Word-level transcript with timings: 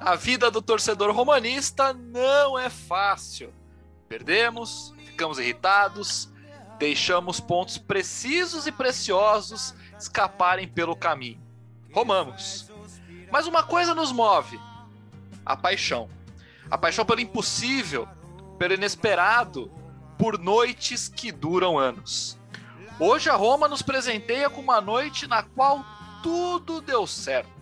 A 0.00 0.16
vida 0.16 0.50
do 0.50 0.62
torcedor 0.62 1.14
romanista 1.14 1.92
não 1.92 2.58
é 2.58 2.70
fácil. 2.70 3.52
Perdemos, 4.08 4.94
ficamos 5.04 5.38
irritados, 5.38 6.30
deixamos 6.78 7.40
pontos 7.40 7.76
precisos 7.76 8.66
e 8.66 8.72
preciosos 8.72 9.74
escaparem 9.98 10.66
pelo 10.66 10.96
caminho. 10.96 11.38
Romamos. 11.92 12.70
Mas 13.30 13.46
uma 13.46 13.62
coisa 13.62 13.94
nos 13.94 14.12
move: 14.12 14.58
a 15.44 15.54
paixão. 15.54 16.08
A 16.70 16.78
paixão 16.78 17.04
pelo 17.04 17.20
impossível, 17.20 18.08
pelo 18.58 18.74
inesperado, 18.74 19.70
por 20.16 20.38
noites 20.38 21.06
que 21.06 21.30
duram 21.30 21.78
anos. 21.78 22.38
Hoje 22.98 23.28
a 23.28 23.34
Roma 23.34 23.68
nos 23.68 23.82
presenteia 23.82 24.48
com 24.48 24.60
uma 24.60 24.80
noite 24.80 25.26
na 25.26 25.42
qual 25.42 25.84
tudo 26.22 26.80
deu 26.80 27.06
certo. 27.06 27.59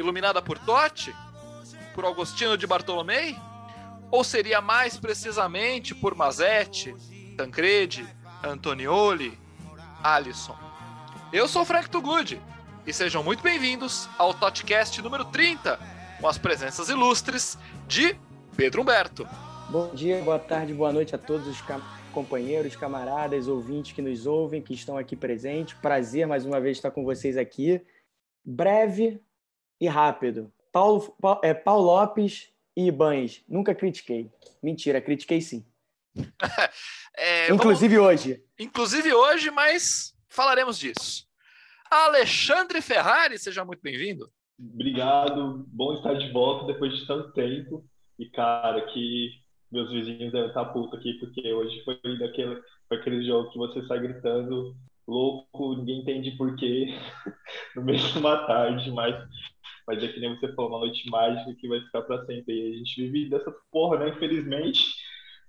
Iluminada 0.00 0.40
por 0.40 0.58
Totti? 0.58 1.14
Por 1.94 2.06
Agostino 2.06 2.56
de 2.56 2.66
Bartolomei? 2.66 3.36
Ou 4.10 4.24
seria 4.24 4.58
mais 4.62 4.96
precisamente 4.96 5.94
por 5.94 6.14
Mazetti, 6.14 6.94
Tancredi, 7.36 8.08
Antonioli, 8.42 9.38
Alisson? 10.02 10.56
Eu 11.30 11.46
sou 11.46 11.66
Frank 11.66 11.90
Tugud 11.90 12.40
e 12.86 12.92
sejam 12.94 13.22
muito 13.22 13.42
bem-vindos 13.42 14.08
ao 14.16 14.32
Totcast 14.32 15.02
número 15.02 15.26
30, 15.26 15.78
com 16.18 16.26
as 16.26 16.38
presenças 16.38 16.88
ilustres 16.88 17.58
de 17.86 18.16
Pedro 18.56 18.80
Humberto. 18.80 19.28
Bom 19.68 19.94
dia, 19.94 20.22
boa 20.22 20.38
tarde, 20.38 20.72
boa 20.72 20.94
noite 20.94 21.14
a 21.14 21.18
todos 21.18 21.46
os 21.46 21.62
companheiros, 22.10 22.74
camaradas, 22.74 23.48
ouvintes 23.48 23.92
que 23.92 24.00
nos 24.00 24.26
ouvem, 24.26 24.62
que 24.62 24.72
estão 24.72 24.96
aqui 24.96 25.14
presentes. 25.14 25.74
Prazer 25.74 26.26
mais 26.26 26.46
uma 26.46 26.58
vez 26.58 26.78
estar 26.78 26.90
com 26.90 27.04
vocês 27.04 27.36
aqui. 27.36 27.82
Breve 28.42 29.20
e 29.80 29.88
rápido. 29.88 30.52
Paulo, 30.72 31.16
é, 31.42 31.54
Paulo 31.54 31.86
Lopes 31.86 32.50
e 32.76 32.86
Ibanes. 32.86 33.42
Nunca 33.48 33.74
critiquei. 33.74 34.30
Mentira, 34.62 35.00
critiquei 35.00 35.40
sim. 35.40 35.64
é, 37.16 37.52
inclusive 37.52 37.96
vamos... 37.96 38.10
hoje. 38.10 38.44
Inclusive 38.58 39.12
hoje, 39.12 39.50
mas 39.50 40.14
falaremos 40.28 40.78
disso. 40.78 41.26
Alexandre 41.90 42.80
Ferrari, 42.80 43.38
seja 43.38 43.64
muito 43.64 43.80
bem-vindo. 43.82 44.30
Obrigado, 44.58 45.64
bom 45.68 45.94
estar 45.94 46.14
de 46.14 46.30
volta 46.32 46.66
depois 46.72 46.94
de 46.94 47.06
tanto 47.06 47.32
tempo. 47.32 47.84
E, 48.18 48.28
cara, 48.28 48.82
que 48.92 49.30
meus 49.72 49.90
vizinhos 49.90 50.32
devem 50.32 50.48
estar 50.48 50.66
putos 50.66 50.98
aqui, 50.98 51.14
porque 51.14 51.52
hoje 51.52 51.82
foi 51.84 52.18
daquele, 52.18 52.60
foi 52.86 52.98
aquele 52.98 53.24
jogo 53.24 53.50
que 53.50 53.58
você 53.58 53.86
sai 53.86 54.00
gritando 54.00 54.76
louco, 55.10 55.76
ninguém 55.76 56.00
entende 56.00 56.30
porquê, 56.32 56.94
no 57.74 57.82
meio 57.82 57.98
de 57.98 58.18
uma 58.18 58.46
tarde, 58.46 58.90
mas, 58.92 59.16
mas 59.86 60.02
é 60.02 60.08
que 60.08 60.20
nem 60.20 60.34
você 60.36 60.52
falou, 60.54 60.70
uma 60.70 60.80
noite 60.80 61.08
mágica 61.08 61.54
que 61.54 61.68
vai 61.68 61.80
ficar 61.80 62.02
para 62.02 62.24
sempre. 62.24 62.54
E 62.54 62.74
a 62.74 62.78
gente 62.78 63.08
vive 63.08 63.30
dessa 63.30 63.52
porra, 63.70 63.98
né, 63.98 64.08
infelizmente. 64.10 64.84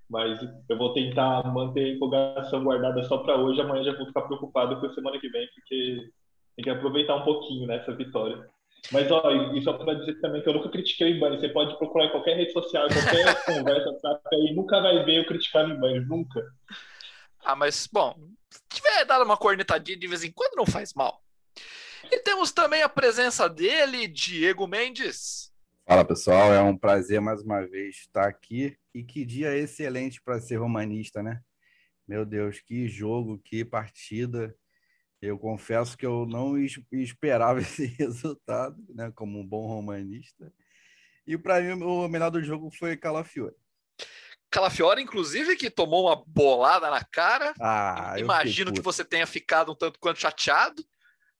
Mas 0.10 0.40
eu 0.68 0.78
vou 0.78 0.94
tentar 0.94 1.44
manter 1.54 1.86
a 1.86 1.90
empolgação 1.90 2.64
guardada 2.64 3.04
só 3.04 3.20
para 3.20 3.38
hoje. 3.38 3.62
Amanhã 3.62 3.84
já 3.84 3.96
vou 3.96 4.08
ficar 4.08 4.24
preocupado 4.24 4.80
com 4.80 4.86
a 4.86 4.94
semana 4.94 5.20
que 5.20 5.30
vem, 5.30 5.48
porque 5.56 6.10
tem 6.56 6.64
que 6.64 6.70
aproveitar 6.70 7.16
um 7.16 7.24
pouquinho 7.24 7.66
nessa 7.66 7.94
vitória. 7.96 8.46
Mas, 8.92 9.12
ó, 9.12 9.32
e 9.54 9.62
só 9.62 9.74
para 9.74 9.94
dizer 9.94 10.20
também 10.20 10.42
que 10.42 10.50
eu 10.50 10.54
nunca 10.54 10.70
critiquei 10.70 11.14
o 11.14 11.16
Ibane. 11.16 11.40
Você 11.40 11.50
pode 11.50 11.78
procurar 11.78 12.06
em 12.06 12.12
qualquer 12.12 12.36
rede 12.36 12.52
social, 12.52 12.88
qualquer 12.88 13.46
conversa, 13.46 13.90
aí 14.34 14.54
nunca 14.54 14.82
vai 14.82 15.04
ver 15.06 15.20
eu 15.20 15.26
criticar 15.26 15.66
o 15.66 15.72
Ibane, 15.72 16.00
nunca. 16.02 16.44
Ah, 17.44 17.56
mas, 17.56 17.88
bom, 17.92 18.16
se 18.50 18.62
tiver 18.70 19.06
dado 19.06 19.24
uma 19.24 19.38
cornetadinha 19.38 19.98
de 19.98 20.08
vez 20.08 20.24
em 20.24 20.32
quando, 20.32 20.56
não 20.56 20.66
faz 20.66 20.94
mal. 20.94 21.22
E 22.10 22.20
temos 22.20 22.52
também 22.52 22.82
a 22.82 22.90
presença 22.90 23.48
dele, 23.50 24.08
Diego 24.08 24.68
Mendes. 24.68 25.52
Fala 25.86 26.06
pessoal, 26.06 26.54
é 26.54 26.62
um 26.62 26.78
prazer 26.78 27.20
mais 27.20 27.42
uma 27.42 27.62
vez 27.68 27.98
estar 27.98 28.28
aqui. 28.28 28.78
E 28.94 29.04
que 29.04 29.26
dia 29.26 29.56
excelente 29.56 30.22
para 30.22 30.40
ser 30.40 30.56
romanista, 30.58 31.22
né? 31.22 31.42
Meu 32.08 32.26
Deus, 32.26 32.60
que 32.60 32.88
jogo, 32.88 33.40
que 33.44 33.64
partida. 33.64 34.56
Eu 35.22 35.38
confesso 35.38 35.98
que 35.98 36.06
eu 36.06 36.26
não 36.26 36.58
esperava 36.58 37.60
esse 37.62 37.86
resultado, 37.86 38.76
né, 38.90 39.12
como 39.16 39.40
um 39.40 39.46
bom 39.46 39.68
romanista. 39.68 40.52
E 41.28 41.38
para 41.38 41.62
mim 41.62 41.84
o 41.84 42.08
melhor 42.08 42.32
do 42.32 42.44
jogo 42.44 42.72
foi 42.72 42.98
Calafiore. 42.98 43.56
Calafiore, 44.50 45.02
inclusive, 45.02 45.56
que 45.56 45.70
tomou 45.70 46.08
uma 46.08 46.22
bolada 46.28 46.90
na 46.90 47.04
cara. 47.04 47.54
Ah, 47.62 48.16
Imagino 48.18 48.74
que 48.74 48.82
você 48.82 49.06
tenha 49.06 49.26
ficado 49.26 49.72
um 49.72 49.76
tanto 49.76 50.00
quanto 50.00 50.20
chateado 50.20 50.84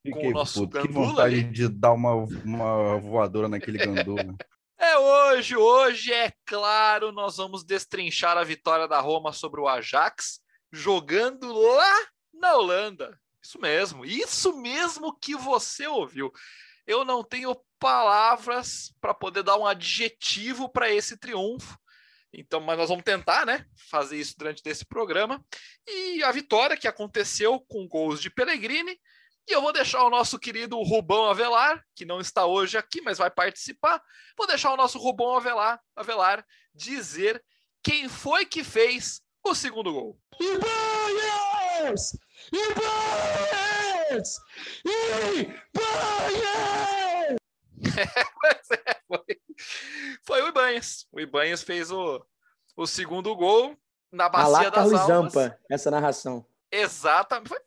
Fiquei 0.04 0.22
com 0.22 0.28
o 0.30 0.32
nosso 0.32 0.68
puto. 0.68 0.82
Que 0.82 0.88
vontade 0.88 1.36
ali. 1.36 1.44
de 1.44 1.68
dar 1.68 1.92
uma, 1.92 2.14
uma 2.14 2.98
voadora 3.00 3.48
naquele 3.48 3.78
gandula. 3.78 4.24
É 4.84 4.98
hoje, 4.98 5.56
hoje 5.56 6.12
é 6.12 6.34
claro, 6.44 7.12
nós 7.12 7.38
vamos 7.38 7.64
destrinchar 7.64 8.36
a 8.36 8.44
vitória 8.44 8.88
da 8.88 9.00
Roma 9.00 9.32
sobre 9.32 9.62
o 9.62 9.68
Ajax, 9.68 10.42
jogando 10.72 11.54
lá 11.54 12.08
na 12.34 12.56
Holanda. 12.56 13.16
Isso 13.44 13.60
mesmo, 13.60 14.04
isso 14.04 14.58
mesmo 14.60 15.16
que 15.20 15.36
você 15.36 15.86
ouviu. 15.86 16.32
Eu 16.88 17.06
não 17.06 17.24
tenho 17.24 17.56
palavras 17.80 18.92
para 19.00 19.14
poder 19.14 19.44
dar 19.44 19.56
um 19.56 19.68
adjetivo 19.68 20.68
para 20.68 20.92
esse 20.92 21.16
triunfo. 21.16 21.78
Então, 22.34 22.60
mas 22.60 22.78
nós 22.78 22.90
vamos 22.90 23.04
tentar, 23.04 23.46
né, 23.46 23.66
fazer 23.90 24.18
isso 24.18 24.36
durante 24.38 24.62
esse 24.66 24.86
programa. 24.86 25.46
E 25.88 26.24
a 26.24 26.32
vitória 26.32 26.76
que 26.76 26.88
aconteceu 26.88 27.60
com 27.68 27.88
gols 27.88 28.20
de 28.20 28.32
Pellegrini. 28.32 29.00
E 29.48 29.54
eu 29.54 29.62
vou 29.62 29.74
deixar 29.74 30.04
o 30.04 30.10
nosso 30.10 30.38
querido 30.40 30.82
Rubão 30.82 31.26
Avelar, 31.26 31.84
que 31.96 32.06
não 32.06 32.20
está 32.20 32.46
hoje 32.46 32.78
aqui, 32.78 33.02
mas 33.02 33.18
vai 33.18 33.30
participar. 33.30 34.02
Vou 34.38 34.48
deixar 34.48 34.72
o 34.72 34.78
nosso 34.78 35.00
Rubão 35.00 35.36
Avelar, 35.36 35.82
Avelar 35.96 36.46
dizer 36.74 37.44
quem 37.84 38.08
foi 38.08 38.46
que 38.46 38.64
fez 38.64 39.22
o 39.44 39.56
segundo 39.56 39.92
gol. 39.92 40.20
Ibanez! 40.40 42.12
Ibanez! 42.54 44.38
Ibanez! 44.86 45.82
é, 48.88 49.02
foi, 49.08 49.42
foi 50.24 50.42
o 50.44 50.48
Ibanez. 50.48 51.08
O 51.12 51.20
Ibanez 51.20 51.64
fez 51.64 51.92
o, 51.92 52.24
o 52.76 52.86
segundo 52.86 53.36
gol 53.36 53.76
na 54.12 54.30
bacia 54.30 54.70
das 54.70 54.74
Carlos 54.74 55.00
almas. 55.10 55.34
Zampa, 55.34 55.60
essa 55.70 55.90
narração. 55.90 56.46
Exatamente, 56.72 57.50
foi 57.50 57.60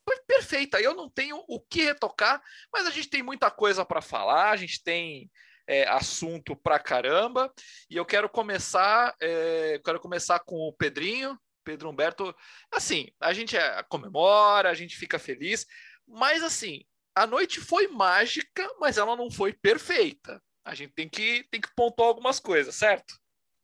perfeita. 0.45 0.81
Eu 0.81 0.95
não 0.95 1.09
tenho 1.09 1.43
o 1.49 1.59
que 1.59 1.85
retocar, 1.85 2.41
mas 2.73 2.87
a 2.87 2.91
gente 2.91 3.09
tem 3.09 3.23
muita 3.23 3.51
coisa 3.51 3.85
para 3.85 4.03
falar, 4.03 4.51
a 4.51 4.57
gente 4.57 4.83
tem 4.83 5.31
é, 5.67 5.89
assunto 5.89 6.55
pra 6.55 6.79
caramba. 6.79 7.53
E 7.89 7.97
eu 7.97 8.05
quero 8.05 8.29
começar, 8.29 9.15
é, 9.21 9.81
quero 9.83 9.99
começar 9.99 10.39
com 10.41 10.57
o 10.57 10.73
Pedrinho, 10.73 11.39
Pedro 11.65 11.89
Humberto. 11.89 12.35
Assim, 12.71 13.09
a 13.19 13.33
gente 13.33 13.57
é, 13.57 13.83
comemora, 13.85 14.71
a 14.71 14.75
gente 14.75 14.97
fica 14.97 15.19
feliz, 15.19 15.67
mas 16.07 16.43
assim, 16.43 16.83
a 17.15 17.27
noite 17.27 17.61
foi 17.61 17.89
mágica, 17.89 18.69
mas 18.79 18.99
ela 18.99 19.17
não 19.17 19.31
foi 19.31 19.53
perfeita. 19.53 20.41
A 20.63 20.75
gente 20.75 20.93
tem 20.93 21.09
que, 21.09 21.45
tem 21.51 21.61
que 21.61 21.75
pontuar 21.75 22.09
algumas 22.09 22.39
coisas, 22.39 22.75
certo? 22.75 23.15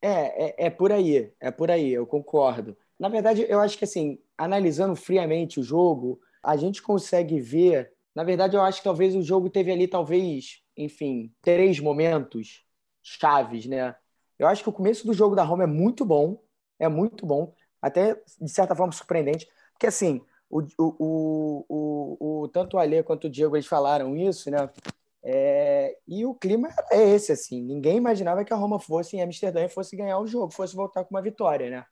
É, 0.03 0.65
é, 0.65 0.67
é 0.67 0.71
por 0.71 0.93
aí, 0.93 1.31
é 1.39 1.51
por 1.51 1.71
aí, 1.71 1.93
eu 1.93 2.07
concordo. 2.07 2.77
Na 2.99 3.09
verdade, 3.09 3.45
eu 3.49 3.61
acho 3.61 3.77
que 3.77 3.85
assim, 3.85 4.19
analisando 4.37 4.97
friamente 4.97 5.61
o 5.61 5.63
jogo, 5.63 6.21
a 6.43 6.57
gente 6.57 6.83
consegue 6.83 7.41
ver. 7.41 7.93
Na 8.15 8.25
verdade, 8.25 8.57
eu 8.57 8.63
acho 8.63 8.79
que 8.79 8.85
talvez 8.85 9.15
o 9.15 9.23
jogo 9.23 9.51
teve 9.51 9.71
ali, 9.71 9.87
talvez, 9.87 10.63
enfim, 10.77 11.33
três 11.43 11.79
momentos 11.81 12.65
chaves, 13.03 13.67
né? 13.67 13.95
Eu 14.39 14.47
acho 14.49 14.63
que 14.63 14.69
o 14.69 14.73
começo 14.73 15.07
do 15.07 15.13
jogo 15.13 15.37
da 15.37 15.45
Roma 15.45 15.65
é 15.65 15.67
muito 15.67 16.05
bom, 16.05 16.43
é 16.79 16.89
muito 16.89 17.27
bom, 17.27 17.53
até 17.81 18.21
de 18.41 18.51
certa 18.51 18.75
forma 18.75 18.93
surpreendente, 18.93 19.47
porque 19.73 19.87
assim, 19.87 20.23
o, 20.49 20.63
o, 20.79 21.65
o, 21.69 22.43
o, 22.43 22.49
tanto 22.49 22.77
o 22.77 22.81
Alê 22.81 23.03
quanto 23.03 23.27
o 23.27 23.31
Diego 23.31 23.57
eles 23.57 23.67
falaram 23.67 24.17
isso, 24.17 24.51
né? 24.51 24.69
É, 25.23 25.97
e 26.09 26.25
o 26.25 26.35
clima 26.35 26.69
é 26.91 27.11
esse, 27.11 27.31
assim. 27.33 27.63
Ninguém 27.63 27.97
imaginava 27.97 28.45
que 28.45 28.53
a 28.53 28.57
Roma 28.57 28.81
fosse 28.81 29.17
em 29.17 29.23
Amsterdã 29.23 29.65
e 29.65 29.69
fosse 29.69 29.95
ganhar 29.97 30.19
o 30.19 30.27
jogo, 30.27 30.53
fosse 30.53 30.75
voltar 30.75 31.05
com 31.05 31.15
uma 31.15 31.23
vitória, 31.23 31.71
né? 31.71 31.85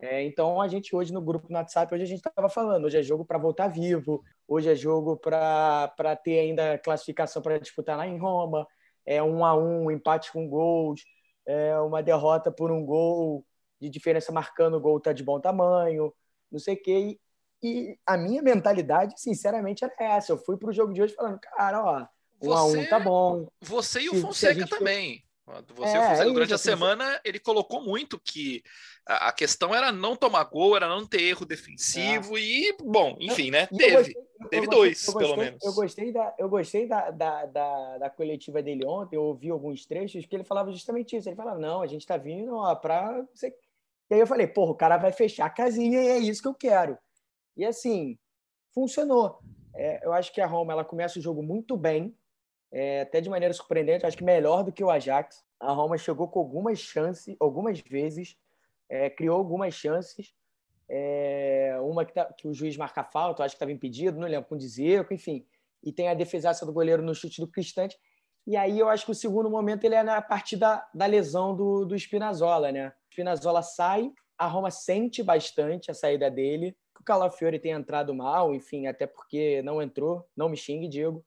É, 0.00 0.22
então 0.22 0.60
a 0.60 0.68
gente 0.68 0.94
hoje 0.94 1.12
no 1.12 1.20
grupo 1.20 1.48
no 1.50 1.56
WhatsApp, 1.56 1.92
hoje 1.92 2.04
a 2.04 2.06
gente 2.06 2.18
estava 2.18 2.48
falando, 2.48 2.84
hoje 2.84 2.98
é 2.98 3.02
jogo 3.02 3.24
para 3.24 3.36
voltar 3.36 3.66
vivo, 3.66 4.22
hoje 4.46 4.70
é 4.70 4.74
jogo 4.74 5.16
para 5.16 6.16
ter 6.22 6.38
ainda 6.38 6.78
classificação 6.78 7.42
para 7.42 7.58
disputar 7.58 7.96
lá 7.96 8.06
em 8.06 8.16
Roma, 8.16 8.66
é 9.04 9.20
um 9.20 9.44
a 9.44 9.56
um, 9.56 9.90
empate 9.90 10.30
com 10.30 10.48
gols, 10.48 11.02
é 11.44 11.76
uma 11.80 12.00
derrota 12.00 12.52
por 12.52 12.70
um 12.70 12.84
gol 12.84 13.44
de 13.80 13.88
diferença 13.88 14.30
marcando 14.30 14.74
o 14.74 14.80
gol 14.80 15.00
tá 15.00 15.12
de 15.12 15.24
bom 15.24 15.40
tamanho, 15.40 16.12
não 16.50 16.60
sei 16.60 16.74
o 16.74 16.82
quê. 16.82 17.18
E 17.60 17.98
a 18.06 18.16
minha 18.16 18.40
mentalidade, 18.40 19.14
sinceramente, 19.16 19.84
era 19.84 19.94
essa. 19.98 20.30
Eu 20.30 20.38
fui 20.38 20.56
para 20.56 20.70
o 20.70 20.72
jogo 20.72 20.92
de 20.92 21.02
hoje 21.02 21.14
falando, 21.14 21.40
cara, 21.40 21.82
ó, 21.82 22.06
um 22.40 22.48
você, 22.48 22.54
a 22.54 22.62
um 22.64 22.88
tá 22.88 23.00
bom. 23.00 23.48
Você 23.62 24.00
e 24.02 24.08
o 24.08 24.20
Fonseca 24.20 24.66
também. 24.68 25.24
Você, 25.74 25.96
É, 25.96 26.28
é 26.28 26.32
durante 26.32 26.52
a 26.54 26.58
semana, 26.58 27.20
ele 27.24 27.38
colocou 27.38 27.82
muito 27.82 28.18
que 28.20 28.62
a, 29.06 29.28
a 29.28 29.32
questão 29.32 29.74
era 29.74 29.90
não 29.90 30.14
tomar 30.16 30.44
gol, 30.44 30.76
era 30.76 30.88
não 30.88 31.06
ter 31.06 31.22
erro 31.22 31.46
defensivo 31.46 32.38
e, 32.38 32.76
bom, 32.80 33.16
enfim, 33.20 33.50
né? 33.50 33.68
Eu 33.70 33.78
Teve. 33.78 33.92
gostei- 33.96 34.28
eu 34.40 34.48
teve 34.50 34.66
gostei- 34.66 34.78
dois, 34.78 35.06
eu 35.08 35.14
pelo 35.14 35.28
gostei- 35.28 35.44
menos. 35.44 35.64
Eu 35.64 35.72
gostei, 35.72 36.12
da, 36.12 36.34
eu 36.38 36.48
gostei 36.48 36.86
da, 36.86 37.10
da, 37.10 37.46
da, 37.46 37.98
da 37.98 38.10
coletiva 38.10 38.62
dele 38.62 38.86
ontem, 38.86 39.16
eu 39.16 39.22
ouvi 39.24 39.50
alguns 39.50 39.84
trechos 39.84 40.24
que 40.24 40.36
ele 40.36 40.44
falava 40.44 40.70
justamente 40.70 41.16
isso. 41.16 41.28
Ele 41.28 41.36
falava, 41.36 41.58
não, 41.58 41.82
a 41.82 41.86
gente 41.86 42.06
tá 42.06 42.16
vindo 42.16 42.52
você-" 43.34 43.54
E 44.10 44.14
aí 44.14 44.20
eu 44.20 44.26
falei, 44.26 44.46
porra, 44.46 44.70
o 44.72 44.76
cara 44.76 44.96
vai 44.96 45.12
fechar 45.12 45.46
a 45.46 45.50
casinha 45.50 46.00
e 46.00 46.08
é 46.08 46.18
isso 46.18 46.40
que 46.40 46.48
eu 46.48 46.54
quero. 46.54 46.96
E 47.56 47.64
assim, 47.64 48.16
funcionou. 48.72 49.40
É, 49.74 50.04
eu 50.06 50.12
acho 50.12 50.32
que 50.32 50.40
a 50.40 50.46
Roma 50.46 50.72
ela 50.72 50.84
começa 50.84 51.18
o 51.18 51.22
jogo 51.22 51.42
muito 51.42 51.76
bem, 51.76 52.14
é, 52.70 53.02
até 53.02 53.20
de 53.20 53.28
maneira 53.28 53.54
surpreendente, 53.54 54.04
acho 54.04 54.16
que 54.16 54.24
melhor 54.24 54.62
do 54.62 54.72
que 54.72 54.84
o 54.84 54.90
Ajax. 54.90 55.44
A 55.60 55.72
Roma 55.72 55.98
chegou 55.98 56.28
com 56.28 56.38
algumas 56.38 56.78
chances, 56.78 57.36
algumas 57.40 57.80
vezes, 57.80 58.36
é, 58.88 59.10
criou 59.10 59.36
algumas 59.36 59.74
chances. 59.74 60.34
É, 60.88 61.76
uma 61.82 62.04
que, 62.04 62.14
tá- 62.14 62.32
que 62.32 62.48
o 62.48 62.54
juiz 62.54 62.76
marca 62.76 63.04
falta, 63.04 63.44
acho 63.44 63.54
que 63.54 63.56
estava 63.56 63.72
impedido, 63.72 64.18
não 64.18 64.28
lembro, 64.28 64.48
com 64.48 64.54
o 64.54 64.58
Dzeko, 64.58 65.12
enfim. 65.12 65.46
E 65.82 65.92
tem 65.92 66.08
a 66.08 66.14
defesaça 66.14 66.64
do 66.64 66.72
goleiro 66.72 67.02
no 67.02 67.14
chute 67.14 67.40
do 67.40 67.48
Cristante. 67.48 67.98
E 68.46 68.56
aí 68.56 68.78
eu 68.78 68.88
acho 68.88 69.04
que 69.04 69.10
o 69.10 69.14
segundo 69.14 69.50
momento 69.50 69.84
ele 69.84 69.94
é 69.94 70.02
na 70.02 70.22
partir 70.22 70.56
da, 70.56 70.86
da 70.94 71.04
lesão 71.04 71.54
do, 71.54 71.84
do 71.84 71.94
Spinazzola, 71.94 72.72
né? 72.72 72.88
O 72.88 73.12
Spinazzola 73.12 73.62
sai, 73.62 74.10
a 74.38 74.46
Roma 74.46 74.70
sente 74.70 75.22
bastante 75.22 75.90
a 75.90 75.94
saída 75.94 76.30
dele. 76.30 76.74
O 76.98 77.04
Calafiori 77.04 77.58
tem 77.58 77.72
entrado 77.72 78.14
mal, 78.14 78.54
enfim, 78.54 78.86
até 78.86 79.06
porque 79.06 79.60
não 79.62 79.82
entrou, 79.82 80.26
não 80.36 80.48
me 80.48 80.56
xingue, 80.56 80.88
Diego. 80.88 81.24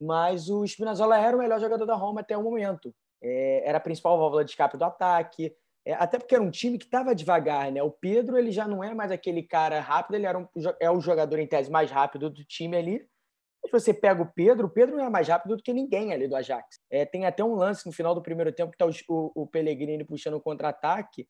Mas 0.00 0.48
o 0.48 0.64
Spinazzola 0.64 1.18
era 1.18 1.36
o 1.36 1.40
melhor 1.40 1.60
jogador 1.60 1.84
da 1.84 1.94
Roma 1.94 2.20
até 2.20 2.36
o 2.36 2.42
momento. 2.42 2.94
É, 3.22 3.68
era 3.68 3.78
a 3.78 3.80
principal 3.80 4.18
válvula 4.18 4.44
de 4.44 4.50
escape 4.50 4.76
do 4.76 4.84
ataque. 4.84 5.52
É, 5.84 5.94
até 5.94 6.18
porque 6.18 6.34
era 6.34 6.44
um 6.44 6.50
time 6.50 6.78
que 6.78 6.84
estava 6.84 7.14
devagar, 7.14 7.72
né? 7.72 7.82
O 7.82 7.90
Pedro 7.90 8.36
ele 8.36 8.52
já 8.52 8.68
não 8.68 8.84
é 8.84 8.94
mais 8.94 9.10
aquele 9.10 9.42
cara 9.42 9.80
rápido, 9.80 10.16
ele 10.16 10.26
era 10.26 10.38
um, 10.38 10.46
é 10.80 10.90
o 10.90 11.00
jogador 11.00 11.38
em 11.38 11.46
tese 11.46 11.70
mais 11.70 11.90
rápido 11.90 12.30
do 12.30 12.44
time 12.44 12.76
ali. 12.76 13.06
Mas 13.62 13.72
você 13.72 13.92
pega 13.92 14.22
o 14.22 14.32
Pedro, 14.32 14.66
o 14.66 14.70
Pedro 14.70 14.96
não 14.96 15.04
é 15.04 15.10
mais 15.10 15.26
rápido 15.26 15.56
do 15.56 15.62
que 15.62 15.72
ninguém 15.72 16.12
ali 16.12 16.28
do 16.28 16.36
Ajax. 16.36 16.78
É, 16.90 17.04
tem 17.04 17.26
até 17.26 17.42
um 17.42 17.54
lance 17.54 17.86
no 17.86 17.92
final 17.92 18.14
do 18.14 18.22
primeiro 18.22 18.52
tempo 18.52 18.70
que 18.70 18.78
tá 18.78 18.86
o, 18.86 18.90
o, 19.08 19.42
o 19.42 19.46
Pellegrini 19.46 20.04
puxando 20.04 20.34
o 20.34 20.40
contra-ataque. 20.40 21.26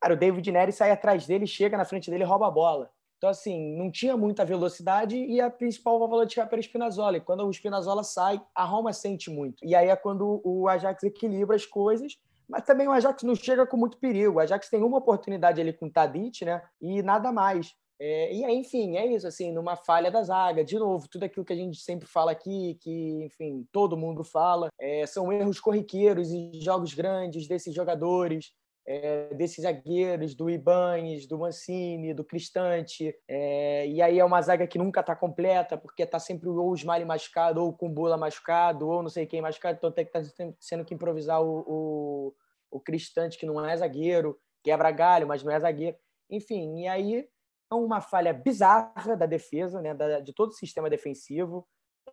Cara, 0.00 0.14
o 0.14 0.16
David 0.16 0.50
Neres 0.52 0.76
sai 0.76 0.90
atrás 0.90 1.26
dele, 1.26 1.46
chega 1.46 1.76
na 1.76 1.84
frente 1.84 2.10
dele 2.10 2.22
e 2.22 2.26
rouba 2.26 2.46
a 2.46 2.50
bola. 2.50 2.90
Então, 3.16 3.30
assim, 3.30 3.76
não 3.76 3.90
tinha 3.90 4.16
muita 4.16 4.44
velocidade 4.44 5.16
e 5.16 5.40
a 5.40 5.50
principal 5.50 5.98
válvula 5.98 6.26
de 6.26 6.32
escape 6.32 6.52
era 6.52 6.60
o 6.60 6.62
Spinazzola. 6.62 7.16
E 7.16 7.20
quando 7.20 7.46
o 7.46 7.52
Spinazzola 7.52 8.04
sai, 8.04 8.40
a 8.54 8.64
Roma 8.64 8.92
sente 8.92 9.30
muito. 9.30 9.64
E 9.64 9.74
aí 9.74 9.88
é 9.88 9.96
quando 9.96 10.40
o 10.44 10.68
Ajax 10.68 11.02
equilibra 11.02 11.56
as 11.56 11.64
coisas, 11.64 12.18
mas 12.48 12.64
também 12.64 12.86
o 12.86 12.92
Ajax 12.92 13.22
não 13.22 13.34
chega 13.34 13.66
com 13.66 13.76
muito 13.76 13.98
perigo. 13.98 14.36
O 14.36 14.40
Ajax 14.40 14.68
tem 14.68 14.82
uma 14.82 14.98
oportunidade 14.98 15.60
ali 15.60 15.72
com 15.72 15.86
o 15.86 15.90
Tadic, 15.90 16.44
né? 16.44 16.62
E 16.80 17.02
nada 17.02 17.32
mais. 17.32 17.74
É, 17.98 18.34
e 18.34 18.44
aí, 18.44 18.56
enfim, 18.56 18.96
é 18.96 19.06
isso, 19.06 19.26
assim, 19.26 19.50
numa 19.50 19.74
falha 19.74 20.10
da 20.10 20.22
zaga, 20.22 20.62
de 20.62 20.78
novo, 20.78 21.08
tudo 21.08 21.24
aquilo 21.24 21.46
que 21.46 21.52
a 21.52 21.56
gente 21.56 21.80
sempre 21.80 22.06
fala 22.06 22.30
aqui, 22.30 22.76
que, 22.82 23.24
enfim, 23.24 23.66
todo 23.72 23.96
mundo 23.96 24.22
fala, 24.22 24.68
é, 24.78 25.06
são 25.06 25.32
erros 25.32 25.58
corriqueiros 25.58 26.30
e 26.30 26.60
jogos 26.60 26.92
grandes 26.92 27.48
desses 27.48 27.74
jogadores, 27.74 28.52
é, 28.86 29.34
desses 29.34 29.62
zagueiros, 29.62 30.34
do 30.34 30.48
Ibanes, 30.48 31.26
do 31.26 31.38
Mancini, 31.38 32.14
do 32.14 32.24
Cristante, 32.24 33.14
é, 33.26 33.86
e 33.88 34.00
aí 34.00 34.18
é 34.18 34.24
uma 34.24 34.40
zaga 34.40 34.66
que 34.66 34.78
nunca 34.78 35.00
está 35.00 35.16
completa, 35.16 35.76
porque 35.76 36.04
está 36.04 36.20
sempre 36.20 36.48
ou 36.48 36.70
o 36.70 36.74
Smiley 36.74 37.04
machucado, 37.04 37.60
ou 37.62 37.70
o 37.70 37.72
Kumbula 37.72 38.16
machucado, 38.16 38.88
ou 38.88 39.02
não 39.02 39.10
sei 39.10 39.26
quem 39.26 39.42
machucado, 39.42 39.76
então 39.76 39.90
tem 39.90 40.04
que 40.04 40.16
estar 40.16 40.44
tá 40.44 40.52
sendo 40.60 40.84
que 40.84 40.94
improvisar 40.94 41.42
o, 41.42 41.64
o, 41.66 42.34
o 42.70 42.80
Cristante, 42.80 43.36
que 43.36 43.46
não 43.46 43.64
é 43.64 43.76
zagueiro, 43.76 44.38
quebra 44.62 44.90
galho, 44.92 45.26
mas 45.26 45.42
não 45.42 45.52
é 45.52 45.58
zagueiro, 45.58 45.96
enfim, 46.30 46.78
e 46.78 46.86
aí 46.86 47.28
é 47.70 47.74
uma 47.74 48.00
falha 48.00 48.32
bizarra 48.32 49.16
da 49.16 49.26
defesa, 49.26 49.82
né, 49.82 49.94
da, 49.94 50.20
de 50.20 50.32
todo 50.32 50.50
o 50.50 50.54
sistema 50.54 50.88
defensivo. 50.88 51.66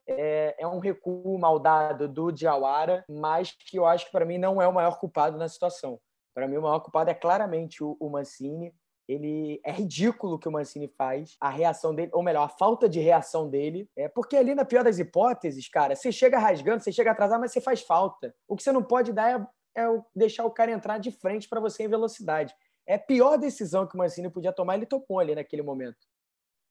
É, 0.07 0.55
é, 0.57 0.67
um 0.67 0.79
recuo 0.79 1.37
mal 1.37 1.59
dado 1.59 2.09
do 2.09 2.31
Diawara, 2.31 3.05
mas 3.07 3.51
que 3.51 3.77
eu 3.77 3.85
acho 3.85 4.07
que 4.07 4.11
para 4.11 4.25
mim 4.25 4.39
não 4.39 4.59
é 4.59 4.67
o 4.67 4.73
maior 4.73 4.99
culpado 4.99 5.37
na 5.37 5.47
situação. 5.47 5.99
Para 6.33 6.47
mim, 6.47 6.57
o 6.57 6.61
maior 6.61 6.79
culpado 6.79 7.09
é 7.09 7.13
claramente 7.13 7.83
o, 7.83 7.95
o 7.99 8.09
Mancini. 8.09 8.73
Ele 9.07 9.59
é 9.65 9.71
ridículo 9.71 10.35
o 10.35 10.39
que 10.39 10.47
o 10.47 10.51
Mancini 10.51 10.87
faz, 10.87 11.35
a 11.39 11.49
reação 11.49 11.93
dele, 11.93 12.09
ou 12.13 12.23
melhor, 12.23 12.43
a 12.43 12.49
falta 12.49 12.87
de 12.87 12.99
reação 12.99 13.49
dele. 13.49 13.89
É 13.95 14.07
porque 14.07 14.37
ali, 14.37 14.55
na 14.55 14.63
pior 14.63 14.83
das 14.83 14.97
hipóteses, 14.97 15.67
cara, 15.67 15.95
você 15.95 16.11
chega 16.11 16.39
rasgando, 16.39 16.81
você 16.81 16.91
chega 16.91 17.11
atrasado, 17.11 17.41
mas 17.41 17.51
você 17.51 17.59
faz 17.59 17.81
falta. 17.81 18.33
O 18.47 18.55
que 18.55 18.63
você 18.63 18.71
não 18.71 18.81
pode 18.81 19.11
dar 19.11 19.47
é, 19.75 19.81
é 19.81 20.01
deixar 20.15 20.45
o 20.45 20.51
cara 20.51 20.71
entrar 20.71 20.99
de 20.99 21.11
frente 21.11 21.49
para 21.49 21.59
você 21.59 21.83
em 21.83 21.89
velocidade. 21.89 22.55
É 22.87 22.95
a 22.95 22.99
pior 22.99 23.37
decisão 23.37 23.87
que 23.87 23.95
o 23.95 23.97
Mancini 23.97 24.29
podia 24.29 24.53
tomar, 24.53 24.75
ele 24.75 24.85
tomou 24.85 25.19
ali 25.19 25.35
naquele 25.35 25.61
momento. 25.61 26.07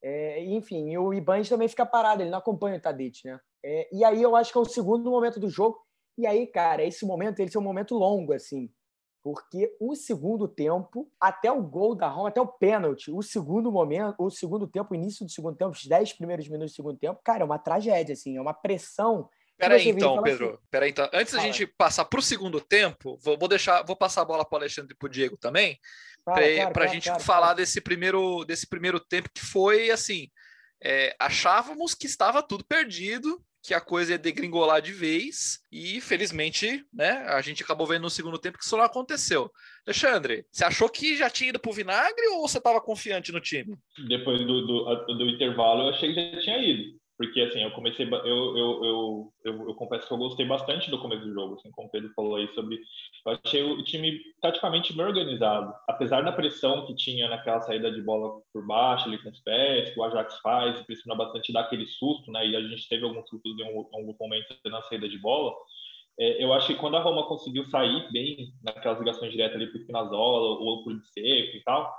É, 0.03 0.43
enfim, 0.45 0.91
e 0.91 0.99
o 0.99 1.15
Ibanez 1.15 1.49
também 1.49 1.69
fica 1.69 1.87
parado, 1.87 2.23
ele 2.23 2.31
não 2.31 2.39
acompanha 2.39 2.77
o 2.77 2.81
Tadic, 2.81 3.25
né? 3.25 3.39
É, 3.65 3.89
e 3.95 4.05
aí 4.05 4.21
eu 4.21 4.35
acho 4.35 4.51
que 4.51 4.59
é 4.59 4.61
o 4.61 4.65
segundo 4.65 5.11
momento 5.11 5.39
do 5.39 5.49
jogo. 5.49 5.79
E 6.19 6.27
aí, 6.27 6.47
cara, 6.47 6.85
esse 6.85 7.07
momento, 7.07 7.41
ele 7.41 7.51
é 7.55 7.59
um 7.59 7.63
momento 7.63 7.95
longo, 7.95 8.33
assim. 8.33 8.71
Porque 9.23 9.75
o 9.79 9.95
segundo 9.95 10.49
tempo, 10.49 11.09
até 11.21 11.51
o 11.51 11.63
gol 11.63 11.95
da 11.95 12.09
Roma, 12.09 12.29
até 12.29 12.41
o 12.41 12.47
pênalti, 12.47 13.11
o 13.11 13.23
segundo 13.23 13.71
momento, 13.71 14.17
o 14.19 14.31
segundo 14.31 14.67
tempo, 14.67 14.93
o 14.93 14.97
início 14.97 15.25
do 15.25 15.31
segundo 15.31 15.57
tempo, 15.57 15.71
os 15.71 15.87
10 15.87 16.15
primeiros 16.15 16.49
minutos 16.49 16.73
do 16.73 16.77
segundo 16.77 16.99
tempo, 16.99 17.21
cara, 17.23 17.43
é 17.43 17.45
uma 17.45 17.59
tragédia, 17.59 18.15
assim, 18.15 18.37
é 18.37 18.41
uma 18.41 18.55
pressão 18.55 19.29
Peraí, 19.57 19.89
então, 19.89 20.23
Pedro. 20.23 20.49
Assim, 20.49 20.59
Peraí, 20.71 20.91
então. 20.91 21.09
Antes 21.13 21.35
da 21.35 21.41
gente 21.41 21.67
passar 21.67 22.05
para 22.05 22.19
o 22.19 22.23
segundo 22.23 22.61
tempo, 22.61 23.17
vou, 23.23 23.39
vou, 23.39 23.49
deixar, 23.49 23.83
vou 23.85 23.95
passar 23.95 24.23
a 24.23 24.25
bola 24.25 24.45
para 24.45 24.57
o 24.57 24.61
Alexandre 24.61 24.93
e 24.93 24.97
para 24.97 25.07
o 25.07 25.11
Diego 25.11 25.37
também, 25.37 25.79
para 26.25 26.35
claro, 26.35 26.73
claro, 26.73 26.83
a 26.83 26.87
gente 26.93 27.09
claro, 27.09 27.23
falar 27.23 27.55
Desse, 27.55 27.81
primeiro, 27.81 28.45
desse 28.45 28.67
primeiro 28.67 28.99
tempo 28.99 29.31
que 29.33 29.45
foi 29.45 29.91
assim. 29.91 30.29
É, 30.83 31.15
achávamos 31.19 31.95
que 31.95 32.07
estava 32.07 32.43
tudo 32.43 32.65
perdido, 32.65 33.41
que 33.63 33.75
a 33.75 33.81
coisa 33.81 34.13
ia 34.13 34.19
degringolar 34.19 34.83
de 34.83 34.93
vez, 34.93 35.61
e 35.71 36.01
felizmente, 36.01 36.85
né, 36.93 37.25
a 37.29 37.41
gente 37.41 37.63
acabou 37.63 37.87
vendo 37.87 38.03
no 38.03 38.11
segundo 38.11 38.39
tempo 38.39 38.59
que 38.59 38.65
isso 38.65 38.77
não 38.77 38.85
aconteceu. 38.85 39.51
Alexandre, 39.87 40.45
você 40.51 40.65
achou 40.65 40.89
que 40.89 41.17
já 41.17 41.31
tinha 41.31 41.51
ido 41.51 41.61
pro 41.61 41.73
vinagre 41.73 42.27
ou 42.29 42.47
você 42.47 42.59
estava 42.59 42.81
confiante 42.81 43.31
no 43.31 43.41
time? 43.41 43.77
Depois 44.09 44.41
do, 44.41 44.67
do, 44.67 45.05
do 45.17 45.29
intervalo, 45.29 45.83
eu 45.83 45.89
achei 45.91 46.13
que 46.13 46.35
já 46.35 46.41
tinha 46.41 46.59
ido 46.59 47.02
porque 47.23 47.41
assim 47.41 47.63
eu 47.63 47.71
comecei 47.71 48.05
eu 48.05 48.27
eu, 48.27 48.85
eu, 48.85 49.33
eu, 49.45 49.69
eu 49.69 49.75
confesso 49.75 50.09
que 50.09 50.13
eu 50.13 50.19
gostei 50.19 50.45
bastante 50.45 50.91
do 50.91 50.99
começo 50.99 51.25
do 51.25 51.33
jogo 51.33 51.55
assim 51.55 51.71
como 51.71 51.87
o 51.87 51.91
Pedro 51.91 52.13
falou 52.15 52.35
aí 52.35 52.49
sobre 52.53 52.81
eu 53.25 53.39
achei 53.45 53.63
o 53.63 53.83
time 53.85 54.19
taticamente 54.41 54.93
bem 54.93 55.07
organizado 55.07 55.73
apesar 55.89 56.23
da 56.23 56.33
pressão 56.33 56.85
que 56.85 56.97
tinha 56.97 57.29
naquela 57.29 57.61
saída 57.61 57.93
de 57.93 58.03
bola 58.03 58.41
por 58.53 58.67
baixo 58.67 59.07
ali 59.07 59.23
com 59.23 59.31
os 59.31 59.41
pés 59.41 59.91
que 59.91 60.01
o 60.01 60.03
Ajax 60.03 60.41
faz 60.41 60.83
pressiona 60.83 61.17
bastante 61.17 61.53
dar 61.53 61.61
aquele 61.61 61.87
susto 61.87 62.31
né 62.33 62.45
e 62.45 62.57
a 62.57 62.61
gente 62.61 62.89
teve 62.89 63.05
alguns 63.05 63.29
sustos 63.29 63.57
em 63.57 63.65
alguns 63.65 64.19
momentos 64.19 64.57
na 64.65 64.83
saída 64.83 65.09
de 65.09 65.19
bola 65.19 65.55
é, 66.19 66.45
eu 66.45 66.53
acho 66.53 66.67
que 66.67 66.75
quando 66.75 66.97
a 66.97 67.01
Roma 67.01 67.27
conseguiu 67.27 67.65
sair 67.67 68.11
bem 68.13 68.53
naquelas 68.63 68.99
ligações 68.99 69.31
diretas 69.31 69.57
ali 69.57 69.69
para 69.69 69.79
o 69.79 69.81
Spinazzola 69.81 70.59
ou 70.59 70.85
para 70.85 70.93
o 70.93 71.01
Seco 71.05 71.57
e 71.57 71.63
tal 71.65 71.95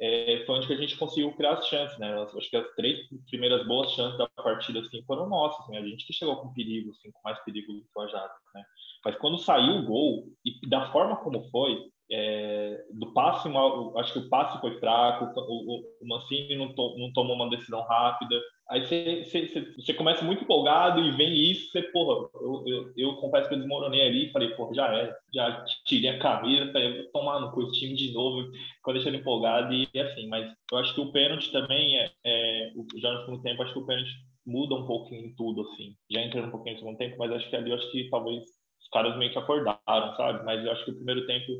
é, 0.00 0.42
foi 0.44 0.56
onde 0.56 0.66
que 0.66 0.72
a 0.72 0.76
gente 0.76 0.96
conseguiu 0.96 1.32
criar 1.32 1.52
as 1.52 1.68
chances, 1.68 1.98
né? 1.98 2.14
Acho 2.22 2.50
que 2.50 2.56
as 2.56 2.74
três 2.74 2.98
primeiras 3.28 3.66
boas 3.66 3.92
chances 3.92 4.18
da 4.18 4.28
partida 4.28 4.80
assim 4.80 5.02
foram 5.04 5.28
nossas, 5.28 5.60
assim, 5.60 5.76
a 5.76 5.82
gente 5.82 6.06
que 6.06 6.12
chegou 6.12 6.36
com 6.36 6.52
perigo, 6.52 6.90
assim, 6.90 7.10
com 7.12 7.20
mais 7.24 7.38
perigo 7.44 7.72
do 7.72 7.80
que 7.80 7.88
o 7.96 8.00
Ajax, 8.00 8.34
né? 8.54 8.62
Mas 9.04 9.16
quando 9.16 9.38
saiu 9.38 9.76
o 9.76 9.84
gol 9.84 10.24
e 10.44 10.68
da 10.68 10.90
forma 10.90 11.16
como 11.16 11.48
foi, 11.50 11.78
é, 12.10 12.84
do 12.92 13.12
passe, 13.12 13.48
acho 13.96 14.12
que 14.12 14.18
o 14.18 14.28
passe 14.28 14.60
foi 14.60 14.78
fraco, 14.78 15.26
o, 15.40 15.40
o, 15.40 15.84
o 16.02 16.08
Mancini 16.08 16.56
não, 16.56 16.74
to, 16.74 16.96
não, 16.98 17.12
tomou 17.12 17.36
uma 17.36 17.50
decisão 17.50 17.82
rápida. 17.82 18.40
Aí 18.70 18.80
você, 18.82 19.92
começa 19.94 20.24
muito 20.24 20.44
empolgado 20.44 20.98
e 21.00 21.10
vem 21.12 21.50
isso, 21.50 21.70
você, 21.70 21.82
porra, 21.82 22.30
eu, 22.34 22.64
eu, 22.66 22.92
eu 22.96 23.16
confesso 23.16 23.48
que 23.48 23.54
eu 23.54 23.58
desmoronei 23.58 24.00
ali 24.00 24.26
e 24.26 24.32
falei, 24.32 24.48
porra, 24.54 24.74
já 24.74 24.94
é, 24.94 25.14
já 25.34 25.64
tirei 25.84 26.10
a 26.10 26.18
camisa, 26.18 26.72
falei, 26.72 27.02
vou 27.02 27.12
tomar 27.12 27.40
no 27.40 27.52
cu 27.52 27.70
time 27.72 27.94
de 27.94 28.12
novo, 28.12 28.50
ficou 28.76 28.94
deixando 28.94 29.18
empolgado 29.18 29.72
e 29.74 29.88
assim, 30.00 30.26
mas 30.28 30.50
eu 30.72 30.78
acho 30.78 30.94
que 30.94 31.00
o 31.00 31.12
pênalti 31.12 31.52
também, 31.52 31.98
é, 31.98 32.10
é 32.24 32.72
já 32.96 33.12
no 33.12 33.20
segundo 33.20 33.42
tempo, 33.42 33.62
acho 33.62 33.72
que 33.74 33.78
o 33.80 33.86
pênalti 33.86 34.10
muda 34.46 34.74
um 34.74 34.86
pouquinho 34.86 35.26
em 35.26 35.34
tudo, 35.34 35.62
assim. 35.62 35.94
Já 36.10 36.22
entra 36.22 36.42
um 36.42 36.50
pouquinho 36.50 36.74
no 36.74 36.80
segundo 36.80 36.98
tempo, 36.98 37.16
mas 37.18 37.32
acho 37.32 37.48
que 37.48 37.56
ali, 37.56 37.72
acho 37.72 37.90
que 37.92 38.08
talvez 38.08 38.42
os 38.80 38.88
caras 38.90 39.16
meio 39.18 39.30
que 39.30 39.38
acordaram, 39.38 40.16
sabe? 40.16 40.44
Mas 40.44 40.64
eu 40.64 40.72
acho 40.72 40.84
que 40.86 40.90
o 40.90 40.96
primeiro 40.96 41.26
tempo 41.26 41.52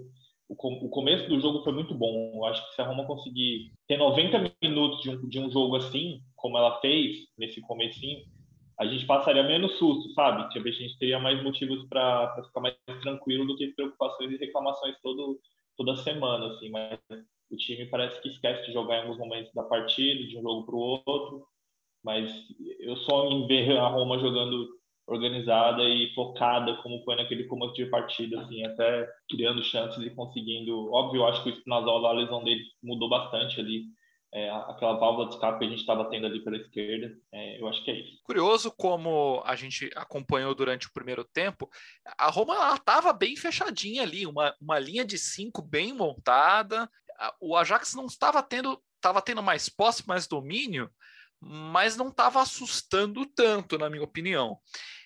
o, 0.49 0.89
começo 0.89 1.29
do 1.29 1.41
jogo 1.41 1.63
foi 1.63 1.73
muito 1.73 1.95
bom. 1.95 2.33
Eu 2.35 2.45
acho 2.47 2.67
que 2.69 2.75
se 2.75 2.83
a 2.83 2.87
Roma 2.87 3.07
conseguir 3.07 3.73
ter 3.89 3.97
90 3.97 4.53
minutos 4.63 5.01
de 5.01 5.11
um, 5.11 5.29
de 5.29 5.39
um 5.41 5.51
jogo 5.51 5.77
assim, 5.77 6.21
como 6.45 6.59
ela 6.59 6.79
fez 6.83 7.27
nesse 7.39 7.59
comecinho, 7.63 8.21
a 8.79 8.85
gente 8.85 9.07
passaria 9.07 9.43
menos 9.43 9.79
susto, 9.79 10.13
sabe? 10.13 10.47
Tipo, 10.51 10.69
a 10.69 10.73
gente 10.73 10.99
teria 10.99 11.19
mais 11.19 11.43
motivos 11.43 11.89
para 11.89 12.37
ficar 12.45 12.61
mais 12.61 12.77
tranquilo 13.01 13.47
do 13.47 13.57
que 13.57 13.69
preocupações 13.69 14.31
e 14.31 14.37
reclamações 14.37 14.95
todo, 15.03 15.41
toda 15.75 15.97
semana, 15.97 16.49
assim. 16.49 16.69
Mas 16.69 17.01
o 17.51 17.57
time 17.57 17.87
parece 17.87 18.21
que 18.21 18.29
esquece 18.29 18.67
de 18.67 18.75
jogar 18.75 18.99
em 18.99 19.01
alguns 19.01 19.17
momentos 19.17 19.55
da 19.55 19.63
partida, 19.63 20.23
de 20.27 20.37
um 20.37 20.43
jogo 20.43 20.67
para 20.67 20.75
o 20.75 21.01
outro. 21.07 21.47
Mas 22.05 22.31
eu 22.79 22.95
sonho 22.99 23.31
em 23.31 23.47
ver 23.47 23.75
a 23.79 23.89
Roma 23.89 24.19
jogando 24.19 24.69
organizada 25.07 25.83
e 25.83 26.13
focada, 26.15 26.77
como 26.83 27.03
foi 27.05 27.17
naquele 27.17 27.45
começo 27.45 27.73
de 27.73 27.87
partida, 27.87 28.39
assim, 28.43 28.67
até 28.67 29.09
criando 29.31 29.63
chances 29.63 30.05
e 30.05 30.15
conseguindo. 30.15 30.93
Óbvio, 30.93 31.23
eu 31.23 31.27
acho 31.27 31.43
que 31.43 31.49
o 31.49 31.55
Spinazzola, 31.55 32.11
a 32.11 32.13
lesão 32.13 32.45
dele 32.45 32.63
mudou 32.83 33.09
bastante 33.09 33.59
ali. 33.61 33.85
É, 34.37 34.51
aquela 34.51 34.99
válvula 34.99 35.29
de 35.29 35.35
escape 35.35 35.61
que 35.61 35.65
a 35.65 35.69
gente 35.69 35.79
estava 35.79 36.11
tendo 36.11 36.27
ali 36.27 36.43
pela 36.43 36.57
esquerda, 36.57 37.17
é, 37.31 37.61
eu 37.61 37.69
acho 37.69 37.85
que 37.85 37.91
é 37.93 38.01
isso. 38.01 38.21
Curioso 38.25 38.69
como 38.77 39.41
a 39.47 39.55
gente 39.55 39.89
acompanhou 39.95 40.53
durante 40.57 40.89
o 40.89 40.93
primeiro 40.93 41.23
tempo, 41.23 41.71
a 42.19 42.29
Roma 42.31 42.75
estava 42.75 43.13
bem 43.13 43.37
fechadinha 43.37 44.03
ali, 44.03 44.27
uma, 44.27 44.53
uma 44.61 44.77
linha 44.77 45.05
de 45.05 45.17
cinco 45.19 45.63
bem 45.63 45.93
montada. 45.93 46.91
O 47.41 47.57
Ajax 47.57 47.95
não 47.95 48.07
estava 48.07 48.43
tendo, 48.43 48.83
estava 48.97 49.23
tendo 49.23 49.41
mais 49.41 49.69
posse, 49.69 50.05
mais 50.09 50.27
domínio, 50.27 50.91
mas 51.41 51.97
não 51.97 52.09
estava 52.09 52.43
assustando 52.43 53.25
tanto, 53.27 53.79
na 53.79 53.89
minha 53.89 54.03
opinião. 54.03 54.59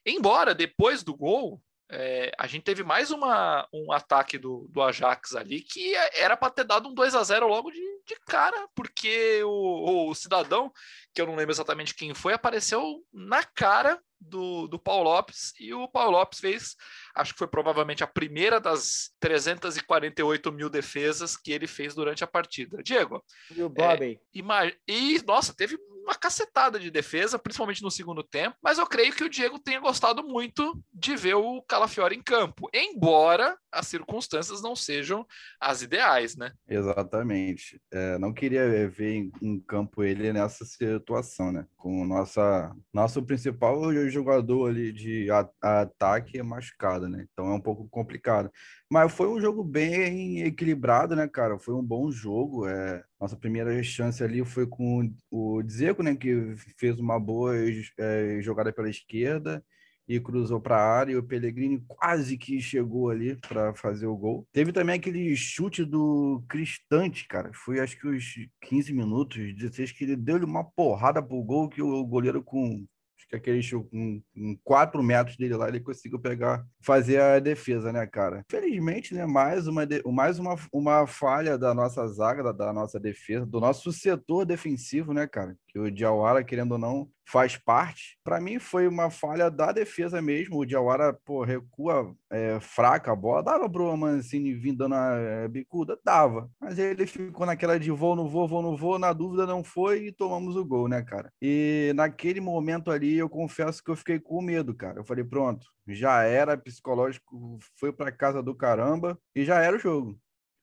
Embora 0.06 0.54
depois 0.54 1.02
do 1.02 1.14
gol, 1.14 1.60
é, 1.90 2.32
a 2.38 2.46
gente 2.46 2.62
teve 2.62 2.82
mais 2.82 3.10
uma, 3.10 3.68
um 3.74 3.92
ataque 3.92 4.38
do, 4.38 4.68
do 4.70 4.80
Ajax 4.80 5.34
ali 5.34 5.60
que 5.60 5.94
era 6.14 6.34
para 6.34 6.50
ter 6.50 6.64
dado 6.64 6.88
um 6.88 6.94
2 6.94 7.14
a 7.14 7.22
0 7.22 7.46
logo 7.46 7.70
de, 7.70 7.80
de 8.08 8.16
cara, 8.26 8.68
porque 8.74 9.42
o, 9.44 10.08
o, 10.10 10.14
cidadão, 10.14 10.72
que 11.14 11.20
eu 11.20 11.26
não 11.26 11.36
lembro 11.36 11.52
exatamente 11.52 11.94
quem 11.94 12.14
foi, 12.14 12.32
apareceu 12.32 13.04
na 13.12 13.44
cara 13.44 14.00
do, 14.20 14.66
do 14.66 14.78
Paulo 14.78 15.10
Lopes 15.10 15.52
e 15.60 15.72
o 15.72 15.86
Paulo 15.86 16.12
Lopes 16.12 16.40
fez, 16.40 16.74
acho 17.14 17.32
que 17.32 17.38
foi 17.38 17.46
provavelmente 17.46 18.02
a 18.02 18.06
primeira 18.06 18.60
das 18.60 19.10
348 19.20 20.50
mil 20.50 20.68
defesas 20.68 21.36
que 21.36 21.52
ele 21.52 21.66
fez 21.66 21.94
durante 21.94 22.24
a 22.24 22.26
partida. 22.26 22.82
Diego. 22.82 23.24
E 23.54 23.62
o 23.62 23.68
Bobby. 23.68 24.20
É, 24.34 24.76
e, 24.88 25.22
nossa, 25.24 25.54
teve 25.54 25.78
uma 26.08 26.14
cacetada 26.14 26.80
de 26.80 26.90
defesa, 26.90 27.38
principalmente 27.38 27.82
no 27.82 27.90
segundo 27.90 28.22
tempo, 28.22 28.56
mas 28.62 28.78
eu 28.78 28.86
creio 28.86 29.12
que 29.12 29.24
o 29.24 29.28
Diego 29.28 29.58
tenha 29.58 29.78
gostado 29.78 30.26
muito 30.26 30.82
de 30.92 31.14
ver 31.14 31.34
o 31.34 31.60
Calafiore 31.62 32.16
em 32.16 32.22
campo, 32.22 32.68
embora 32.72 33.58
as 33.70 33.86
circunstâncias 33.88 34.62
não 34.62 34.74
sejam 34.74 35.26
as 35.60 35.82
ideais, 35.82 36.34
né? 36.34 36.50
Exatamente. 36.66 37.78
É, 37.98 38.18
não 38.18 38.32
queria 38.32 38.88
ver 38.88 39.14
em, 39.14 39.32
em, 39.42 39.60
campo 39.60 40.04
ele 40.04 40.32
nessa 40.32 40.64
situação, 40.64 41.50
né? 41.50 41.66
Com 41.76 42.06
nossa 42.06 42.72
nosso 42.92 43.20
principal 43.24 43.92
jogador 44.08 44.68
ali 44.68 44.92
de 44.92 45.28
a, 45.30 45.48
ataque 45.60 46.40
machucado, 46.42 47.08
né? 47.08 47.26
Então 47.32 47.50
é 47.50 47.54
um 47.54 47.60
pouco 47.60 47.88
complicado. 47.88 48.50
Mas 48.90 49.12
foi 49.12 49.28
um 49.28 49.40
jogo 49.40 49.64
bem 49.64 50.42
equilibrado, 50.42 51.16
né, 51.16 51.26
cara? 51.26 51.58
Foi 51.58 51.74
um 51.74 51.82
bom 51.82 52.10
jogo. 52.10 52.68
É... 52.68 53.02
Nossa 53.20 53.36
primeira 53.36 53.82
chance 53.82 54.22
ali 54.22 54.44
foi 54.44 54.66
com 54.66 55.12
o 55.30 55.60
Dzeko, 55.62 56.02
né, 56.02 56.14
que 56.14 56.54
fez 56.78 57.00
uma 57.00 57.18
boa 57.18 57.54
é, 57.98 58.40
jogada 58.40 58.72
pela 58.72 58.88
esquerda 58.88 59.64
e 60.08 60.18
cruzou 60.18 60.60
para 60.60 60.76
a 60.76 60.98
área. 60.98 61.12
E 61.12 61.16
o 61.16 61.22
Pellegrini 61.22 61.84
quase 61.86 62.38
que 62.38 62.60
chegou 62.60 63.10
ali 63.10 63.36
para 63.36 63.74
fazer 63.74 64.06
o 64.06 64.16
gol. 64.16 64.46
Teve 64.52 64.72
também 64.72 64.96
aquele 64.96 65.36
chute 65.36 65.84
do 65.84 66.42
Cristante, 66.48 67.26
cara. 67.28 67.50
Foi 67.52 67.80
acho 67.80 67.98
que 67.98 68.08
os 68.08 68.24
15 68.62 68.92
minutos, 68.92 69.54
16, 69.54 69.92
que 69.92 70.04
ele 70.04 70.16
deu-lhe 70.16 70.44
uma 70.44 70.64
porrada 70.64 71.22
pro 71.22 71.42
gol 71.42 71.68
que 71.68 71.82
o 71.82 72.04
goleiro 72.04 72.42
com 72.42 72.86
que 73.28 73.36
aquele 73.36 73.60
com, 73.70 74.22
com 74.34 74.58
quatro 74.64 75.02
metros 75.02 75.36
dele 75.36 75.54
lá, 75.54 75.68
ele 75.68 75.80
conseguiu 75.80 76.18
pegar, 76.18 76.64
fazer 76.80 77.20
a 77.20 77.38
defesa, 77.38 77.92
né, 77.92 78.06
cara? 78.06 78.44
Felizmente, 78.50 79.14
né, 79.14 79.26
mais 79.26 79.66
uma, 79.66 79.86
mais 80.06 80.38
uma, 80.38 80.56
uma 80.72 81.06
falha 81.06 81.58
da 81.58 81.74
nossa 81.74 82.06
zaga, 82.08 82.42
da, 82.42 82.52
da 82.52 82.72
nossa 82.72 82.98
defesa, 82.98 83.44
do 83.44 83.60
nosso 83.60 83.92
setor 83.92 84.46
defensivo, 84.46 85.12
né, 85.12 85.26
cara? 85.26 85.54
Que 85.68 85.78
o 85.78 85.90
Diawara, 85.90 86.42
querendo 86.42 86.72
ou 86.72 86.78
não, 86.78 87.08
faz 87.28 87.58
parte. 87.58 88.18
Para 88.24 88.40
mim 88.40 88.58
foi 88.58 88.88
uma 88.88 89.10
falha 89.10 89.50
da 89.50 89.70
defesa 89.70 90.22
mesmo. 90.22 90.58
O 90.58 90.64
Diawara, 90.64 91.12
pô, 91.12 91.44
recua 91.44 92.14
é, 92.30 92.58
fraca 92.58 93.12
a 93.12 93.16
bola. 93.16 93.42
Dava 93.42 93.68
pro 93.68 93.94
Mancini 93.96 94.54
vir 94.54 94.74
dando 94.74 94.94
a 94.94 95.14
é, 95.14 95.48
bicuda? 95.48 95.98
Dava. 96.02 96.50
Mas 96.58 96.78
ele 96.78 97.06
ficou 97.06 97.44
naquela 97.44 97.78
de 97.78 97.90
vou, 97.90 98.16
não 98.16 98.26
vou, 98.26 98.48
vou, 98.48 98.62
não 98.62 98.76
vou. 98.76 98.98
Na 98.98 99.12
dúvida 99.12 99.46
não 99.46 99.62
foi 99.62 100.06
e 100.06 100.12
tomamos 100.12 100.56
o 100.56 100.64
gol, 100.64 100.88
né, 100.88 101.02
cara? 101.02 101.30
E 101.40 101.92
naquele 101.94 102.40
momento 102.40 102.90
ali, 102.90 103.18
eu 103.18 103.28
confesso 103.28 103.84
que 103.84 103.90
eu 103.90 103.96
fiquei 103.96 104.18
com 104.18 104.40
medo, 104.40 104.74
cara. 104.74 105.00
Eu 105.00 105.04
falei, 105.04 105.22
pronto, 105.22 105.66
já 105.86 106.22
era 106.22 106.56
psicológico, 106.56 107.58
foi 107.78 107.92
para 107.92 108.10
casa 108.10 108.42
do 108.42 108.54
caramba 108.54 109.18
e 109.34 109.44
já 109.44 109.60
era 109.60 109.76
o 109.76 109.80
jogo. 109.80 110.18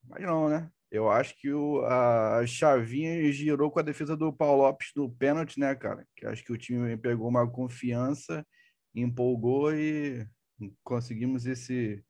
Mas 0.07 0.24
não, 0.24 0.50
né? 0.50 0.69
Eu 0.96 1.12
acho 1.12 1.36
que 1.38 1.52
o, 1.52 1.86
a 1.86 2.46
chavinha 2.48 3.30
girou 3.32 3.70
com 3.70 3.80
a 3.80 3.84
defesa 3.84 4.16
do 4.16 4.32
Paulo 4.32 4.64
Lopes 4.64 4.92
do 4.96 5.10
pênalti, 5.10 5.60
né, 5.60 5.75
cara? 5.75 6.08
Que 6.16 6.25
acho 6.25 6.44
que 6.44 6.54
o 6.54 6.58
time 6.58 6.96
pegou 6.96 7.28
uma 7.28 7.50
confiança, 7.50 8.48
empolgou 8.94 9.74
e 9.74 10.25
conseguimos 10.86 11.46
esse 11.46 12.02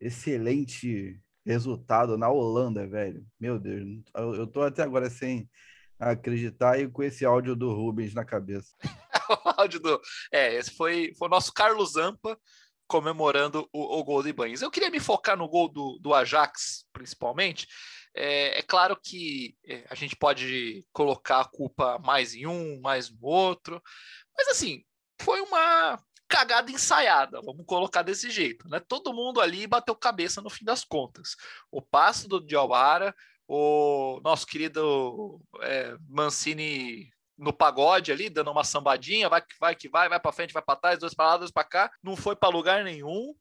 excelente 0.00 1.20
resultado 1.44 2.16
na 2.16 2.30
Holanda, 2.30 2.86
velho. 2.86 3.22
Meu 3.38 3.58
Deus, 3.58 4.02
eu 4.14 4.46
tô 4.46 4.62
até 4.62 4.82
agora 4.82 5.10
sem 5.10 5.46
acreditar 5.98 6.80
e 6.80 6.88
com 6.88 7.02
esse 7.02 7.26
áudio 7.26 7.54
do 7.54 7.74
Rubens 7.74 8.14
na 8.14 8.24
cabeça. 8.24 8.74
o 9.44 9.60
áudio 9.60 9.80
do. 9.80 10.00
É, 10.32 10.54
esse 10.54 10.70
foi, 10.70 11.12
foi 11.18 11.28
o 11.28 11.30
nosso 11.30 11.52
Carlos 11.52 11.92
Zampa 11.92 12.38
comemorando 12.86 13.68
o, 13.72 13.98
o 13.98 14.02
gol 14.02 14.22
de 14.22 14.32
Banhos. 14.32 14.62
Eu 14.62 14.70
queria 14.70 14.90
me 14.90 14.98
focar 14.98 15.36
no 15.36 15.48
gol 15.48 15.68
do, 15.68 15.98
do 16.00 16.14
Ajax, 16.14 16.86
principalmente. 16.92 17.68
É, 18.14 18.58
é, 18.58 18.62
claro 18.62 18.98
que 19.00 19.54
é, 19.66 19.84
a 19.88 19.94
gente 19.94 20.16
pode 20.16 20.84
colocar 20.92 21.40
a 21.40 21.48
culpa 21.48 21.98
mais 21.98 22.34
em 22.34 22.46
um, 22.46 22.80
mais 22.80 23.10
no 23.10 23.18
outro, 23.22 23.80
mas 24.36 24.48
assim, 24.48 24.84
foi 25.20 25.40
uma 25.40 26.02
cagada 26.28 26.70
ensaiada, 26.70 27.40
vamos 27.42 27.64
colocar 27.66 28.02
desse 28.02 28.30
jeito, 28.30 28.68
né? 28.68 28.80
Todo 28.80 29.12
mundo 29.12 29.40
ali 29.40 29.66
bateu 29.66 29.94
cabeça 29.96 30.40
no 30.40 30.48
fim 30.48 30.64
das 30.64 30.84
contas. 30.84 31.34
O 31.70 31.82
passo 31.82 32.28
do 32.28 32.40
Diawara, 32.40 33.14
o 33.48 34.20
nosso 34.22 34.46
querido 34.46 35.40
é, 35.60 35.96
Mancini 36.08 37.10
no 37.36 37.52
pagode 37.52 38.12
ali, 38.12 38.28
dando 38.28 38.50
uma 38.50 38.62
sambadinha, 38.62 39.28
vai 39.28 39.40
que 39.40 39.54
vai, 39.58 39.74
que 39.74 39.88
vai, 39.88 40.08
vai 40.08 40.20
para 40.20 40.32
frente, 40.32 40.52
vai 40.52 40.62
para 40.62 40.76
trás, 40.76 40.98
dois 40.98 41.14
para 41.14 41.26
lá, 41.26 41.36
dois 41.38 41.50
para 41.50 41.64
cá, 41.64 41.90
não 42.02 42.14
foi 42.14 42.36
para 42.36 42.50
lugar 42.50 42.84
nenhum. 42.84 43.34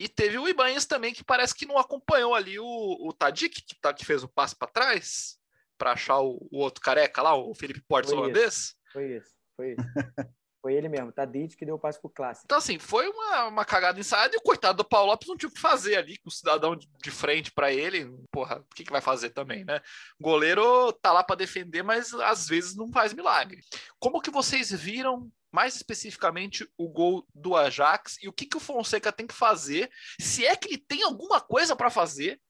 E 0.00 0.08
teve 0.08 0.38
o 0.38 0.48
Ibanez 0.48 0.86
também, 0.86 1.12
que 1.12 1.22
parece 1.22 1.54
que 1.54 1.66
não 1.66 1.76
acompanhou 1.76 2.34
ali 2.34 2.58
o, 2.58 2.64
o 2.64 3.12
Tadic, 3.12 3.60
que, 3.60 3.78
tá, 3.78 3.92
que 3.92 4.06
fez 4.06 4.24
o 4.24 4.28
passe 4.28 4.56
para 4.56 4.66
trás, 4.66 5.36
para 5.76 5.92
achar 5.92 6.20
o, 6.20 6.48
o, 6.50 6.58
outro 6.58 6.80
careca 6.80 7.20
lá, 7.20 7.34
o 7.34 7.54
Felipe 7.54 7.82
Portes 7.86 8.10
holandês. 8.10 8.74
Foi 8.90 9.16
isso, 9.16 9.34
foi 9.54 9.72
isso. 9.72 9.76
Foi 10.62 10.74
ele 10.74 10.90
mesmo, 10.90 11.10
Tadic 11.10 11.56
que 11.56 11.64
deu 11.64 11.76
o 11.76 11.78
passe 11.78 11.98
pro 11.98 12.10
clássico. 12.10 12.44
Então, 12.44 12.58
assim, 12.58 12.78
foi 12.78 13.08
uma, 13.08 13.46
uma 13.46 13.64
cagada 13.64 13.98
ensaiada 13.98 14.34
e 14.34 14.38
o 14.38 14.42
coitado 14.42 14.76
do 14.76 14.84
Paulo 14.86 15.10
Lopes 15.10 15.26
não 15.26 15.34
tinha 15.34 15.48
o 15.48 15.52
que 15.52 15.58
fazer 15.58 15.96
ali, 15.96 16.18
com 16.18 16.28
o 16.28 16.32
cidadão 16.32 16.76
de, 16.76 16.86
de 17.02 17.10
frente 17.10 17.50
para 17.50 17.72
ele. 17.72 18.14
Porra, 18.30 18.58
o 18.58 18.74
que, 18.74 18.84
que 18.84 18.92
vai 18.92 19.00
fazer 19.00 19.30
também, 19.30 19.64
né? 19.64 19.80
O 20.18 20.24
goleiro 20.24 20.92
tá 20.92 21.12
lá 21.12 21.24
para 21.24 21.36
defender, 21.36 21.82
mas 21.82 22.12
às 22.12 22.46
vezes 22.46 22.76
não 22.76 22.92
faz 22.92 23.14
milagre. 23.14 23.62
Como 23.98 24.20
que 24.20 24.30
vocês 24.30 24.70
viram 24.70 25.32
mais 25.52 25.76
especificamente 25.76 26.68
o 26.76 26.88
gol 26.88 27.26
do 27.34 27.56
Ajax 27.56 28.16
e 28.22 28.28
o 28.28 28.32
que, 28.32 28.46
que 28.46 28.56
o 28.56 28.60
Fonseca 28.60 29.12
tem 29.12 29.26
que 29.26 29.34
fazer, 29.34 29.90
se 30.20 30.44
é 30.44 30.54
que 30.56 30.68
ele 30.68 30.78
tem 30.78 31.02
alguma 31.02 31.40
coisa 31.40 31.74
para 31.74 31.90
fazer 31.90 32.40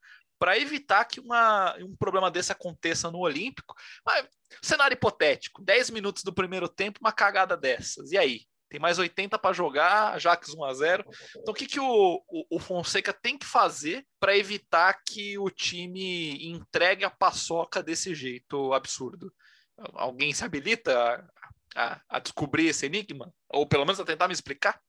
para 0.40 0.58
evitar 0.58 1.04
que 1.04 1.20
uma, 1.20 1.76
um 1.76 1.94
problema 1.94 2.30
desse 2.30 2.50
aconteça 2.50 3.10
no 3.10 3.18
Olímpico. 3.18 3.74
Mas, 4.04 4.26
cenário 4.62 4.94
hipotético: 4.94 5.62
10 5.62 5.90
minutos 5.90 6.24
do 6.24 6.32
primeiro 6.32 6.66
tempo, 6.66 6.98
uma 7.00 7.12
cagada 7.12 7.56
dessas. 7.56 8.10
E 8.10 8.16
aí? 8.16 8.40
Tem 8.70 8.78
mais 8.78 9.00
80 9.00 9.36
para 9.36 9.52
jogar, 9.52 10.14
Ajax 10.14 10.54
1 10.54 10.64
a 10.64 10.72
0 10.72 11.04
Então, 11.36 11.52
o 11.52 11.54
que, 11.54 11.66
que 11.66 11.80
o, 11.80 12.22
o, 12.28 12.46
o 12.56 12.58
Fonseca 12.60 13.12
tem 13.12 13.36
que 13.36 13.44
fazer 13.44 14.06
para 14.20 14.36
evitar 14.36 14.94
que 15.04 15.36
o 15.36 15.50
time 15.50 16.38
entregue 16.46 17.04
a 17.04 17.10
paçoca 17.10 17.82
desse 17.82 18.14
jeito 18.14 18.72
absurdo? 18.72 19.34
Alguém 19.94 20.32
se 20.32 20.44
habilita 20.44 21.28
a, 21.74 22.00
a 22.08 22.18
descobrir 22.18 22.66
esse 22.66 22.86
enigma? 22.86 23.32
Ou 23.48 23.66
pelo 23.66 23.84
menos 23.84 24.00
a 24.00 24.04
tentar 24.04 24.28
me 24.28 24.34
explicar? 24.34 24.80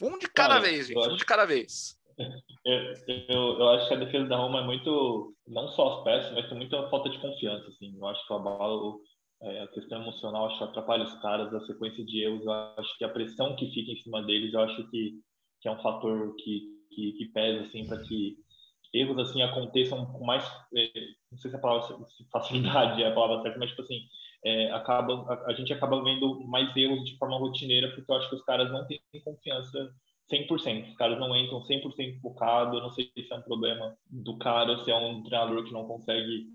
Um 0.00 0.18
de 0.18 0.28
cada 0.28 0.54
Cara, 0.54 0.60
vez, 0.60 0.86
gente. 0.86 0.98
Acho... 0.98 1.10
Um 1.10 1.16
de 1.16 1.24
cada 1.24 1.44
vez. 1.44 1.98
Eu, 2.64 2.92
eu, 3.06 3.58
eu, 3.60 3.68
acho 3.70 3.88
que 3.88 3.94
a 3.94 3.98
defesa 3.98 4.26
da 4.26 4.36
Roma 4.36 4.60
é 4.60 4.64
muito, 4.64 5.34
não 5.46 5.68
só 5.68 6.00
as 6.00 6.04
peças, 6.04 6.32
mas 6.34 6.48
tem 6.48 6.58
muita 6.58 6.86
falta 6.90 7.08
de 7.08 7.18
confiança. 7.18 7.66
Assim. 7.68 7.96
Eu 7.96 8.06
acho 8.08 8.26
que 8.26 8.32
o 8.32 8.36
abalo, 8.36 9.00
é, 9.40 9.62
a 9.62 9.68
questão 9.68 10.02
emocional, 10.02 10.46
acho 10.46 10.58
que 10.58 10.64
atrapalha 10.64 11.04
os 11.04 11.14
caras, 11.22 11.54
a 11.54 11.60
sequência 11.64 12.04
de 12.04 12.24
erros. 12.24 12.46
Acho 12.76 12.98
que 12.98 13.04
a 13.04 13.08
pressão 13.08 13.56
que 13.56 13.70
fica 13.70 13.92
em 13.92 14.02
cima 14.02 14.22
deles, 14.24 14.52
eu 14.52 14.60
acho 14.60 14.90
que, 14.90 15.14
que 15.62 15.68
é 15.68 15.70
um 15.70 15.80
fator 15.80 16.34
que, 16.36 16.68
que, 16.90 17.12
que 17.12 17.26
pesa 17.32 17.62
assim, 17.62 17.86
para 17.86 18.02
que 18.02 18.36
erros 18.92 19.18
assim 19.18 19.40
aconteçam 19.42 20.04
com 20.06 20.24
mais, 20.24 20.44
é, 20.76 20.90
não 21.30 21.38
sei 21.38 21.50
se 21.50 21.56
a 21.56 21.60
palavra 21.60 22.04
facilidade 22.32 23.02
é 23.02 23.08
a 23.08 23.14
palavra 23.14 23.42
certa, 23.42 23.58
mas 23.58 23.70
tipo 23.70 23.82
assim, 23.82 24.00
é, 24.44 24.70
acaba, 24.72 25.14
a, 25.32 25.50
a, 25.50 25.54
gente 25.54 25.72
acaba 25.72 26.02
vendo 26.02 26.40
mais 26.46 26.74
erros 26.76 27.04
de 27.04 27.16
forma 27.16 27.38
rotineira, 27.38 27.88
porque 27.92 28.10
eu 28.10 28.16
acho 28.16 28.28
que 28.28 28.36
os 28.36 28.44
caras 28.44 28.70
não 28.70 28.86
têm 28.86 29.00
confiança 29.24 29.92
100%. 30.30 30.90
Os 30.90 30.96
caras 30.96 31.18
não 31.18 31.36
entram 31.36 31.62
100% 31.62 32.20
focado. 32.20 32.76
Eu 32.76 32.82
não 32.82 32.90
sei 32.90 33.10
se 33.14 33.32
é 33.32 33.36
um 33.36 33.42
problema 33.42 33.96
do 34.10 34.36
cara 34.38 34.78
se 34.84 34.90
é 34.90 34.96
um 34.96 35.22
treinador 35.22 35.64
que 35.64 35.72
não 35.72 35.86
consegue 35.86 36.46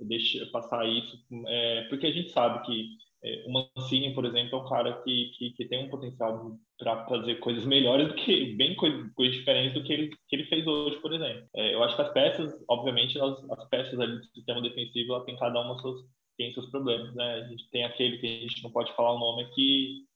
deixar 0.00 0.46
passar 0.46 0.86
isso. 0.88 1.18
É, 1.46 1.82
porque 1.88 2.06
a 2.06 2.12
gente 2.12 2.30
sabe 2.30 2.64
que 2.66 2.96
É, 3.20 3.44
o 3.48 3.52
Mancini, 3.52 4.14
por 4.14 4.24
exemplo, 4.24 4.56
é 4.56 4.62
um 4.62 4.68
cara 4.68 5.02
que, 5.02 5.32
que, 5.36 5.50
que 5.50 5.64
tem 5.64 5.84
um 5.84 5.90
potencial 5.90 6.56
para 6.78 7.04
fazer 7.06 7.40
coisas 7.40 7.64
melhores 7.64 8.06
do 8.08 8.14
que, 8.14 8.54
bem 8.54 8.76
coisas, 8.76 9.12
coisas 9.12 9.36
diferentes 9.36 9.74
do 9.74 9.82
que 9.82 9.92
ele, 9.92 10.10
que 10.28 10.36
ele 10.36 10.44
fez 10.44 10.64
hoje, 10.64 11.00
por 11.00 11.12
exemplo. 11.12 11.48
É, 11.56 11.74
eu 11.74 11.82
acho 11.82 11.96
que 11.96 12.02
as 12.02 12.12
peças, 12.12 12.54
obviamente, 12.68 13.18
as 13.20 13.68
peças 13.68 13.98
ali 13.98 14.18
do 14.18 14.24
sistema 14.26 14.62
defensivo, 14.62 15.14
ela 15.14 15.24
tem 15.24 15.36
cada 15.36 15.60
uma 15.60 15.80
seus, 15.80 16.00
tem 16.38 16.54
seus 16.54 16.70
problemas, 16.70 17.14
né? 17.14 17.34
A 17.34 17.48
gente 17.48 17.68
tem 17.70 17.84
aquele 17.84 18.16
que 18.18 18.26
a 18.26 18.40
gente 18.40 18.62
não 18.62 18.70
pode 18.70 18.94
falar 18.94 19.12
o 19.12 19.18
nome 19.18 19.42
aqui, 19.42 20.06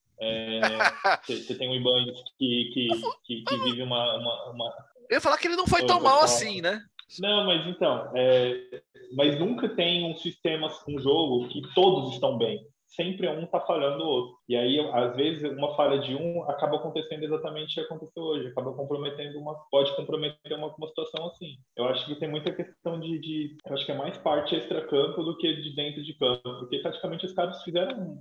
você 1.27 1.53
é, 1.53 1.57
tem 1.59 1.69
o 1.69 1.75
Ibanez 1.75 2.19
que, 2.39 2.71
que, 2.73 2.89
que, 3.25 3.43
que, 3.43 3.57
vive 3.65 3.83
uma, 3.83 4.17
uma, 4.17 4.51
uma... 4.51 4.75
Eu 5.11 5.17
ia 5.17 5.21
falar 5.21 5.37
que 5.37 5.49
ele 5.49 5.57
não 5.57 5.67
foi 5.67 5.85
tão 5.85 6.01
mal 6.01 6.21
falar. 6.21 6.25
assim, 6.25 6.61
né? 6.61 6.81
Não, 7.19 7.45
mas 7.45 7.67
então, 7.67 8.11
é, 8.15 8.83
mas 9.15 9.39
nunca 9.39 9.69
tem 9.69 10.05
um 10.05 10.17
sistema, 10.17 10.73
um 10.89 10.99
jogo 10.99 11.49
que 11.49 11.61
todos 11.75 12.15
estão 12.15 12.39
bem 12.39 12.65
sempre 12.95 13.29
um 13.29 13.45
está 13.45 13.61
falhando 13.61 14.03
o 14.03 14.07
outro. 14.07 14.37
E 14.49 14.57
aí, 14.57 14.79
às 14.93 15.17
vezes, 15.17 15.43
uma 15.57 15.75
falha 15.75 15.99
de 15.99 16.15
um 16.15 16.43
acaba 16.45 16.77
acontecendo 16.77 17.25
exatamente 17.25 17.73
o 17.73 17.75
que 17.75 17.81
aconteceu 17.81 18.23
hoje, 18.23 18.49
acaba 18.49 18.73
comprometendo 18.73 19.39
uma, 19.39 19.55
pode 19.71 19.95
comprometer 19.97 20.53
uma, 20.57 20.75
uma 20.75 20.89
situação 20.89 21.27
assim. 21.27 21.57
Eu 21.77 21.87
acho 21.87 22.07
que 22.07 22.15
tem 22.17 22.29
muita 22.29 22.53
questão 22.53 23.01
de, 23.01 23.19
de 23.19 23.57
eu 23.65 23.75
acho 23.75 23.85
que 23.85 23.93
é 23.93 23.97
mais 23.97 24.17
parte 24.19 24.55
extra-campo 24.55 25.23
do 25.23 25.37
que 25.37 25.55
de 25.57 25.75
dentro 25.75 26.03
de 26.03 26.15
campo, 26.15 26.43
porque 26.43 26.79
praticamente 26.79 27.27
os 27.27 27.33
caras 27.33 27.63
fizeram 27.63 28.17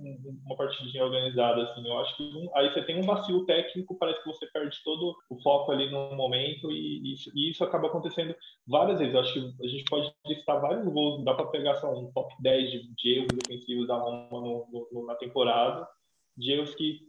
uma 0.46 0.56
partidinha 0.56 1.04
organizada, 1.04 1.62
assim. 1.62 1.86
Eu 1.86 1.98
acho 1.98 2.16
que 2.16 2.22
um, 2.22 2.50
aí 2.56 2.72
você 2.72 2.82
tem 2.82 2.98
um 2.98 3.06
vacilo 3.06 3.44
técnico, 3.46 3.98
parece 3.98 4.22
que 4.22 4.28
você 4.28 4.46
perde 4.46 4.76
todo 4.84 5.14
o 5.28 5.40
foco 5.42 5.72
ali 5.72 5.90
no 5.90 6.14
momento 6.16 6.70
e, 6.70 7.12
e, 7.12 7.14
e 7.34 7.50
isso 7.50 7.64
acaba 7.64 7.88
acontecendo 7.88 8.34
várias 8.66 8.98
vezes. 8.98 9.14
Eu 9.14 9.20
acho 9.20 9.32
que 9.32 9.64
a 9.64 9.68
gente 9.68 9.84
pode 9.84 10.12
listar 10.26 10.60
vários 10.60 10.86
gols, 10.92 11.24
dá 11.24 11.34
para 11.34 11.46
pegar 11.46 11.74
só 11.76 11.92
um 11.92 12.10
top 12.12 12.34
10 12.40 12.70
de, 12.70 12.94
de 12.94 13.18
erros 13.18 13.28
defensivos 13.42 13.86
da 13.86 13.96
Roma 13.96 14.28
no, 14.40 14.61
no, 14.70 15.06
na 15.06 15.14
temporada, 15.14 15.86
de 16.36 16.52
erros 16.52 16.74
que, 16.74 17.00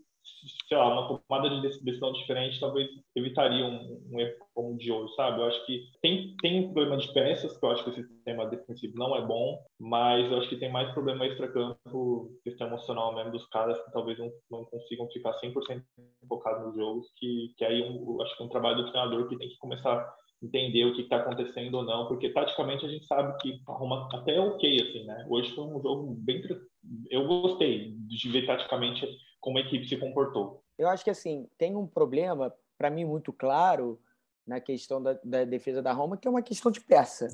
sei 0.68 0.78
lá, 0.78 0.88
uma 0.88 1.20
tomada 1.20 1.50
de 1.50 1.62
decisão 1.62 2.12
diferente 2.14 2.60
talvez 2.60 2.90
evitaria 3.16 3.66
um, 3.66 4.02
um 4.12 4.20
erro 4.20 4.46
como 4.54 4.74
o 4.74 4.78
de 4.78 4.92
hoje, 4.92 5.14
sabe? 5.16 5.42
Eu 5.42 5.46
acho 5.46 5.66
que 5.66 5.84
tem, 6.02 6.36
tem 6.42 6.66
um 6.66 6.74
problema 6.74 6.98
de 6.98 7.12
peças, 7.14 7.58
que 7.58 7.66
eu 7.66 7.72
acho 7.72 7.84
que 7.84 7.90
esse 7.92 8.04
sistema 8.04 8.46
defensivo 8.46 8.94
não 8.96 9.16
é 9.16 9.22
bom, 9.26 9.60
mas 9.80 10.32
eu 10.32 10.38
acho 10.38 10.50
que 10.50 10.58
tem 10.58 10.72
mais 10.72 10.92
problema 10.94 11.26
extra-campo, 11.26 12.32
questão 12.44 12.68
emocional 12.68 13.16
mesmo 13.16 13.32
dos 13.32 13.48
caras 13.48 13.82
que 13.84 13.92
talvez 13.92 14.18
não, 14.20 14.32
não 14.52 14.66
consigam 14.66 15.10
ficar 15.10 15.34
100% 15.40 15.84
focados 16.28 16.68
nos 16.68 16.76
jogos, 16.76 17.08
que, 17.18 17.54
que 17.58 17.66
aí 17.66 17.82
eu 17.82 18.22
acho 18.22 18.36
que 18.38 18.44
é 18.44 18.46
um 18.46 18.50
trabalho 18.50 18.78
do 18.78 18.92
treinador 18.92 19.28
que 19.28 19.38
tem 19.38 19.50
que 19.50 19.58
começar 19.58 20.14
entender 20.44 20.86
o 20.86 20.94
que 20.94 21.02
está 21.02 21.18
acontecendo 21.18 21.76
ou 21.76 21.84
não, 21.84 22.08
porque 22.08 22.30
taticamente 22.30 22.86
a 22.86 22.90
gente 22.90 23.06
sabe 23.06 23.38
que 23.42 23.62
a 23.68 23.72
Roma 23.72 24.10
até 24.12 24.36
é 24.36 24.40
ok, 24.40 24.82
assim, 24.82 25.06
né? 25.06 25.26
Hoje 25.30 25.54
foi 25.56 25.64
um 25.64 25.82
jogo 25.82 26.14
bem. 26.20 26.44
Eu 27.10 27.26
gostei 27.26 27.96
de 27.98 28.30
ver 28.30 28.46
taticamente 28.46 29.08
como 29.40 29.58
a 29.58 29.62
equipe 29.62 29.88
se 29.88 29.98
comportou. 29.98 30.62
Eu 30.78 30.90
acho 30.90 31.04
que, 31.04 31.10
assim, 31.10 31.48
tem 31.58 31.76
um 31.76 31.88
problema, 31.88 32.54
para 32.78 32.90
mim, 32.90 33.06
muito 33.06 33.32
claro 33.32 34.00
na 34.46 34.60
questão 34.60 35.02
da, 35.02 35.18
da, 35.24 35.46
defesa 35.46 35.82
da 35.82 35.94
Roma, 35.94 36.18
que 36.18 36.28
é 36.28 36.32
uma 36.32 36.42
questão 36.42 36.72
de 36.72 36.82
peça. 36.82 37.30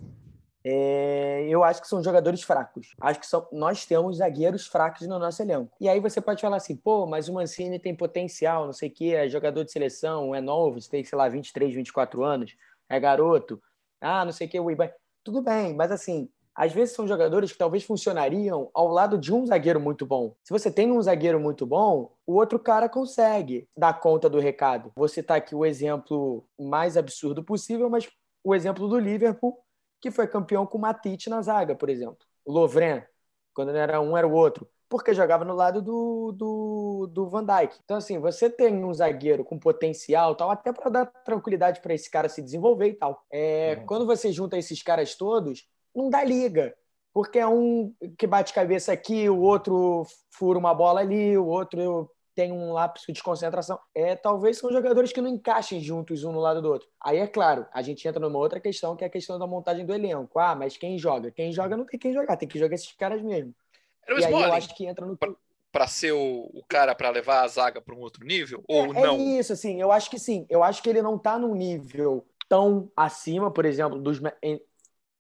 É, 0.64 1.48
eu 1.50 1.64
acho 1.64 1.82
que 1.82 1.88
são 1.88 2.04
jogadores 2.04 2.44
fracos. 2.44 2.94
Acho 3.00 3.20
que 3.20 3.26
são, 3.26 3.48
nós 3.52 3.86
temos 3.86 4.18
zagueiros 4.18 4.68
fracos 4.68 5.08
no 5.08 5.18
nosso 5.18 5.42
elenco. 5.42 5.72
E 5.80 5.88
aí 5.88 6.00
você 6.00 6.22
pode 6.22 6.42
falar 6.42 6.58
assim, 6.58 6.76
pô, 6.76 7.08
mas 7.08 7.30
o 7.30 7.34
Mancini 7.34 7.80
tem 7.80 7.96
potencial, 7.96 8.66
não 8.66 8.74
sei 8.74 8.90
o 8.90 8.92
quê, 8.92 9.14
é 9.16 9.30
jogador 9.30 9.64
de 9.64 9.72
seleção, 9.72 10.36
é 10.36 10.42
novo, 10.42 10.78
tem, 10.88 11.04
sei 11.04 11.18
lá, 11.18 11.30
23, 11.30 11.74
24 11.74 12.24
anos 12.24 12.56
é 12.90 13.00
garoto, 13.00 13.62
ah, 14.02 14.26
não 14.26 14.32
sei 14.32 14.48
o 14.48 14.50
que, 14.50 14.60
o. 14.60 14.68
Tudo 15.24 15.42
bem, 15.42 15.76
mas 15.76 15.92
assim, 15.92 16.30
às 16.56 16.72
vezes 16.74 16.96
são 16.96 17.08
jogadores 17.08 17.52
que 17.52 17.58
talvez 17.58 17.84
funcionariam 17.84 18.70
ao 18.74 18.88
lado 18.88 19.18
de 19.18 19.34
um 19.34 19.46
zagueiro 19.46 19.80
muito 19.80 20.06
bom. 20.06 20.36
Se 20.44 20.52
você 20.52 20.72
tem 20.72 20.92
um 20.92 21.02
zagueiro 21.02 21.40
muito 21.40 21.66
bom, 21.66 22.14
o 22.26 22.36
outro 22.36 22.60
cara 22.60 22.90
consegue 22.90 23.68
dar 23.78 23.94
conta 24.00 24.30
do 24.30 24.40
recado. 24.40 24.92
Vou 24.96 25.08
citar 25.08 25.38
aqui 25.38 25.56
o 25.56 25.66
exemplo 25.66 26.46
mais 26.60 26.98
absurdo 26.98 27.44
possível, 27.44 27.90
mas 27.90 28.10
o 28.44 28.56
exemplo 28.56 28.88
do 28.88 29.00
Liverpool, 29.00 29.58
que 30.02 30.12
foi 30.12 30.28
campeão 30.28 30.66
com 30.66 30.78
o 30.78 30.82
Matite 30.82 31.30
na 31.30 31.42
zaga, 31.42 31.76
por 31.76 31.90
exemplo. 31.90 32.20
O 32.46 32.52
Lovren, 32.52 33.04
quando 33.54 33.72
não 33.72 33.80
era 33.80 34.02
um, 34.02 34.18
era 34.18 34.28
o 34.28 34.34
outro 34.34 34.68
porque 34.90 35.14
jogava 35.14 35.46
no 35.46 35.54
lado 35.54 35.82
do, 35.82 36.32
do, 36.32 37.10
do 37.14 37.30
Van 37.30 37.46
Dijk. 37.46 37.78
Então, 37.86 37.98
assim, 37.98 38.18
você 38.18 38.50
tem 38.50 38.84
um 38.84 38.94
zagueiro 38.94 39.46
com 39.46 39.60
potencial, 39.60 40.36
tal, 40.36 40.50
até 40.50 40.74
para 40.74 40.90
dar 40.90 41.06
tranquilidade 41.06 41.80
para 41.80 41.94
esse 41.94 42.10
cara 42.10 42.28
se 42.28 42.42
desenvolver 42.42 42.88
e 42.88 42.94
tal. 42.96 43.24
É, 43.32 43.78
uhum. 43.78 43.86
Quando 43.86 44.06
você 44.08 44.32
junta 44.32 44.58
esses 44.58 44.82
caras 44.82 45.14
todos, 45.14 45.68
não 45.96 46.10
dá 46.10 46.24
liga. 46.24 46.76
Porque 47.14 47.38
é 47.38 47.48
um 47.48 47.94
que 48.18 48.26
bate 48.26 48.54
cabeça 48.54 48.92
aqui, 48.92 49.30
o 49.30 49.40
outro 49.40 50.06
fura 50.32 50.58
uma 50.58 50.74
bola 50.74 51.02
ali, 51.02 51.38
o 51.38 51.46
outro 51.46 52.10
tem 52.36 52.52
um 52.52 52.72
lapso 52.72 53.12
de 53.12 53.22
concentração. 53.22 53.78
É, 53.94 54.16
talvez 54.16 54.58
são 54.58 54.72
jogadores 54.72 55.12
que 55.12 55.22
não 55.22 55.30
encaixem 55.30 55.82
juntos 55.82 56.24
um 56.24 56.32
no 56.32 56.40
lado 56.40 56.62
do 56.62 56.70
outro. 56.70 56.88
Aí 57.04 57.18
é 57.18 57.28
claro, 57.28 57.66
a 57.74 57.82
gente 57.82 58.08
entra 58.08 58.20
numa 58.20 58.40
outra 58.40 58.60
questão, 58.60 58.96
que 58.96 59.04
é 59.04 59.08
a 59.08 59.10
questão 59.10 59.38
da 59.38 59.46
montagem 59.46 59.86
do 59.86 59.94
elenco. 59.94 60.40
Ah, 60.40 60.56
mas 60.56 60.78
quem 60.78 60.98
joga? 60.98 61.32
Quem 61.32 61.52
joga 61.52 61.76
não 61.76 61.86
tem 61.86 62.00
quem 62.00 62.14
jogar, 62.14 62.38
tem 62.38 62.48
que 62.48 62.58
jogar 62.58 62.76
esses 62.76 62.94
caras 62.94 63.22
mesmo. 63.22 63.54
Era 64.10 64.16
o 64.16 64.20
e 64.20 64.26
aí 64.26 64.34
eu 64.34 64.54
acho 64.54 64.76
que 64.76 64.86
entra 64.88 65.06
no 65.06 65.18
para 65.72 65.86
ser 65.86 66.12
o, 66.14 66.50
o 66.52 66.64
cara 66.68 66.96
para 66.96 67.12
levar 67.12 67.44
a 67.44 67.48
zaga 67.48 67.80
para 67.80 67.94
um 67.94 68.00
outro 68.00 68.26
nível 68.26 68.64
ou 68.68 68.86
é, 68.86 69.02
não? 69.02 69.16
É 69.16 69.18
isso, 69.18 69.54
assim, 69.54 69.80
eu 69.80 69.92
acho 69.92 70.10
que 70.10 70.18
sim. 70.18 70.48
Eu 70.50 70.64
acho 70.64 70.82
que 70.82 70.90
ele 70.90 71.02
não 71.02 71.16
está 71.16 71.38
num 71.38 71.54
nível 71.54 72.26
tão 72.48 72.92
acima, 72.98 73.52
por 73.52 73.66
exemplo, 73.66 74.00
dos 74.00 74.20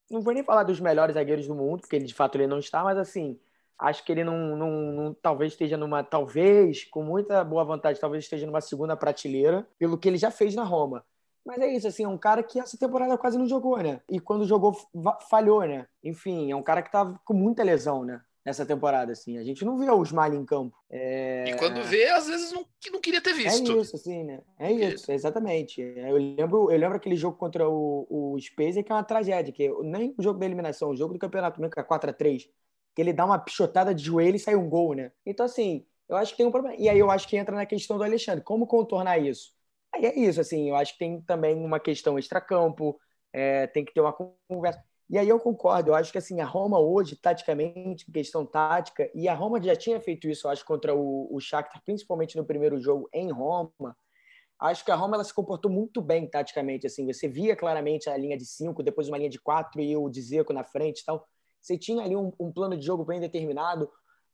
não 0.10 0.22
vou 0.22 0.34
nem 0.34 0.44
falar 0.44 0.64
dos 0.64 0.80
melhores 0.80 1.14
zagueiros 1.14 1.46
do 1.46 1.54
mundo, 1.54 1.82
porque 1.82 1.96
ele 1.96 2.06
de 2.06 2.16
fato 2.16 2.36
ele 2.36 2.48
não 2.48 2.58
está, 2.58 2.84
mas 2.84 2.98
assim, 2.98 3.40
acho 3.78 4.04
que 4.04 4.12
ele 4.12 4.24
não, 4.24 4.58
não, 4.58 4.72
não, 4.92 5.14
talvez 5.14 5.52
esteja 5.52 5.78
numa, 5.78 6.04
talvez, 6.04 6.84
com 6.86 7.04
muita 7.04 7.44
boa 7.44 7.64
vontade, 7.64 8.00
talvez 8.00 8.24
esteja 8.24 8.48
numa 8.48 8.60
segunda 8.60 8.98
prateleira, 8.98 9.68
pelo 9.78 10.00
que 10.00 10.08
ele 10.08 10.18
já 10.18 10.32
fez 10.32 10.56
na 10.56 10.64
Roma. 10.64 11.06
Mas 11.46 11.60
é 11.60 11.68
isso, 11.68 11.88
assim, 11.88 12.04
é 12.04 12.08
um 12.08 12.18
cara 12.18 12.42
que 12.42 12.60
essa 12.60 12.78
temporada 12.78 13.18
quase 13.20 13.38
não 13.38 13.48
jogou, 13.48 13.78
né? 13.78 14.02
E 14.10 14.20
quando 14.20 14.46
jogou, 14.46 14.76
falhou, 15.30 15.62
né? 15.62 15.88
Enfim, 16.04 16.52
é 16.52 16.56
um 16.56 16.64
cara 16.64 16.82
que 16.82 16.92
tá 16.92 17.14
com 17.24 17.34
muita 17.34 17.64
lesão, 17.64 18.04
né? 18.04 18.22
Nessa 18.50 18.66
temporada, 18.66 19.12
assim. 19.12 19.38
A 19.38 19.44
gente 19.44 19.64
não 19.64 19.78
vê 19.78 19.90
o 19.90 20.04
Smiley 20.04 20.38
em 20.38 20.46
campo. 20.46 20.76
É... 20.90 21.46
E 21.50 21.56
quando 21.58 21.84
vê, 21.84 22.10
às 22.10 22.28
vezes 22.28 22.52
não, 22.52 22.66
não 22.92 23.00
queria 23.00 23.22
ter 23.22 23.34
visto. 23.34 23.72
É 23.72 23.76
isso, 23.76 23.96
assim, 23.96 24.24
né? 24.24 24.42
É 24.58 24.72
isso, 24.72 25.12
exatamente. 25.12 25.82
Eu 25.82 26.18
lembro, 26.18 26.72
eu 26.72 26.78
lembro 26.78 26.98
aquele 26.98 27.16
jogo 27.16 27.38
contra 27.38 27.70
o, 27.70 28.08
o 28.10 28.40
Spezia, 28.40 28.84
que 28.84 28.92
é 28.92 28.96
uma 28.96 29.04
tragédia, 29.04 29.54
que 29.54 29.70
nem 29.84 30.16
o 30.18 30.24
jogo 30.24 30.40
da 30.40 30.46
eliminação, 30.46 30.90
o 30.90 30.96
jogo 30.96 31.14
do 31.14 31.20
campeonato 31.20 31.62
mesmo, 31.62 31.74
que 31.74 31.80
é 31.80 31.84
4x3, 31.84 32.50
que 32.96 33.02
ele 33.02 33.14
dá 33.14 33.26
uma 33.26 33.38
pichotada 33.38 33.94
de 33.94 34.04
joelho 34.04 34.36
e 34.36 34.40
sai 34.40 34.56
um 34.56 34.68
gol, 34.68 34.96
né? 34.96 35.12
Então, 35.26 35.46
assim, 35.46 35.86
eu 36.08 36.18
acho 36.18 36.32
que 36.32 36.38
tem 36.38 36.48
um 36.48 36.52
problema. 36.52 36.76
E 36.78 36.90
aí 36.90 36.98
eu 36.98 37.12
acho 37.12 37.28
que 37.28 37.38
entra 37.38 37.56
na 37.56 37.68
questão 37.68 37.98
do 37.98 38.04
Alexandre. 38.04 38.44
Como 38.44 38.66
contornar 38.66 39.20
isso? 39.20 39.54
Aí 39.94 40.06
é 40.06 40.20
isso, 40.20 40.42
assim, 40.42 40.70
eu 40.70 40.76
acho 40.76 40.94
que 40.94 41.00
tem 41.00 41.22
também 41.22 41.56
uma 41.56 41.80
questão 41.80 42.18
extracampo, 42.18 43.00
é, 43.32 43.68
tem 43.68 43.86
que 43.86 43.94
ter 43.94 44.02
uma 44.02 44.14
conversa. 44.48 44.84
E 45.10 45.18
aí 45.18 45.28
eu 45.28 45.40
concordo, 45.40 45.90
eu 45.90 45.96
acho 45.96 46.12
que 46.12 46.20
assim, 46.20 46.40
a 46.40 46.46
Roma 46.46 46.80
hoje, 46.80 47.16
taticamente, 47.16 48.06
questão 48.12 48.46
tática, 48.46 49.10
e 49.16 49.28
a 49.28 49.34
Roma 49.34 49.62
já 49.62 49.76
tinha 49.76 50.00
feito 50.00 50.30
isso, 50.30 50.46
eu 50.46 50.52
acho, 50.52 50.64
contra 50.64 50.94
o, 50.94 51.28
o 51.36 51.40
Shakhtar, 51.40 51.82
principalmente 51.84 52.38
no 52.38 52.46
primeiro 52.46 52.80
jogo 52.80 53.10
em 53.12 53.32
Roma. 53.32 53.98
Acho 54.60 54.86
que 54.86 54.92
a 54.92 54.96
Roma 54.96 55.16
ela 55.16 55.24
se 55.24 55.34
comportou 55.34 55.72
muito 55.72 56.00
bem 56.00 56.30
taticamente, 56.30 56.86
assim, 56.86 57.08
você 57.08 57.28
via 57.28 57.56
claramente 57.56 58.08
a 58.08 58.16
linha 58.16 58.38
de 58.38 58.46
cinco, 58.46 58.84
depois 58.84 59.08
uma 59.08 59.18
linha 59.18 59.30
de 59.30 59.40
quatro 59.40 59.82
e 59.82 59.98
o 59.98 60.10
Dzeko 60.10 60.54
na 60.54 60.64
frente 60.64 61.00
e 61.00 61.06
tal. 61.06 61.26
Você 61.60 61.76
tinha 61.76 62.04
ali 62.04 62.16
um, 62.16 62.32
um 62.40 62.52
plano 62.52 62.78
de 62.78 62.86
jogo 62.86 63.04
bem 63.04 63.20
determinado. 63.20 63.90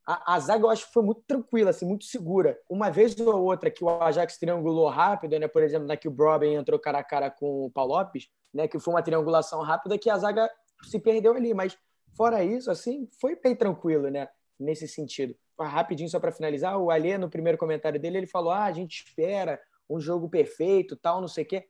A, 0.05 0.35
a, 0.35 0.39
zaga 0.39 0.65
eu 0.65 0.69
acho 0.69 0.87
que 0.87 0.93
foi 0.93 1.03
muito 1.03 1.21
tranquila, 1.25 1.69
assim, 1.69 1.85
muito 1.85 2.05
segura. 2.05 2.59
Uma 2.69 2.89
vez 2.89 3.17
ou 3.19 3.43
outra 3.43 3.71
que 3.71 3.83
o 3.83 3.89
Ajax 3.89 4.37
triangulou 4.37 4.87
rápido, 4.89 5.39
né? 5.39 5.47
Por 5.47 5.63
exemplo, 5.63 5.87
na 5.87 5.97
que 5.97 6.07
o 6.07 6.11
Broben 6.11 6.55
entrou 6.55 6.79
cara 6.79 6.99
a 6.99 7.03
cara 7.03 7.31
com 7.31 7.65
o 7.65 7.71
Paulo 7.71 7.93
Lopes, 7.93 8.27
né? 8.53 8.67
Que 8.67 8.77
foi 8.77 8.93
uma 8.93 9.01
triangulação 9.01 9.61
rápida 9.61 9.97
que 9.97 10.09
a 10.09 10.17
zaga 10.17 10.49
se 10.85 10.99
perdeu 10.99 11.33
ali, 11.33 11.53
mas 11.53 11.77
fora 12.15 12.43
isso, 12.43 12.71
assim, 12.71 13.07
foi 13.19 13.35
bem 13.35 13.55
tranquilo, 13.55 14.09
né? 14.09 14.27
Nesse 14.59 14.87
sentido. 14.87 15.35
Rapidinho, 15.59 16.09
só 16.09 16.19
para 16.19 16.31
finalizar, 16.31 16.77
o 16.77 16.91
Alê, 16.91 17.17
no 17.17 17.29
primeiro 17.29 17.57
comentário 17.57 17.99
dele, 17.99 18.17
ele 18.17 18.27
falou: 18.27 18.51
ah, 18.51 18.65
a 18.65 18.71
gente 18.71 19.03
espera 19.05 19.59
um 19.89 19.99
jogo 19.99 20.29
perfeito, 20.29 20.95
tal, 20.95 21.21
não 21.21 21.27
sei 21.27 21.43
o 21.43 21.47
quê, 21.47 21.67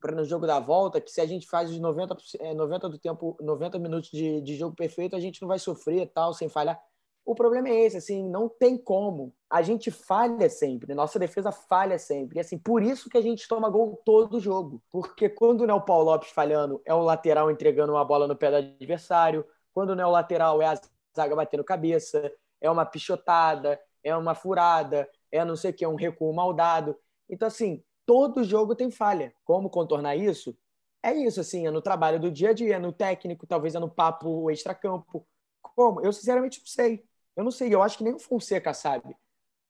para 0.00 0.14
no 0.14 0.24
jogo 0.24 0.46
da 0.46 0.58
volta, 0.58 1.00
que 1.00 1.10
se 1.10 1.20
a 1.20 1.26
gente 1.26 1.46
faz 1.46 1.70
os 1.70 1.78
90, 1.78 2.16
90 2.56 2.86
é, 2.86 2.90
do 2.90 2.98
tempo, 2.98 3.36
90 3.40 3.78
minutos 3.78 4.10
de, 4.10 4.40
de 4.40 4.56
jogo 4.56 4.74
perfeito, 4.74 5.16
a 5.16 5.20
gente 5.20 5.40
não 5.42 5.48
vai 5.48 5.58
sofrer, 5.58 6.10
tal, 6.12 6.32
sem 6.32 6.48
falhar. 6.48 6.80
O 7.24 7.34
problema 7.34 7.68
é 7.68 7.84
esse, 7.84 7.96
assim, 7.96 8.28
não 8.28 8.48
tem 8.48 8.78
como. 8.78 9.34
A 9.50 9.62
gente 9.62 9.90
falha 9.90 10.50
sempre, 10.50 10.94
nossa 10.94 11.18
defesa 11.18 11.50
falha 11.50 11.98
sempre. 11.98 12.38
E 12.38 12.40
assim, 12.40 12.58
por 12.58 12.82
isso 12.82 13.08
que 13.08 13.16
a 13.16 13.22
gente 13.22 13.48
toma 13.48 13.70
gol 13.70 14.00
todo 14.04 14.40
jogo. 14.40 14.82
Porque 14.90 15.28
quando 15.28 15.66
não 15.66 15.74
é 15.74 15.78
o 15.78 15.84
Paulo 15.84 16.04
Lopes 16.04 16.30
falhando, 16.30 16.82
é 16.84 16.92
o 16.92 17.02
lateral 17.02 17.50
entregando 17.50 17.92
uma 17.92 18.04
bola 18.04 18.26
no 18.26 18.36
pé 18.36 18.50
do 18.50 18.56
adversário. 18.56 19.44
Quando 19.72 19.96
não 19.96 20.04
é 20.04 20.06
o 20.06 20.10
lateral, 20.10 20.60
é 20.60 20.66
a 20.66 20.78
zaga 21.16 21.34
batendo 21.34 21.64
cabeça, 21.64 22.30
é 22.60 22.70
uma 22.70 22.84
pichotada, 22.84 23.80
é 24.02 24.14
uma 24.16 24.34
furada, 24.34 25.08
é 25.32 25.44
não 25.44 25.56
sei 25.56 25.70
o 25.70 25.74
que, 25.74 25.84
é 25.84 25.88
um 25.88 25.94
recuo 25.94 26.32
mal 26.34 26.52
dado. 26.52 26.96
Então, 27.28 27.48
assim, 27.48 27.82
todo 28.04 28.44
jogo 28.44 28.74
tem 28.74 28.90
falha. 28.90 29.34
Como 29.44 29.70
contornar 29.70 30.16
isso? 30.16 30.56
É 31.02 31.12
isso, 31.14 31.40
assim, 31.40 31.66
é 31.66 31.70
no 31.70 31.80
trabalho 31.80 32.18
do 32.20 32.30
dia 32.30 32.50
a 32.50 32.52
dia, 32.52 32.76
é 32.76 32.78
no 32.78 32.92
técnico, 32.92 33.46
talvez 33.46 33.74
é 33.74 33.78
no 33.78 33.88
papo 33.90 34.50
extra-campo. 34.50 35.26
Como? 35.62 36.00
Eu, 36.00 36.12
sinceramente, 36.12 36.58
não 36.60 36.66
sei 36.66 37.04
Eu 37.36 37.44
não 37.44 37.50
sei, 37.50 37.72
eu 37.74 37.82
acho 37.82 37.98
que 37.98 38.04
nem 38.04 38.14
o 38.14 38.18
Fonseca 38.18 38.74
sabe. 38.74 39.16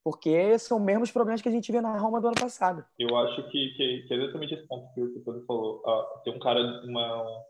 Porque 0.09 0.59
são 0.59 0.81
mesmos 0.81 1.11
problemas 1.11 1.43
que 1.43 1.51
a 1.51 1.53
gente 1.53 1.71
vê 1.71 1.83
na 1.83 1.99
Roma 1.99 2.19
do 2.19 2.29
ano 2.29 2.41
passado. 2.41 2.83
Eu 2.99 3.15
acho 3.19 3.43
que, 3.51 3.75
que, 3.75 4.07
é 4.11 4.17
exatamente 4.17 4.55
esse 4.55 4.67
ponto 4.67 4.91
que 4.95 5.03
o 5.03 5.23
Pedro 5.23 5.45
falou. 5.47 5.83
Ah, 5.87 6.21
tem 6.25 6.33
um 6.33 6.39
cara 6.39 6.63
uma, 6.83 7.45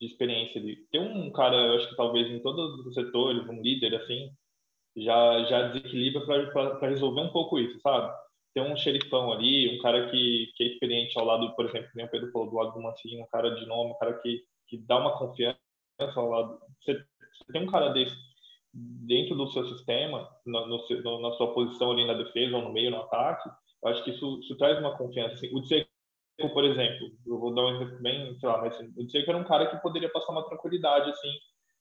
de 0.00 0.06
experiência 0.06 0.60
ali. 0.60 0.76
Tem 0.92 1.00
um 1.00 1.32
cara, 1.32 1.56
eu 1.56 1.74
acho 1.74 1.88
que 1.88 1.96
talvez 1.96 2.30
em 2.30 2.38
todos 2.38 2.86
os 2.86 2.94
setores, 2.94 3.48
um 3.48 3.60
líder 3.60 3.96
assim, 3.96 4.30
já, 4.96 5.42
já 5.46 5.68
desequilibra 5.70 6.24
para 6.52 6.88
resolver 6.88 7.20
um 7.20 7.32
pouco 7.32 7.58
isso, 7.58 7.80
sabe? 7.80 8.14
Tem 8.54 8.62
um 8.62 8.76
xerifão 8.76 9.32
ali, 9.32 9.76
um 9.76 9.82
cara 9.82 10.08
que, 10.08 10.52
que 10.54 10.62
é 10.62 10.66
experiente 10.68 11.18
ao 11.18 11.24
lado, 11.24 11.52
por 11.56 11.66
exemplo, 11.66 11.90
nem 11.96 12.06
o 12.06 12.10
Pedro 12.10 12.30
falou, 12.30 12.48
do 12.48 12.54
lado 12.54 12.74
do 12.74 12.80
Mancinho, 12.80 13.24
um 13.24 13.26
cara 13.26 13.56
de 13.56 13.66
nome, 13.66 13.90
um 13.90 13.98
cara 13.98 14.14
que, 14.20 14.40
que 14.68 14.78
dá 14.78 14.98
uma 14.98 15.18
confiança 15.18 15.58
ao 15.98 16.30
lado. 16.30 16.60
Você, 16.80 16.94
você 16.94 17.52
tem 17.52 17.62
um 17.64 17.70
cara 17.72 17.88
desse 17.88 18.14
dentro 18.74 19.36
do 19.36 19.48
seu 19.50 19.64
sistema, 19.66 20.28
no, 20.44 20.66
no, 20.66 21.20
na 21.20 21.32
sua 21.32 21.54
posição 21.54 21.92
ali 21.92 22.06
na 22.06 22.14
defesa 22.14 22.56
ou 22.56 22.62
no 22.62 22.72
meio, 22.72 22.90
no 22.90 23.02
ataque, 23.02 23.48
eu 23.82 23.90
acho 23.90 24.02
que 24.02 24.10
isso, 24.10 24.40
isso 24.40 24.56
traz 24.56 24.78
uma 24.78 24.96
confiança. 24.96 25.34
Assim, 25.34 25.54
o 25.54 25.60
Dzeko, 25.60 25.88
por 26.52 26.64
exemplo, 26.64 27.08
eu 27.26 27.38
vou 27.38 27.54
dar 27.54 27.62
um 27.62 27.76
exemplo 27.76 28.02
bem, 28.02 28.36
sei 28.38 28.48
lá, 28.48 28.58
mas 28.58 28.74
assim, 28.74 28.92
o 28.96 29.04
Dzeko 29.04 29.30
era 29.30 29.38
um 29.38 29.44
cara 29.44 29.66
que 29.66 29.80
poderia 29.80 30.08
passar 30.08 30.32
uma 30.32 30.46
tranquilidade 30.48 31.10
assim 31.10 31.30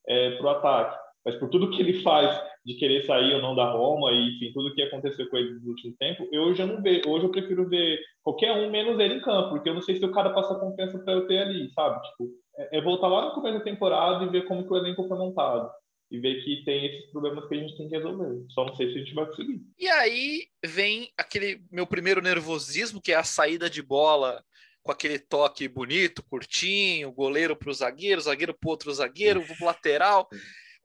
é, 0.08 0.32
para 0.32 0.46
o 0.46 0.50
ataque, 0.50 1.00
mas 1.26 1.36
por 1.36 1.50
tudo 1.50 1.72
que 1.72 1.82
ele 1.82 2.02
faz 2.04 2.40
de 2.66 2.76
querer 2.76 3.06
sair 3.06 3.34
ou 3.34 3.42
não 3.42 3.56
da 3.56 3.72
Roma 3.72 4.12
e 4.12 4.36
enfim 4.36 4.52
tudo 4.54 4.74
que 4.74 4.82
aconteceu 4.84 5.30
com 5.30 5.38
ele 5.38 5.60
no 5.60 5.70
último 5.70 5.96
tempo, 5.98 6.28
eu 6.32 6.54
já 6.54 6.66
não 6.66 6.82
vejo. 6.82 7.10
Hoje 7.10 7.26
eu 7.26 7.32
prefiro 7.32 7.68
ver 7.68 8.00
qualquer 8.22 8.52
um 8.52 8.70
menos 8.70 9.00
ele 9.00 9.16
em 9.16 9.22
campo, 9.22 9.50
porque 9.50 9.70
eu 9.70 9.74
não 9.74 9.82
sei 9.82 9.96
se 9.96 10.06
o 10.06 10.12
cara 10.12 10.30
passa 10.32 10.60
confiança 10.60 11.00
para 11.00 11.14
eu 11.14 11.28
ter 11.28 11.40
ali, 11.40 11.72
sabe? 11.72 12.02
Tipo, 12.10 12.30
é, 12.58 12.78
é 12.78 12.82
voltar 12.82 13.08
lá 13.08 13.26
no 13.26 13.34
começo 13.34 13.58
da 13.58 13.64
temporada 13.64 14.26
e 14.26 14.30
ver 14.30 14.46
como 14.46 14.64
que 14.64 14.72
o 14.72 14.78
elenco 14.78 15.08
foi 15.08 15.18
montado 15.18 15.70
e 16.14 16.20
ver 16.20 16.44
que 16.44 16.64
tem 16.64 16.86
esses 16.86 17.10
problemas 17.10 17.48
que 17.48 17.56
a 17.56 17.58
gente 17.58 17.76
tem 17.76 17.90
que 17.90 17.98
resolver. 17.98 18.46
Só 18.50 18.66
não 18.66 18.76
sei 18.76 18.88
se 18.88 18.96
a 18.96 19.00
gente 19.00 19.16
vai 19.16 19.26
conseguir. 19.26 19.62
E 19.80 19.88
aí 19.90 20.48
vem 20.64 21.12
aquele 21.18 21.64
meu 21.72 21.88
primeiro 21.88 22.22
nervosismo, 22.22 23.02
que 23.02 23.12
é 23.12 23.16
a 23.16 23.24
saída 23.24 23.68
de 23.68 23.82
bola 23.82 24.44
com 24.84 24.92
aquele 24.92 25.18
toque 25.18 25.68
bonito, 25.68 26.22
curtinho, 26.24 27.12
goleiro 27.12 27.56
para 27.56 27.72
o 27.72 27.74
zagueiro, 27.74 28.22
zagueiro 28.22 28.54
para 28.54 28.70
outro 28.70 28.94
zagueiro, 28.94 29.44
para 29.44 29.56
o 29.60 29.66
lateral. 29.66 30.30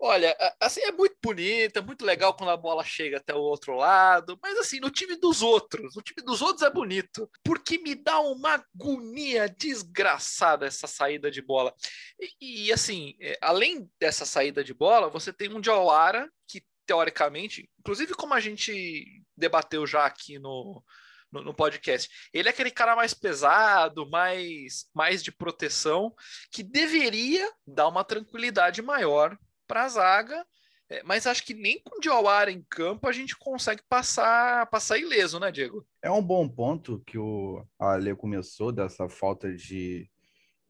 Olha, 0.01 0.37
assim, 0.61 0.81
é 0.83 0.93
muito 0.93 1.17
bonita, 1.21 1.81
é 1.81 1.83
muito 1.83 2.05
legal 2.05 2.33
quando 2.33 2.51
a 2.51 2.57
bola 2.57 2.85
chega 2.85 3.17
até 3.17 3.35
o 3.35 3.41
outro 3.41 3.75
lado, 3.75 4.39
mas 4.41 4.57
assim, 4.57 4.79
no 4.79 4.91
time 4.91 5.17
dos 5.17 5.43
outros, 5.43 5.97
no 5.97 6.03
time 6.03 6.25
dos 6.25 6.41
outros 6.41 6.63
é 6.63 6.71
bonito, 6.71 7.29
porque 7.43 7.79
me 7.79 7.97
dá 7.97 8.21
uma 8.21 8.55
agonia 8.55 9.49
desgraçada 9.49 10.67
essa 10.67 10.87
saída 10.87 11.33
de 11.33 11.43
bola. 11.43 11.75
E, 12.41 12.67
e 12.67 12.73
assim, 12.73 13.17
é, 13.21 13.37
além 13.43 13.91
dessa 13.99 14.25
saída 14.25 14.63
de 14.63 14.73
bola, 14.73 15.11
você 15.11 15.33
tem 15.33 15.53
um 15.53 15.63
Jawara 15.63 16.31
que 16.47 16.63
teoricamente, 16.87 17.69
inclusive 17.81 18.15
como 18.15 18.35
a 18.35 18.41
gente 18.41 19.23
debateu 19.37 19.85
já 19.85 20.07
aqui 20.07 20.39
no, 20.39 20.81
no, 21.33 21.43
no, 21.43 21.55
podcast. 21.55 22.09
Ele 22.33 22.49
é 22.49 22.53
aquele 22.53 22.71
cara 22.71 22.95
mais 22.95 23.13
pesado, 23.13 24.09
mais, 24.09 24.89
mais 24.95 25.25
de 25.25 25.33
proteção, 25.33 26.15
que 26.53 26.63
deveria 26.63 27.51
dar 27.67 27.89
uma 27.89 28.05
tranquilidade 28.05 28.81
maior 28.81 29.37
para 29.69 29.85
a 29.85 29.89
zaga, 29.89 30.45
é, 30.91 31.03
mas 31.05 31.27
acho 31.27 31.45
que 31.45 31.53
nem 31.53 31.79
com 31.81 31.99
o 31.99 32.01
Diawara 32.01 32.51
em 32.51 32.65
campo 32.69 33.07
a 33.07 33.13
gente 33.13 33.37
consegue 33.37 33.83
passar, 33.89 34.67
passar 34.67 34.99
ileso, 34.99 35.39
né, 35.39 35.53
Diego? 35.53 35.87
É 36.03 36.11
um 36.11 36.23
bom 36.23 36.49
ponto 36.49 37.03
que 37.07 37.19
o 37.19 37.63
Ale 37.79 38.17
começou 38.17 38.73
dessa 38.73 39.07
falta 39.07 39.55
de, 39.55 40.11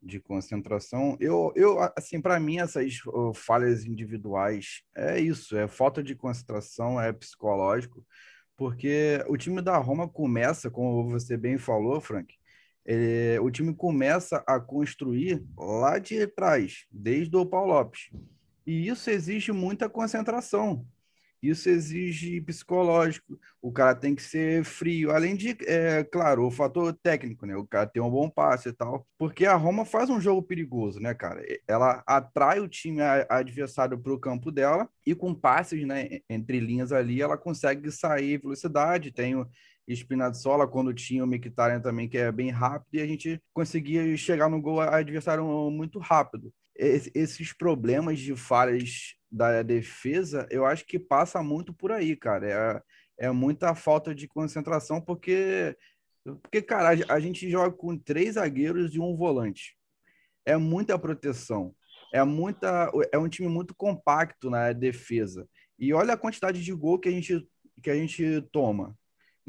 de 0.02 0.18
concentração. 0.18 1.16
Eu, 1.20 1.52
eu 1.54 1.78
assim, 1.96 2.20
para 2.20 2.40
mim, 2.40 2.58
essas 2.58 2.94
falhas 3.36 3.84
individuais 3.84 4.82
é 4.96 5.20
isso, 5.20 5.56
é 5.56 5.68
falta 5.68 6.02
de 6.02 6.16
concentração, 6.16 7.00
é 7.00 7.12
psicológico, 7.12 8.04
porque 8.56 9.24
o 9.28 9.36
time 9.36 9.62
da 9.62 9.76
Roma 9.76 10.08
começa, 10.08 10.68
como 10.68 11.10
você 11.10 11.36
bem 11.36 11.58
falou, 11.58 12.00
Frank, 12.00 12.34
ele, 12.84 13.38
o 13.38 13.50
time 13.52 13.72
começa 13.72 14.42
a 14.48 14.58
construir 14.58 15.44
lá 15.56 16.00
de 16.00 16.26
trás, 16.26 16.86
desde 16.90 17.36
o 17.36 17.46
Paulo 17.46 17.72
Lopes. 17.74 18.10
E 18.68 18.86
isso 18.86 19.08
exige 19.08 19.50
muita 19.50 19.88
concentração. 19.88 20.86
Isso 21.42 21.70
exige 21.70 22.38
psicológico. 22.42 23.40
O 23.62 23.72
cara 23.72 23.94
tem 23.94 24.14
que 24.14 24.20
ser 24.20 24.62
frio. 24.62 25.10
Além 25.10 25.34
de, 25.34 25.56
é, 25.66 26.04
claro, 26.04 26.44
o 26.46 26.50
fator 26.50 26.92
técnico, 26.92 27.46
né? 27.46 27.56
O 27.56 27.66
cara 27.66 27.86
tem 27.86 28.02
um 28.02 28.10
bom 28.10 28.28
passe 28.28 28.68
e 28.68 28.72
tal. 28.74 29.06
Porque 29.16 29.46
a 29.46 29.54
Roma 29.54 29.86
faz 29.86 30.10
um 30.10 30.20
jogo 30.20 30.42
perigoso, 30.42 31.00
né, 31.00 31.14
cara? 31.14 31.42
Ela 31.66 32.02
atrai 32.06 32.60
o 32.60 32.68
time 32.68 33.00
adversário 33.30 33.98
para 33.98 34.12
o 34.12 34.20
campo 34.20 34.52
dela 34.52 34.86
e 35.06 35.14
com 35.14 35.34
passes, 35.34 35.86
né, 35.86 36.20
entre 36.28 36.60
linhas 36.60 36.92
ali, 36.92 37.22
ela 37.22 37.38
consegue 37.38 37.90
sair 37.90 38.38
velocidade. 38.38 39.10
Tem 39.10 39.34
o 39.34 39.48
Spinazzola, 39.88 40.68
quando 40.68 40.92
tinha 40.92 41.24
o 41.24 41.26
Mkhitaryan 41.26 41.80
também, 41.80 42.06
que 42.06 42.18
é 42.18 42.30
bem 42.30 42.50
rápido, 42.50 42.96
e 42.96 43.00
a 43.00 43.06
gente 43.06 43.40
conseguia 43.54 44.14
chegar 44.18 44.50
no 44.50 44.60
gol 44.60 44.80
adversário 44.82 45.42
muito 45.70 45.98
rápido 45.98 46.52
esses 46.78 47.52
problemas 47.52 48.20
de 48.20 48.36
falhas 48.36 49.14
da 49.30 49.62
defesa, 49.62 50.46
eu 50.50 50.64
acho 50.64 50.86
que 50.86 50.98
passa 50.98 51.42
muito 51.42 51.72
por 51.74 51.90
aí, 51.90 52.16
cara. 52.16 52.84
É, 53.18 53.26
é 53.26 53.30
muita 53.30 53.74
falta 53.74 54.14
de 54.14 54.28
concentração, 54.28 55.00
porque, 55.00 55.76
porque, 56.42 56.62
cara, 56.62 56.90
a 57.08 57.20
gente 57.20 57.50
joga 57.50 57.76
com 57.76 57.98
três 57.98 58.34
zagueiros 58.34 58.94
e 58.94 59.00
um 59.00 59.16
volante. 59.16 59.76
É 60.46 60.56
muita 60.56 60.98
proteção. 60.98 61.74
É, 62.14 62.22
muita, 62.24 62.90
é 63.12 63.18
um 63.18 63.28
time 63.28 63.48
muito 63.48 63.74
compacto 63.74 64.48
na 64.48 64.72
defesa. 64.72 65.46
E 65.78 65.92
olha 65.92 66.14
a 66.14 66.18
quantidade 66.18 66.62
de 66.62 66.72
gol 66.72 66.98
que 66.98 67.08
a 67.08 67.12
gente, 67.12 67.46
que 67.82 67.90
a 67.90 67.94
gente 67.94 68.40
toma. 68.50 68.96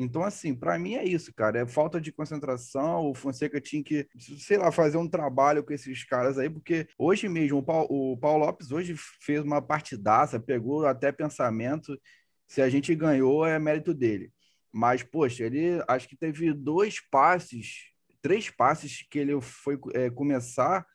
Então, 0.02 0.24
assim, 0.24 0.56
para 0.56 0.80
mim 0.80 0.94
é 0.94 1.04
isso, 1.04 1.34
cara. 1.34 1.60
É 1.60 1.68
falta 1.68 2.00
de 2.00 2.10
concentração. 2.10 3.10
O 3.10 3.14
Fonseca 3.14 3.60
tinha 3.60 3.84
que, 3.84 4.08
sei 4.18 4.58
lá, 4.58 4.72
fazer 4.72 4.96
um 4.98 5.10
trabalho 5.10 5.62
com 5.62 5.74
esses 5.74 6.06
caras 6.06 6.38
aí, 6.38 6.50
porque 6.50 6.88
hoje 6.98 7.28
mesmo 7.28 7.58
o 7.58 7.64
Paulo, 7.64 7.88
o 7.92 8.38
Lopes 8.38 8.72
hoje 8.72 8.96
fez 9.20 9.44
uma 9.44 9.62
partidaça, 9.62 10.40
pegou 10.40 10.88
até 10.88 11.12
pensamento. 11.12 12.00
Se 12.48 12.62
a 12.62 12.70
gente 12.70 12.96
ganhou, 12.96 13.46
é 13.46 13.60
mérito 13.60 13.94
dele. 13.94 14.32
Mas, 14.72 15.04
poxa, 15.04 15.44
ele 15.44 15.84
acho 15.86 16.08
que 16.08 16.16
teve 16.16 16.54
dois 16.54 17.02
passes, 17.12 17.90
três 18.22 18.50
passes 18.50 19.06
que 19.12 19.20
ele 19.20 19.42
foi 19.42 19.78
é, 19.94 20.10
começar 20.10 20.86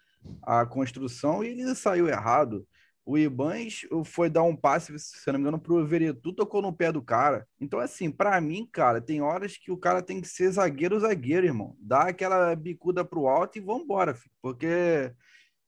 a 0.42 0.64
construção 0.64 1.44
e 1.44 1.48
ele 1.48 1.74
saiu 1.74 2.08
errado. 2.08 2.66
O 3.06 3.18
Ibans 3.18 3.86
foi 4.06 4.30
dar 4.30 4.44
um 4.44 4.56
passe, 4.56 4.98
se 4.98 5.26
não 5.26 5.34
me 5.34 5.40
engano, 5.40 5.60
pro 5.60 5.86
Veretu, 5.86 6.32
tocou 6.32 6.62
no 6.62 6.72
pé 6.72 6.90
do 6.90 7.02
cara. 7.02 7.46
Então, 7.60 7.78
assim, 7.78 8.10
para 8.10 8.40
mim, 8.40 8.66
cara, 8.72 8.98
tem 8.98 9.20
horas 9.20 9.58
que 9.58 9.70
o 9.70 9.76
cara 9.76 10.00
tem 10.00 10.22
que 10.22 10.28
ser 10.28 10.50
zagueiro, 10.50 10.98
zagueiro, 10.98 11.46
irmão. 11.46 11.76
Dá 11.78 12.04
aquela 12.04 12.54
bicuda 12.56 13.04
pro 13.04 13.28
alto 13.28 13.58
e 13.58 13.60
vambora, 13.60 14.14
filho. 14.14 14.34
Porque 14.40 15.12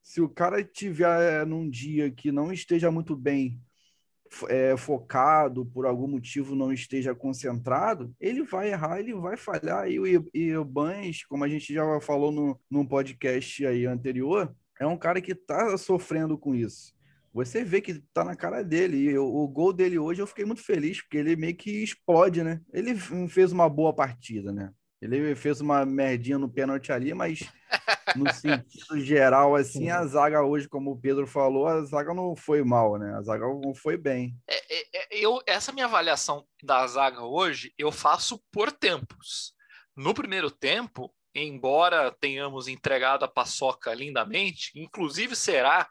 se 0.03 0.22
o 0.22 0.31
cara 0.31 0.64
tiver 0.64 1.44
num 1.46 1.68
dia 1.68 2.11
que 2.11 2.33
não 2.33 2.51
esteja 2.51 2.90
muito 2.90 3.14
bem 3.14 3.61
é, 4.49 4.75
focado, 4.75 5.66
por 5.66 5.85
algum 5.85 6.09
motivo 6.09 6.55
não 6.55 6.72
esteja 6.72 7.14
concentrado, 7.14 8.14
ele 8.18 8.42
vai 8.44 8.70
errar, 8.70 8.99
ele 8.99 9.14
vai 9.14 9.37
falhar. 9.37 9.90
E 9.90 10.01
o 10.01 10.07
Ibans, 10.07 11.22
como 11.27 11.44
a 11.44 11.49
gente 11.49 11.75
já 11.75 12.01
falou 12.01 12.33
no, 12.33 12.59
num 12.70 12.87
podcast 12.87 13.66
aí 13.66 13.85
anterior, 13.85 14.57
é 14.81 14.87
um 14.87 14.96
cara 14.96 15.20
que 15.20 15.35
tá 15.35 15.77
sofrendo 15.77 16.38
com 16.38 16.55
isso 16.55 16.95
você 17.44 17.62
vê 17.62 17.83
que 17.83 18.01
tá 18.14 18.25
na 18.25 18.35
cara 18.35 18.62
dele. 18.62 18.96
E 18.96 19.18
o, 19.18 19.27
o, 19.27 19.46
gol 19.46 19.72
dele 19.72 19.99
hoje 19.99 20.22
eu 20.22 20.27
fiquei 20.27 20.44
muito 20.44 20.62
feliz, 20.62 21.03
porque 21.03 21.18
ele 21.18 21.37
meio 21.37 21.55
que 21.55 21.83
explode, 21.83 22.42
né? 22.42 22.61
Ele 22.72 22.96
fez 23.29 23.53
uma 23.53 23.68
boa 23.68 23.92
partida, 23.94 24.53
né? 24.53 24.70
Ele 25.03 25.35
fez 25.35 25.61
uma 25.61 25.85
merdinha 25.85 26.38
no 26.38 26.49
pênalti 26.49 26.90
ali, 26.90 27.12
mas 27.12 27.40
no 28.16 28.25
sentido 28.33 28.99
geral, 28.99 29.55
assim, 29.55 29.90
a 29.90 30.05
zaga 30.07 30.42
hoje, 30.42 30.66
como 30.66 30.92
o 30.92 30.99
Pedro 30.99 31.27
falou, 31.27 31.66
a 31.66 31.85
zaga 31.85 32.14
não 32.14 32.35
foi 32.35 32.64
mal, 32.64 32.96
né? 32.99 33.14
A 33.14 33.22
zaga 33.22 33.46
não 33.46 33.75
foi 33.75 33.99
bem. 33.99 34.35
É, 34.49 34.75
é, 34.75 34.87
é 34.94 35.07
eu, 35.11 35.38
essa 35.46 35.72
minha 35.72 35.85
avaliação 35.85 36.46
da 36.62 36.87
zaga 36.87 37.22
hoje, 37.22 37.75
eu 37.77 37.92
faço 37.92 38.42
por 38.51 38.72
tempos. 38.72 39.53
No 39.94 40.14
primeiro 40.14 40.51
tempo, 40.51 41.14
embora 41.35 42.11
tenhamos 42.18 42.66
entregado 42.66 43.27
a 43.27 43.29
paçoca 43.29 43.92
lindamente, 43.92 44.72
inclusive 44.75 45.37
será 45.37 45.87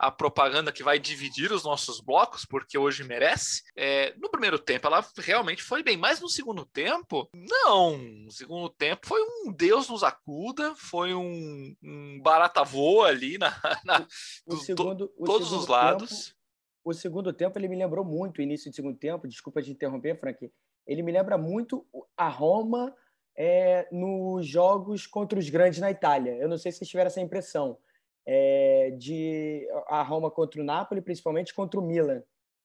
a 0.00 0.10
propaganda 0.10 0.72
que 0.72 0.82
vai 0.82 0.98
dividir 0.98 1.52
os 1.52 1.62
nossos 1.62 2.00
blocos, 2.00 2.46
porque 2.46 2.78
hoje 2.78 3.04
merece. 3.04 3.62
É, 3.76 4.14
no 4.16 4.30
primeiro 4.30 4.58
tempo 4.58 4.86
ela 4.86 5.06
realmente 5.18 5.62
foi 5.62 5.82
bem, 5.82 5.98
mas 5.98 6.22
no 6.22 6.28
segundo 6.28 6.64
tempo, 6.64 7.28
não. 7.34 7.98
No 7.98 8.32
segundo 8.32 8.70
tempo 8.70 9.06
foi 9.06 9.20
um 9.20 9.52
Deus 9.52 9.90
nos 9.90 10.02
acuda, 10.02 10.74
foi 10.74 11.12
um, 11.12 11.76
um 11.84 12.18
barata 12.22 12.64
voa 12.64 13.08
ali 13.08 13.36
na, 13.36 13.50
na 13.84 14.06
o, 14.46 14.54
o 14.54 14.56
segundo, 14.56 15.06
to, 15.06 15.24
todos 15.24 15.48
segundo 15.48 15.60
os 15.60 15.68
lados. 15.68 16.24
Tempo, 16.28 16.36
o 16.82 16.94
segundo 16.94 17.30
tempo 17.30 17.58
ele 17.58 17.68
me 17.68 17.76
lembrou 17.76 18.02
muito 18.02 18.38
o 18.38 18.42
início 18.42 18.70
do 18.70 18.74
segundo 18.74 18.96
tempo, 18.96 19.28
desculpa 19.28 19.60
te 19.60 19.70
interromper, 19.70 20.18
Frank. 20.18 20.50
Ele 20.86 21.02
me 21.02 21.12
lembra 21.12 21.36
muito 21.36 21.86
a 22.16 22.26
Roma 22.26 22.96
é, 23.36 23.86
nos 23.92 24.46
jogos 24.46 25.06
contra 25.06 25.38
os 25.38 25.50
grandes 25.50 25.78
na 25.78 25.90
Itália. 25.90 26.32
Eu 26.36 26.48
não 26.48 26.56
sei 26.56 26.72
se 26.72 26.78
vocês 26.78 26.88
tiveram 26.88 27.08
essa 27.08 27.20
impressão 27.20 27.76
é, 28.26 28.90
de 28.98 29.66
a 29.88 30.02
Roma 30.02 30.30
contra 30.30 30.60
o 30.60 30.64
Napoli, 30.64 31.00
principalmente 31.00 31.54
contra 31.54 31.80
o 31.80 31.82
Milan. 31.82 32.22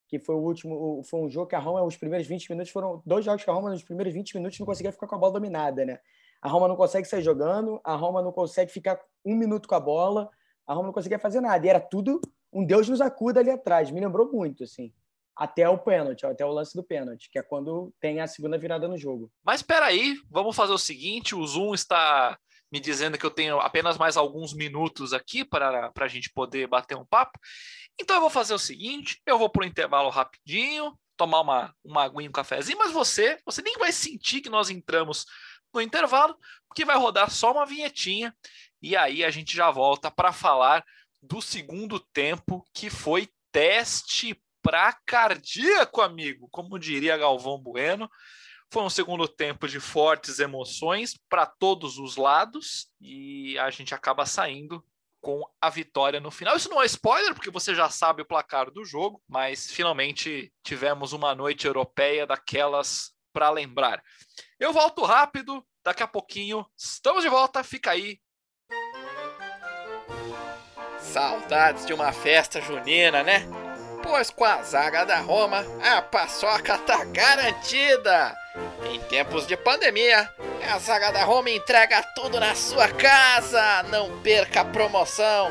que 0.08 0.20
foi 0.20 0.36
o 0.36 0.40
último, 0.40 1.02
foi 1.04 1.22
um 1.22 1.30
jogo 1.30 1.48
que 1.48 1.56
a 1.56 1.60
Roma, 1.60 1.84
os 1.84 1.98
primeiros 1.98 2.28
20 2.28 2.50
minutos 2.50 2.72
foram 2.72 3.02
dois 3.06 3.26
jogos 3.26 3.44
que 3.44 3.50
a 3.50 3.54
Roma 3.54 3.70
nos 3.70 3.84
primeiros 3.84 4.14
20 4.14 4.36
minutos 4.36 4.60
não 4.60 4.66
conseguia 4.66 4.92
ficar 4.92 5.08
com 5.08 5.16
a 5.16 5.18
bola 5.18 5.34
dominada, 5.34 5.84
né? 5.86 6.00
A 6.42 6.48
Roma 6.48 6.68
não 6.68 6.76
consegue 6.76 7.08
sair 7.08 7.24
jogando, 7.24 7.82
a 7.84 7.96
Roma 7.96 8.22
não 8.22 8.32
consegue 8.32 8.72
ficar 8.72 9.00
um 9.26 9.36
minuto 9.36 9.68
com 9.68 9.76
a 9.76 9.80
bola, 9.80 10.30
a 10.68 10.74
Roma 10.74 10.88
não 10.88 10.94
conseguia 10.94 11.18
fazer 11.18 11.42
nada. 11.42 11.66
E 11.66 11.70
era 11.70 11.80
tudo 11.80 12.22
um 12.54 12.64
Deus 12.64 12.88
nos 12.88 13.02
acuda 13.02 13.40
ali 13.40 13.50
atrás. 13.50 13.92
Me 13.92 14.00
lembrou 14.00 14.32
muito, 14.32 14.64
assim. 14.64 14.94
Até 15.36 15.68
o 15.68 15.78
pênalti, 15.78 16.26
até 16.26 16.46
o 16.46 16.52
lance 16.52 16.74
do 16.74 16.84
pênalti, 16.84 17.30
que 17.30 17.38
é 17.38 17.44
quando 17.44 17.94
tem 18.00 18.22
a 18.22 18.28
segunda 18.28 18.58
virada 18.58 18.88
no 18.88 18.98
jogo. 18.98 19.30
Mas 19.44 19.60
espera 19.60 19.88
aí, 19.88 20.16
vamos 20.30 20.56
fazer 20.56 20.72
o 20.72 20.78
seguinte: 20.78 21.36
o 21.36 21.46
Zoom 21.46 21.74
está 21.74 22.40
me 22.72 22.80
dizendo 22.80 23.18
que 23.18 23.26
eu 23.26 23.32
tenho 23.32 23.60
apenas 23.60 23.98
mais 23.98 24.18
alguns 24.18 24.54
minutos 24.54 25.14
aqui 25.14 25.46
para 25.46 25.92
a 25.96 26.08
gente 26.08 26.32
poder 26.32 26.68
bater 26.68 26.98
um 26.98 27.06
papo. 27.06 27.40
Então 28.00 28.16
eu 28.16 28.22
vou 28.22 28.30
fazer 28.30 28.54
o 28.54 28.60
seguinte: 28.60 29.22
eu 29.26 29.38
vou 29.38 29.50
para 29.50 29.64
o 29.64 29.66
intervalo 29.66 30.10
rapidinho, 30.10 30.98
tomar 31.16 31.42
uma, 31.42 31.76
uma 31.84 32.04
aguinha, 32.04 32.30
um 32.30 32.34
cafezinho, 32.34 32.78
mas 32.78 32.92
você, 32.92 33.38
você 33.46 33.62
nem 33.62 33.78
vai 33.78 33.92
sentir 33.92 34.42
que 34.42 34.50
nós 34.50 34.70
entramos 34.70 35.26
no 35.74 35.82
intervalo, 35.82 36.38
porque 36.68 36.86
vai 36.86 36.98
rodar 36.98 37.30
só 37.30 37.52
uma 37.52 37.66
vinhetinha 37.66 38.34
e 38.82 38.96
aí 38.96 39.24
a 39.24 39.32
gente 39.32 39.56
já 39.56 39.72
volta 39.72 40.12
para 40.12 40.32
falar 40.32 40.84
do 41.22 41.42
segundo 41.42 42.00
tempo, 42.00 42.64
que 42.74 42.90
foi 42.90 43.28
teste 43.52 44.40
para 44.62 44.94
cardíaco, 45.06 46.02
amigo, 46.02 46.48
como 46.52 46.80
diria 46.80 47.18
Galvão 47.18 47.58
Bueno. 47.58 48.10
Foi 48.76 48.84
um 48.84 48.90
segundo 48.90 49.26
tempo 49.26 49.70
de 49.70 49.80
fortes 49.80 50.38
emoções 50.38 51.18
para 51.30 51.46
todos 51.46 51.98
os 51.98 52.18
lados 52.18 52.90
e 53.00 53.58
a 53.58 53.70
gente 53.70 53.96
acaba 53.96 54.26
saindo 54.26 54.84
com 55.22 55.42
a 55.62 55.70
vitória 55.70 56.20
no 56.20 56.30
final. 56.30 56.58
Isso 56.58 56.68
não 56.68 56.82
é 56.82 56.86
spoiler, 56.86 57.34
porque 57.34 57.50
você 57.50 57.74
já 57.74 57.90
sabe 57.90 58.22
o 58.22 58.26
placar 58.26 58.70
do 58.70 58.84
jogo, 58.84 59.24
mas 59.30 59.72
finalmente 59.72 60.52
tivemos 60.62 61.14
uma 61.14 61.34
noite 61.34 61.66
europeia 61.66 62.28
daquelas 62.28 63.14
para 63.32 63.50
lembrar. 63.50 64.04
Eu 64.60 64.74
volto 64.74 65.06
rápido, 65.06 65.66
daqui 65.82 66.04
a 66.04 66.08
pouquinho 66.08 66.66
estamos 66.76 67.24
de 67.24 67.30
volta, 67.30 67.64
fica 67.64 67.92
aí. 67.92 68.20
Saudades 71.00 71.86
de 71.86 71.94
uma 71.94 72.12
festa 72.12 72.60
junina, 72.60 73.24
né? 73.24 73.65
Pois 74.08 74.30
com 74.30 74.46
a 74.46 74.62
zaga 74.62 75.04
da 75.04 75.20
Roma, 75.20 75.66
a 75.84 76.00
paçoca 76.00 76.78
tá 76.78 77.04
garantida. 77.06 78.38
Em 78.92 79.00
tempos 79.02 79.48
de 79.48 79.58
pandemia, 79.58 80.32
a 80.72 80.78
zaga 80.78 81.12
da 81.12 81.24
Roma 81.24 81.50
entrega 81.50 82.04
tudo 82.14 82.40
na 82.40 82.54
sua 82.54 82.88
casa. 82.88 83.82
Não 83.90 84.22
perca 84.22 84.62
a 84.62 84.66
promoção. 84.66 85.50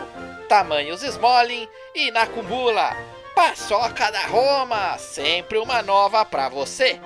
Tamanhos 0.48 1.02
Smolin 1.02 1.68
e 1.96 2.12
na 2.12 2.28
Cumbula. 2.28 2.96
Paçoca 3.34 4.12
da 4.12 4.24
Roma, 4.26 4.96
sempre 4.98 5.58
uma 5.58 5.82
nova 5.82 6.24
para 6.24 6.48
você. 6.48 7.00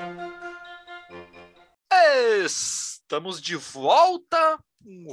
Estamos 2.44 3.40
de 3.40 3.56
volta 3.56 4.58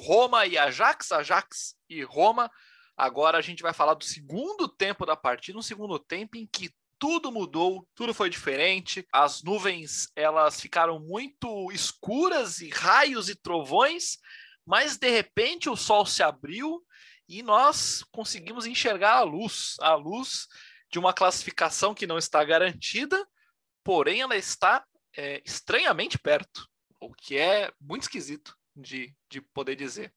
Roma 0.06 0.46
e 0.46 0.58
Ajax, 0.58 1.14
Ajax 1.14 1.76
e 1.90 2.04
Roma. 2.04 2.52
Agora 2.98 3.38
a 3.38 3.42
gente 3.42 3.62
vai 3.62 3.74
falar 3.74 3.94
do 3.94 4.06
segundo 4.06 4.68
tempo 4.68 5.06
da 5.06 5.16
partida, 5.16 5.58
um 5.58 5.62
segundo 5.62 6.00
tempo 6.00 6.38
em 6.38 6.48
que 6.48 6.74
tudo 6.98 7.32
mudou, 7.32 7.88
tudo 7.94 8.14
foi 8.14 8.30
diferente. 8.30 9.06
As 9.12 9.44
nuvens 9.44 10.10
elas 10.16 10.62
ficaram 10.62 11.00
muito 11.00 11.72
escuras 11.72 12.62
e 12.62 12.70
raios 12.70 13.30
e 13.30 13.36
trovões, 13.36 14.18
mas 14.66 14.98
de 14.98 15.10
repente 15.10 15.70
o 15.70 15.76
sol 15.76 16.06
se 16.06 16.24
abriu 16.24 16.82
e 17.28 17.44
nós 17.44 18.04
conseguimos 18.12 18.66
enxergar 18.66 19.18
a 19.18 19.24
luz, 19.24 19.76
a 19.82 19.94
luz 19.96 20.48
de 20.92 21.00
uma 21.00 21.14
classificação 21.14 21.94
que 21.94 22.08
não 22.08 22.18
está 22.18 22.44
garantida, 22.44 23.28
porém 23.84 24.22
ela 24.22 24.38
está 24.38 24.86
é, 25.18 25.42
estranhamente 25.46 26.18
perto, 26.18 26.68
o 27.02 27.14
que 27.14 27.38
é 27.38 27.72
muito 27.80 28.04
esquisito 28.04 28.56
de, 28.76 29.14
de 29.30 29.42
poder 29.42 29.76
dizer. 29.76 30.14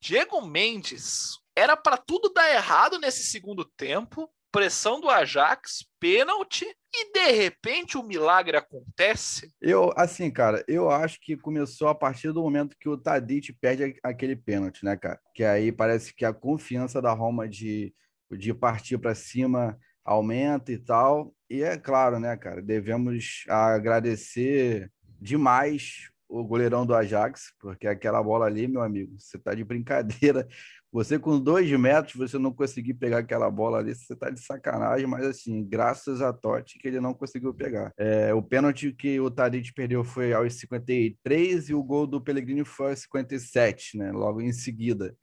Diego 0.00 0.40
Mendes 0.46 1.38
era 1.56 1.76
para 1.76 1.96
tudo 1.96 2.32
dar 2.32 2.52
errado 2.52 2.98
nesse 2.98 3.24
segundo 3.24 3.64
tempo, 3.64 4.30
pressão 4.50 5.00
do 5.00 5.10
Ajax, 5.10 5.84
pênalti, 5.98 6.64
e 6.92 7.12
de 7.12 7.32
repente 7.32 7.98
o 7.98 8.04
milagre 8.04 8.56
acontece? 8.56 9.52
Eu, 9.60 9.92
assim, 9.96 10.30
cara, 10.30 10.64
eu 10.68 10.90
acho 10.90 11.18
que 11.20 11.36
começou 11.36 11.88
a 11.88 11.94
partir 11.94 12.30
do 12.30 12.40
momento 12.40 12.76
que 12.78 12.88
o 12.88 12.96
Tadic 12.96 13.52
perde 13.54 13.98
aquele 14.00 14.36
pênalti, 14.36 14.84
né, 14.84 14.96
cara? 14.96 15.20
Que 15.34 15.42
aí 15.42 15.72
parece 15.72 16.14
que 16.14 16.24
a 16.24 16.32
confiança 16.32 17.02
da 17.02 17.12
Roma 17.12 17.48
de, 17.48 17.92
de 18.30 18.54
partir 18.54 18.96
para 18.98 19.14
cima 19.14 19.76
aumenta 20.04 20.70
e 20.70 20.78
tal. 20.78 21.34
E 21.50 21.62
é 21.62 21.76
claro, 21.76 22.20
né, 22.20 22.36
cara, 22.36 22.62
devemos 22.62 23.44
agradecer 23.48 24.88
demais 25.20 26.10
o 26.28 26.44
goleirão 26.44 26.86
do 26.86 26.94
Ajax, 26.94 27.52
porque 27.60 27.86
aquela 27.86 28.22
bola 28.22 28.46
ali, 28.46 28.66
meu 28.66 28.82
amigo, 28.82 29.18
você 29.18 29.38
tá 29.38 29.54
de 29.54 29.64
brincadeira. 29.64 30.46
Você 30.94 31.18
com 31.18 31.40
dois 31.40 31.68
metros, 31.72 32.14
você 32.14 32.38
não 32.38 32.52
conseguir 32.52 32.94
pegar 32.94 33.18
aquela 33.18 33.50
bola 33.50 33.78
ali, 33.78 33.92
você 33.92 34.14
tá 34.14 34.30
de 34.30 34.38
sacanagem, 34.38 35.08
mas 35.08 35.26
assim, 35.26 35.64
graças 35.64 36.22
a 36.22 36.32
Totti 36.32 36.78
que 36.78 36.86
ele 36.86 37.00
não 37.00 37.12
conseguiu 37.12 37.52
pegar. 37.52 37.92
É, 37.98 38.32
o 38.32 38.40
pênalti 38.40 38.92
que 38.92 39.18
o 39.18 39.28
Tadic 39.28 39.74
perdeu 39.74 40.04
foi 40.04 40.32
aos 40.32 40.54
53 40.54 41.68
e 41.68 41.74
o 41.74 41.82
gol 41.82 42.06
do 42.06 42.20
Pellegrini 42.20 42.64
foi 42.64 42.90
aos 42.90 43.00
57, 43.00 43.98
né? 43.98 44.12
Logo 44.12 44.40
em 44.40 44.52
seguida. 44.52 45.16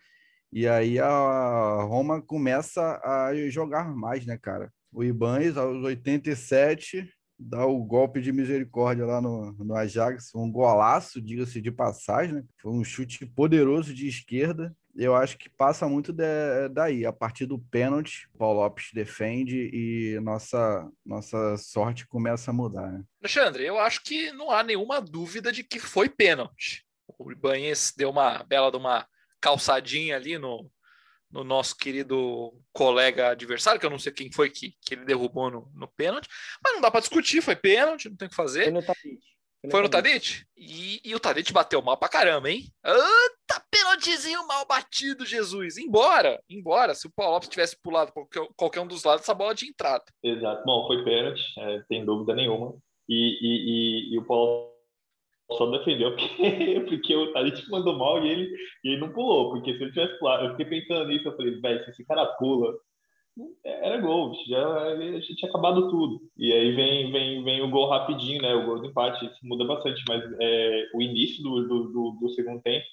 E 0.52 0.68
aí 0.68 1.00
a 1.00 1.84
Roma 1.84 2.22
começa 2.22 3.00
a 3.02 3.34
jogar 3.50 3.96
mais, 3.96 4.26
né, 4.26 4.38
cara? 4.38 4.70
O 4.92 5.06
Ibanez 5.06 5.56
aos 5.56 5.82
87 5.86 7.10
dá 7.40 7.66
o 7.66 7.82
golpe 7.82 8.20
de 8.20 8.34
misericórdia 8.34 9.06
lá 9.06 9.22
no, 9.22 9.54
no 9.54 9.74
Ajax, 9.74 10.36
um 10.36 10.52
golaço, 10.52 11.22
diga-se 11.22 11.62
de 11.62 11.72
passagem, 11.72 12.36
né? 12.36 12.44
Foi 12.62 12.74
um 12.74 12.84
chute 12.84 13.26
poderoso 13.26 13.94
de 13.94 14.06
esquerda. 14.06 14.76
Eu 14.96 15.16
acho 15.16 15.38
que 15.38 15.50
passa 15.50 15.88
muito 15.88 16.12
de, 16.12 16.70
daí. 16.72 17.06
A 17.06 17.14
partir 17.14 17.46
do 17.46 17.58
pênalti, 17.58 18.28
o 18.34 18.38
Paulo 18.38 18.60
Lopes 18.60 18.90
defende 18.94 19.70
e 19.74 20.20
nossa, 20.22 20.90
nossa 21.06 21.58
sorte 21.58 22.06
começa 22.08 22.52
a 22.52 22.54
mudar. 22.54 22.92
Né? 22.92 23.04
Alexandre, 23.22 23.66
eu 23.66 23.80
acho 23.80 24.04
que 24.04 24.32
não 24.34 24.52
há 24.52 24.64
nenhuma 24.64 25.00
dúvida 25.00 25.52
de 25.52 25.64
que 25.64 25.80
foi 25.80 26.10
pênalti. 26.10 26.86
O 27.18 27.32
Ibanez 27.32 27.94
deu 27.96 28.10
uma 28.10 28.44
bela 28.44 28.72
de 28.72 28.78
uma 28.78 29.08
calçadinha 29.40 30.16
ali 30.16 30.38
no, 30.38 30.70
no 31.32 31.44
nosso 31.44 31.76
querido 31.76 32.54
colega 32.74 33.30
adversário, 33.30 33.80
que 33.80 33.86
eu 33.86 33.90
não 33.90 34.00
sei 34.00 34.12
quem 34.12 34.32
foi 34.32 34.50
que, 34.50 34.76
que 34.82 34.94
ele 34.94 35.06
derrubou 35.06 35.50
no, 35.50 35.72
no 35.74 35.88
pênalti, 35.88 36.28
mas 36.64 36.74
não 36.74 36.82
dá 36.82 36.92
para 36.92 37.00
discutir, 37.00 37.42
foi 37.42 37.56
pênalti, 37.56 38.10
não 38.10 38.16
tem 38.16 38.28
o 38.28 38.30
que 38.30 38.36
fazer. 38.36 38.66
Foi 38.66 38.74
no 38.74 38.84
Tadic. 38.84 39.20
Foi 39.70 39.82
no 39.82 39.90
Tadic? 39.90 40.46
E, 40.58 41.02
e 41.04 41.16
o 41.16 41.20
Tadic 41.20 41.54
bateu 41.54 41.82
mal 41.82 41.98
pra 41.98 42.10
caramba, 42.10 42.50
hein? 42.50 42.72
Eita, 42.84 43.64
pênaltizinho 43.82 44.48
mal 44.48 44.66
batido, 44.66 45.26
Jesus. 45.26 45.78
Embora, 45.78 46.40
embora, 46.50 46.94
se 46.94 47.08
o 47.08 47.12
Paulo 47.12 47.34
Lopes 47.34 47.50
tivesse 47.50 47.76
pulado 47.82 48.12
qualquer, 48.12 48.48
qualquer 48.56 48.82
um 48.82 48.88
dos 48.88 49.04
lados, 49.04 49.24
essa 49.24 49.34
bola 49.34 49.56
tinha 49.56 49.70
entrado. 49.70 50.04
Exato. 50.24 50.64
Bom, 50.66 50.86
foi 50.88 51.04
pênalti, 51.04 51.42
é, 51.58 51.82
sem 51.88 52.06
dúvida 52.06 52.36
nenhuma. 52.36 52.76
E, 53.10 53.38
e, 53.42 54.12
e, 54.12 54.14
e 54.14 54.18
o 54.20 54.26
Paulo 54.26 54.72
só 55.52 55.66
defendeu 55.72 56.16
porque, 56.16 56.80
porque 56.88 57.16
o 57.16 57.34
Tadic 57.34 57.70
mandou 57.70 57.98
mal 57.98 58.24
e 58.24 58.30
ele, 58.30 58.56
e 58.84 58.90
ele 58.90 59.02
não 59.02 59.12
pulou, 59.12 59.52
porque 59.52 59.74
se 59.74 59.82
ele 59.82 59.92
tivesse 59.92 60.18
pulado, 60.20 60.46
eu 60.46 60.52
fiquei 60.52 60.66
pensando 60.66 61.08
nisso, 61.08 61.28
eu 61.28 61.36
falei, 61.36 61.60
velho, 61.60 61.84
se 61.84 61.92
esse 61.92 62.06
cara 62.06 62.26
pula, 62.38 62.74
era 63.64 63.98
gol, 64.00 64.34
já, 64.48 64.96
já 65.20 65.36
tinha 65.36 65.50
acabado 65.50 65.90
tudo. 65.90 66.22
E 66.38 66.52
aí 66.52 66.76
vem, 66.76 67.12
vem, 67.12 67.44
vem 67.44 67.62
o 67.62 67.70
gol 67.70 67.90
rapidinho, 67.90 68.42
né? 68.42 68.54
O 68.54 68.66
gol 68.66 68.80
do 68.80 68.88
empate, 68.88 69.26
isso 69.26 69.40
muda 69.44 69.66
bastante, 69.66 70.04
mas 70.08 70.24
é, 70.40 70.90
o 70.94 71.02
início 71.02 71.42
do, 71.42 71.68
do, 71.68 71.84
do, 71.92 72.12
do 72.22 72.30
segundo 72.30 72.62
tempo, 72.62 72.86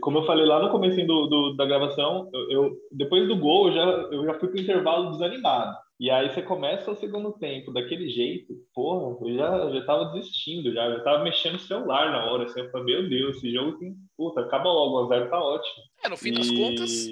como 0.00 0.18
eu 0.18 0.26
falei 0.26 0.44
lá 0.44 0.60
no 0.60 0.70
começo 0.70 0.96
do, 1.06 1.26
do, 1.26 1.56
da 1.56 1.64
gravação, 1.64 2.28
eu, 2.32 2.50
eu, 2.50 2.76
depois 2.90 3.28
do 3.28 3.36
gol 3.36 3.68
eu 3.68 3.74
já, 3.74 3.84
eu 3.84 4.24
já 4.26 4.34
fui 4.34 4.48
pro 4.48 4.60
intervalo 4.60 5.12
desanimado. 5.12 5.76
E 6.00 6.10
aí 6.10 6.30
você 6.30 6.40
começa 6.40 6.90
o 6.90 6.96
segundo 6.96 7.30
tempo 7.32 7.70
daquele 7.74 8.08
jeito, 8.08 8.54
porra, 8.74 9.18
eu 9.20 9.36
já, 9.36 9.70
já 9.70 9.84
tava 9.84 10.06
desistindo, 10.06 10.72
já, 10.72 10.90
já 10.90 11.00
tava 11.04 11.22
mexendo 11.22 11.52
no 11.52 11.58
celular 11.58 12.10
na 12.10 12.24
hora, 12.24 12.44
assim, 12.44 12.60
eu 12.60 12.70
falei, 12.70 12.86
meu 12.86 13.08
Deus, 13.10 13.36
esse 13.36 13.52
jogo 13.52 13.78
tem, 13.78 13.94
puta, 14.16 14.40
acaba 14.40 14.72
logo, 14.72 15.04
o 15.04 15.08
zero 15.08 15.28
tá 15.28 15.38
ótimo. 15.38 15.84
É, 16.02 16.08
no 16.08 16.16
fim 16.16 16.32
das 16.32 16.46
e... 16.46 16.56
contas, 16.56 17.06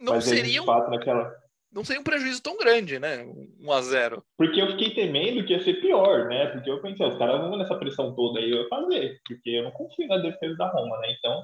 não 0.00 0.14
Mas 0.14 0.24
seria 0.26 0.62
um... 0.62 0.66
naquela... 0.66 1.28
não 1.72 1.84
seria 1.84 2.00
um 2.00 2.04
prejuízo 2.04 2.40
tão 2.40 2.56
grande, 2.56 3.00
né, 3.00 3.26
1 3.60 3.72
a 3.72 3.82
0 3.82 4.22
Porque 4.38 4.62
eu 4.62 4.68
fiquei 4.68 4.94
temendo 4.94 5.44
que 5.44 5.52
ia 5.52 5.64
ser 5.64 5.80
pior, 5.80 6.28
né, 6.28 6.46
porque 6.46 6.70
eu 6.70 6.80
pensei, 6.80 7.04
os 7.04 7.18
caras 7.18 7.40
vão 7.40 7.58
nessa 7.58 7.74
pressão 7.74 8.14
toda 8.14 8.38
aí, 8.38 8.48
eu 8.48 8.62
ia 8.62 8.68
fazer, 8.68 9.18
porque 9.26 9.50
eu 9.50 9.64
não 9.64 9.72
confio 9.72 10.06
na 10.06 10.18
defesa 10.18 10.56
da 10.56 10.68
Roma, 10.70 10.96
né, 10.98 11.16
então, 11.18 11.42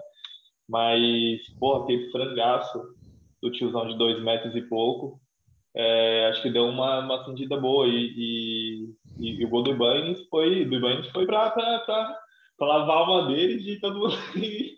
mas, 0.69 1.41
porra, 1.59 1.85
aquele 1.85 2.11
frangaço 2.11 2.83
do 3.43 3.51
tiozão 3.51 3.87
de 3.87 3.97
dois 3.97 4.21
metros 4.23 4.55
e 4.57 4.63
pouco, 4.63 5.21
é, 5.75 6.29
acho 6.29 6.43
que 6.43 6.51
deu 6.51 6.65
uma, 6.65 7.01
uma 7.01 7.21
acendida 7.21 7.61
boa 7.61 7.87
e, 7.87 8.95
e, 9.19 9.41
e, 9.41 9.45
o 9.45 9.49
gol 9.49 9.63
do 9.63 9.73
Ibanez 9.73 10.27
foi 10.31 10.65
do 10.65 10.81
foi 11.13 11.27
para 11.27 12.19
lavar 12.61 12.97
a 12.97 12.99
alma 13.01 13.29
deles 13.29 13.63
de 13.63 13.79
todo 13.79 13.99
mundo 13.99 14.17
e, 14.37 14.75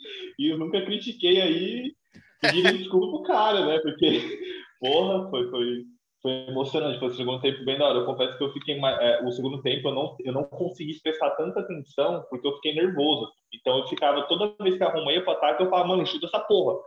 eu 0.51 0.59
nunca 0.59 0.85
critiquei 0.85 1.41
aí 1.41 1.93
pedindo 2.41 2.77
desculpa 2.77 3.09
pro 3.11 3.23
cara, 3.23 3.65
né? 3.65 3.79
Porque 3.79 4.41
porra, 4.81 5.31
foi, 5.31 5.49
foi, 5.51 5.85
foi 6.29 6.49
emocionante, 6.49 6.99
foi 6.99 7.09
o 7.09 7.15
segundo 7.15 7.41
tempo 7.41 7.65
bem 7.65 7.79
da 7.79 7.87
hora. 7.87 7.99
Eu 7.99 8.05
confesso 8.05 8.37
que 8.37 8.45
eu 8.45 8.53
fiquei 8.53 8.79
é, 8.79 9.25
o 9.25 9.33
segundo 9.33 9.63
tempo 9.63 9.89
eu 9.89 9.95
não 9.95 10.17
eu 10.23 10.33
não 10.33 10.45
consegui 10.45 11.01
prestar 11.01 11.31
tanta 11.31 11.61
atenção 11.61 12.25
porque 12.29 12.47
eu 12.47 12.55
fiquei 12.57 12.75
nervoso. 12.75 13.31
Então 13.55 13.79
eu 13.79 13.87
ficava 13.87 14.23
toda 14.23 14.55
vez 14.63 14.77
que 14.77 14.85
a 14.85 14.93
Roma 14.93 15.13
ia 15.13 15.25
para 15.25 15.33
ataque 15.33 15.63
eu 15.63 15.71
falava, 15.71 15.89
mano, 15.89 16.07
chuta 16.07 16.27
essa 16.27 16.41
porra. 16.41 16.79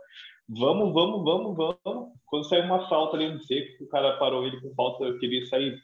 Vamos, 0.48 0.92
vamos, 0.92 1.24
vamos, 1.24 1.56
vamos. 1.56 2.08
Quando 2.26 2.48
saiu 2.48 2.64
uma 2.64 2.88
falta 2.88 3.16
ali 3.16 3.32
no 3.32 3.40
seco, 3.40 3.84
o 3.84 3.88
cara 3.88 4.16
parou 4.18 4.46
ele 4.46 4.60
com 4.60 4.74
falta, 4.74 5.04
eu 5.04 5.18
queria 5.18 5.44
sair 5.46 5.76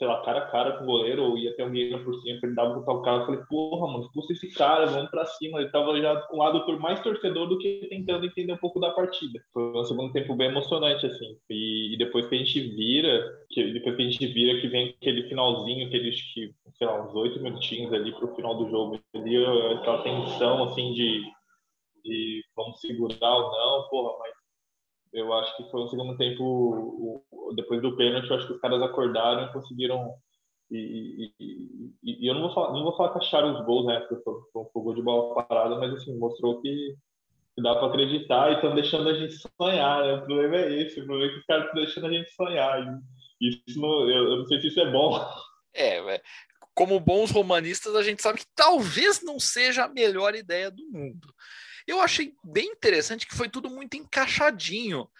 sei 0.00 0.08
lá, 0.08 0.22
cara 0.22 0.38
a 0.38 0.50
cara 0.50 0.72
com 0.78 0.84
o 0.84 0.86
goleiro, 0.86 1.22
ou 1.22 1.36
ia 1.36 1.54
ter 1.54 1.60
alguém 1.60 1.90
por 2.02 2.14
cima, 2.22 2.40
ele 2.42 2.54
dava 2.54 2.72
botar 2.72 2.92
o 2.94 3.02
cara, 3.02 3.20
eu 3.20 3.26
falei, 3.26 3.40
porra, 3.50 3.86
mano, 3.86 4.04
expulsa 4.04 4.32
esse 4.32 4.50
cara, 4.54 4.86
vamos 4.86 5.10
pra 5.10 5.26
cima. 5.26 5.60
Ele 5.60 5.68
tava 5.68 5.94
já 6.00 6.16
com 6.22 6.36
um 6.36 6.38
lado 6.38 6.80
mais 6.80 7.02
torcedor 7.02 7.46
do 7.46 7.58
que 7.58 7.86
tentando 7.90 8.24
entender 8.24 8.54
um 8.54 8.56
pouco 8.56 8.80
da 8.80 8.92
partida. 8.92 9.38
Foi 9.52 9.78
um 9.78 9.84
segundo 9.84 10.10
tempo 10.10 10.34
bem 10.34 10.48
emocionante, 10.48 11.04
assim. 11.04 11.36
E, 11.50 11.92
e, 11.92 11.98
depois 11.98 12.26
que 12.26 12.34
a 12.34 12.38
gente 12.38 12.60
vira, 12.74 13.44
que, 13.50 13.72
depois 13.74 13.94
que 13.94 14.02
a 14.02 14.04
gente 14.06 14.26
vira 14.28 14.58
que 14.58 14.68
vem 14.68 14.88
aquele 14.88 15.28
finalzinho, 15.28 15.86
aqueles, 15.86 16.18
que, 16.32 16.50
sei 16.78 16.86
lá, 16.86 17.06
uns 17.06 17.14
oito 17.14 17.38
minutinhos 17.38 17.92
ali 17.92 18.10
pro 18.12 18.34
final 18.34 18.56
do 18.56 18.70
jogo, 18.70 18.98
ali, 19.14 19.36
aquela 19.74 20.02
tensão, 20.02 20.64
assim, 20.64 20.94
de, 20.94 21.22
de 22.02 22.42
vamos 22.56 22.80
segurar 22.80 23.36
ou 23.36 23.50
não, 23.50 23.88
porra, 23.90 24.18
mas 24.18 24.39
eu 25.12 25.32
acho 25.32 25.56
que 25.56 25.70
foi 25.70 25.82
um 25.82 25.88
segundo 25.88 26.16
tempo, 26.16 27.24
depois 27.54 27.82
do 27.82 27.96
pênalti, 27.96 28.28
eu 28.30 28.36
acho 28.36 28.46
que 28.46 28.52
os 28.54 28.60
caras 28.60 28.80
acordaram 28.82 29.44
e 29.44 29.52
conseguiram. 29.52 30.14
E, 30.70 31.32
e, 31.38 31.94
e, 32.02 32.24
e 32.24 32.26
eu 32.28 32.34
não 32.34 32.42
vou 32.42 32.54
falar, 32.54 32.72
não 32.72 32.84
vou 32.84 32.96
falar 32.96 33.12
que 33.12 33.18
acharam 33.18 33.52
os 33.54 33.66
gols, 33.66 33.86
né? 33.86 34.00
Porque 34.00 34.22
foi, 34.22 34.34
um 34.54 34.82
gol 34.82 34.94
de 34.94 35.02
bola 35.02 35.44
parada, 35.44 35.76
mas 35.76 35.92
assim, 35.94 36.16
mostrou 36.16 36.62
que, 36.62 36.94
que 37.56 37.62
dá 37.62 37.74
para 37.74 37.88
acreditar 37.88 38.50
e 38.50 38.54
estão 38.54 38.74
deixando 38.74 39.08
a 39.08 39.14
gente 39.14 39.34
sonhar, 39.60 40.04
né? 40.04 40.14
O 40.14 40.24
problema 40.24 40.56
é 40.56 40.82
esse, 40.82 41.00
o 41.00 41.06
problema 41.06 41.30
é 41.30 41.34
que 41.34 41.40
os 41.40 41.46
caras 41.46 41.64
estão 41.66 41.82
deixando 41.82 42.06
a 42.06 42.12
gente 42.12 42.30
sonhar. 42.30 43.00
Isso 43.40 43.80
não, 43.80 44.08
eu, 44.08 44.24
eu 44.30 44.36
não 44.38 44.46
sei 44.46 44.60
se 44.60 44.68
isso 44.68 44.80
é 44.80 44.90
bom. 44.90 45.18
É, 45.74 45.98
é, 46.14 46.22
como 46.74 47.00
bons 47.00 47.30
romanistas, 47.30 47.94
a 47.96 48.02
gente 48.02 48.22
sabe 48.22 48.38
que 48.38 48.46
talvez 48.54 49.22
não 49.22 49.40
seja 49.40 49.84
a 49.84 49.88
melhor 49.88 50.34
ideia 50.34 50.70
do 50.70 50.86
mundo. 50.88 51.34
Eu 51.90 52.00
achei 52.00 52.36
bem 52.44 52.68
interessante 52.68 53.26
que 53.26 53.34
foi 53.34 53.48
tudo 53.48 53.68
muito 53.68 53.96
encaixadinho. 53.96 55.10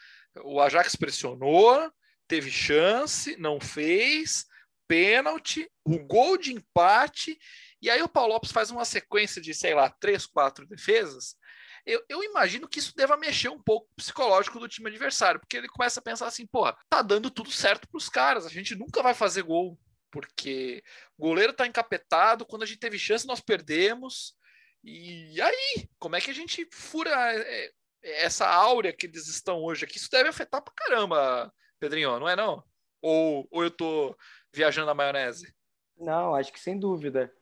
O 0.44 0.60
Ajax 0.60 0.94
pressionou, 0.94 1.92
teve 2.28 2.48
chance, 2.48 3.36
não 3.36 3.60
fez, 3.60 4.46
pênalti, 4.86 5.68
o 5.84 5.98
gol 5.98 6.36
de 6.36 6.52
empate, 6.52 7.36
e 7.82 7.90
aí 7.90 8.00
o 8.02 8.08
Paulo 8.08 8.34
Lopes 8.34 8.52
faz 8.52 8.70
uma 8.70 8.84
sequência 8.84 9.42
de, 9.42 9.52
sei 9.52 9.74
lá, 9.74 9.90
três, 9.90 10.26
quatro 10.26 10.64
defesas. 10.64 11.34
Eu, 11.84 12.04
eu, 12.08 12.22
imagino 12.22 12.68
que 12.68 12.78
isso 12.78 12.94
deva 12.94 13.16
mexer 13.16 13.48
um 13.48 13.60
pouco 13.60 13.88
o 13.90 13.96
psicológico 13.96 14.60
do 14.60 14.68
time 14.68 14.88
adversário, 14.90 15.40
porque 15.40 15.56
ele 15.56 15.68
começa 15.68 15.98
a 15.98 16.02
pensar 16.02 16.28
assim, 16.28 16.46
pô, 16.46 16.72
tá 16.88 17.02
dando 17.02 17.32
tudo 17.32 17.50
certo 17.50 17.88
para 17.88 17.98
os 17.98 18.08
caras, 18.08 18.46
a 18.46 18.48
gente 18.48 18.76
nunca 18.76 19.02
vai 19.02 19.12
fazer 19.12 19.42
gol, 19.42 19.76
porque 20.08 20.84
o 21.18 21.22
goleiro 21.26 21.52
tá 21.52 21.66
encapetado, 21.66 22.46
quando 22.46 22.62
a 22.62 22.66
gente 22.66 22.78
teve 22.78 22.96
chance 22.96 23.26
nós 23.26 23.40
perdemos, 23.40 24.36
e 24.82 25.40
aí, 25.40 25.88
como 25.98 26.16
é 26.16 26.20
que 26.20 26.30
a 26.30 26.34
gente 26.34 26.66
fura 26.72 27.10
é, 27.10 27.66
é, 28.02 28.24
essa 28.24 28.48
áurea 28.48 28.92
que 28.92 29.06
eles 29.06 29.26
estão 29.28 29.62
hoje 29.62 29.84
aqui? 29.84 29.98
Isso 29.98 30.10
deve 30.10 30.28
afetar 30.28 30.62
pra 30.62 30.74
caramba, 30.74 31.52
Pedrinho, 31.78 32.18
não 32.18 32.28
é 32.28 32.34
não? 32.34 32.62
Ou, 33.02 33.46
ou 33.50 33.62
eu 33.64 33.70
tô 33.70 34.16
viajando 34.52 34.86
na 34.86 34.94
maionese? 34.94 35.54
Não, 35.96 36.34
acho 36.34 36.52
que 36.52 36.60
sem 36.60 36.78
dúvida. 36.78 37.32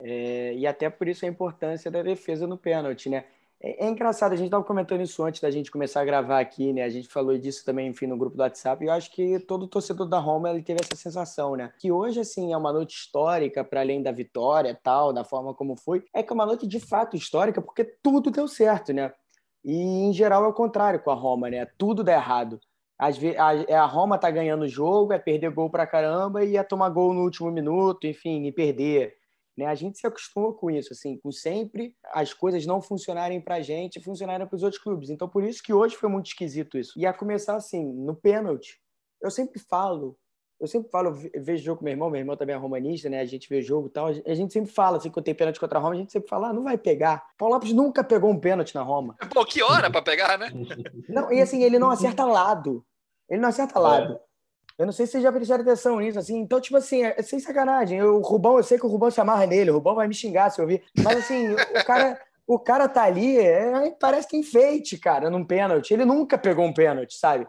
É, 0.00 0.54
e 0.54 0.66
até 0.66 0.88
por 0.90 1.08
isso 1.08 1.24
a 1.24 1.28
importância 1.28 1.90
da 1.90 2.02
defesa 2.02 2.46
no 2.46 2.58
pênalti, 2.58 3.08
né? 3.08 3.26
É, 3.60 3.86
é 3.86 3.88
engraçado, 3.88 4.32
a 4.32 4.36
gente 4.36 4.46
estava 4.46 4.64
comentando 4.64 5.02
isso 5.02 5.22
antes 5.24 5.40
da 5.40 5.50
gente 5.50 5.70
começar 5.70 6.00
a 6.00 6.04
gravar 6.04 6.38
aqui, 6.40 6.72
né? 6.72 6.82
A 6.84 6.88
gente 6.88 7.08
falou 7.08 7.36
disso 7.36 7.64
também, 7.64 7.88
enfim, 7.88 8.06
no 8.06 8.16
grupo 8.16 8.36
do 8.36 8.42
WhatsApp. 8.42 8.84
E 8.84 8.88
eu 8.88 8.92
acho 8.92 9.10
que 9.10 9.38
todo 9.40 9.66
torcedor 9.66 10.06
da 10.08 10.18
Roma 10.18 10.50
ele 10.50 10.62
teve 10.62 10.80
essa 10.82 10.94
sensação, 10.94 11.56
né? 11.56 11.72
Que 11.78 11.90
hoje, 11.90 12.20
assim, 12.20 12.52
é 12.52 12.56
uma 12.56 12.72
noite 12.72 12.96
histórica, 12.96 13.64
para 13.64 13.80
além 13.80 14.02
da 14.02 14.12
vitória 14.12 14.78
tal, 14.82 15.12
da 15.12 15.24
forma 15.24 15.52
como 15.54 15.76
foi. 15.76 16.04
É 16.14 16.22
que 16.22 16.32
é 16.32 16.34
uma 16.34 16.46
noite 16.46 16.66
de 16.66 16.78
fato 16.78 17.16
histórica, 17.16 17.60
porque 17.60 17.84
tudo 17.84 18.30
deu 18.30 18.46
certo, 18.46 18.92
né? 18.92 19.12
E 19.64 19.74
em 19.74 20.12
geral 20.12 20.44
é 20.44 20.48
o 20.48 20.52
contrário 20.52 21.02
com 21.02 21.10
a 21.10 21.14
Roma, 21.14 21.50
né? 21.50 21.66
Tudo 21.76 22.04
dá 22.04 22.12
errado. 22.12 22.60
Às 22.98 23.18
vezes, 23.18 23.38
a, 23.38 23.54
é 23.54 23.74
a 23.74 23.86
Roma 23.86 24.18
tá 24.18 24.30
ganhando 24.30 24.62
o 24.62 24.68
jogo, 24.68 25.12
é 25.12 25.18
perder 25.18 25.50
gol 25.50 25.70
pra 25.70 25.86
caramba 25.86 26.44
e 26.44 26.56
é 26.56 26.62
tomar 26.62 26.88
gol 26.90 27.12
no 27.12 27.22
último 27.22 27.50
minuto, 27.50 28.06
enfim, 28.06 28.44
e 28.46 28.52
perder. 28.52 29.17
Né? 29.58 29.66
A 29.66 29.74
gente 29.74 29.98
se 29.98 30.06
acostuma 30.06 30.52
com 30.52 30.70
isso, 30.70 30.92
assim, 30.92 31.18
com 31.18 31.32
sempre 31.32 31.92
as 32.12 32.32
coisas 32.32 32.64
não 32.64 32.80
funcionarem 32.80 33.40
para 33.40 33.56
a 33.56 33.60
gente, 33.60 34.00
funcionarem 34.00 34.46
para 34.46 34.54
os 34.54 34.62
outros 34.62 34.80
clubes. 34.80 35.10
Então, 35.10 35.28
por 35.28 35.42
isso 35.42 35.60
que 35.60 35.72
hoje 35.72 35.96
foi 35.96 36.08
muito 36.08 36.26
esquisito 36.26 36.78
isso. 36.78 36.92
E 36.96 37.04
a 37.04 37.12
começar 37.12 37.56
assim, 37.56 37.84
no 37.84 38.14
pênalti, 38.14 38.80
eu 39.20 39.32
sempre 39.32 39.58
falo, 39.58 40.16
eu 40.60 40.68
sempre 40.68 40.88
falo, 40.92 41.08
eu 41.34 41.42
vejo 41.42 41.64
jogo 41.64 41.80
com 41.80 41.84
meu 41.84 41.92
irmão, 41.92 42.08
meu 42.08 42.20
irmão 42.20 42.36
também 42.36 42.54
é 42.54 42.58
romanista, 42.58 43.10
né? 43.10 43.18
A 43.18 43.24
gente 43.24 43.48
vê 43.48 43.60
jogo 43.60 43.88
e 43.88 43.90
tal, 43.90 44.06
a 44.06 44.34
gente 44.34 44.52
sempre 44.52 44.70
fala, 44.70 44.98
assim, 44.98 45.10
quando 45.10 45.24
tem 45.24 45.34
pênalti 45.34 45.58
contra 45.58 45.76
a 45.76 45.82
Roma, 45.82 45.94
a 45.94 45.98
gente 45.98 46.12
sempre 46.12 46.28
fala, 46.28 46.50
ah, 46.50 46.52
não 46.52 46.62
vai 46.62 46.78
pegar. 46.78 47.26
Paulo 47.36 47.54
Lopes 47.54 47.72
nunca 47.72 48.04
pegou 48.04 48.30
um 48.30 48.38
pênalti 48.38 48.76
na 48.76 48.82
Roma. 48.82 49.16
Pô, 49.34 49.44
que 49.44 49.60
hora 49.60 49.90
para 49.90 50.02
pegar, 50.02 50.38
né? 50.38 50.52
Não, 51.08 51.32
e 51.32 51.40
assim, 51.40 51.64
ele 51.64 51.80
não 51.80 51.90
acerta 51.90 52.24
lado. 52.24 52.86
Ele 53.28 53.40
não 53.40 53.48
acerta 53.48 53.80
lado. 53.80 54.14
É. 54.14 54.27
Eu 54.78 54.86
não 54.86 54.92
sei 54.92 55.06
se 55.06 55.12
vocês 55.12 55.24
já 55.24 55.32
prestaram 55.32 55.62
atenção 55.62 55.98
nisso, 55.98 56.18
assim. 56.18 56.38
Então, 56.38 56.60
tipo 56.60 56.76
assim, 56.76 57.02
é, 57.02 57.20
sem 57.20 57.40
sacanagem. 57.40 57.98
Eu, 57.98 58.16
o 58.16 58.20
Rubão, 58.20 58.56
eu 58.56 58.62
sei 58.62 58.78
que 58.78 58.86
o 58.86 58.88
Rubão 58.88 59.10
se 59.10 59.20
amarra 59.20 59.44
nele, 59.44 59.70
o 59.70 59.74
Rubão 59.74 59.96
vai 59.96 60.06
me 60.06 60.14
xingar 60.14 60.50
se 60.50 60.60
eu 60.60 60.64
ouvir. 60.64 60.84
Mas, 61.02 61.18
assim, 61.18 61.52
o 61.52 61.84
cara, 61.84 62.20
o 62.46 62.58
cara 62.58 62.88
tá 62.88 63.02
ali, 63.02 63.38
é, 63.38 63.90
parece 63.98 64.28
que 64.28 64.36
enfeite, 64.36 64.96
cara, 64.96 65.28
num 65.28 65.44
pênalti. 65.44 65.92
Ele 65.92 66.04
nunca 66.04 66.38
pegou 66.38 66.64
um 66.64 66.72
pênalti, 66.72 67.14
sabe? 67.14 67.46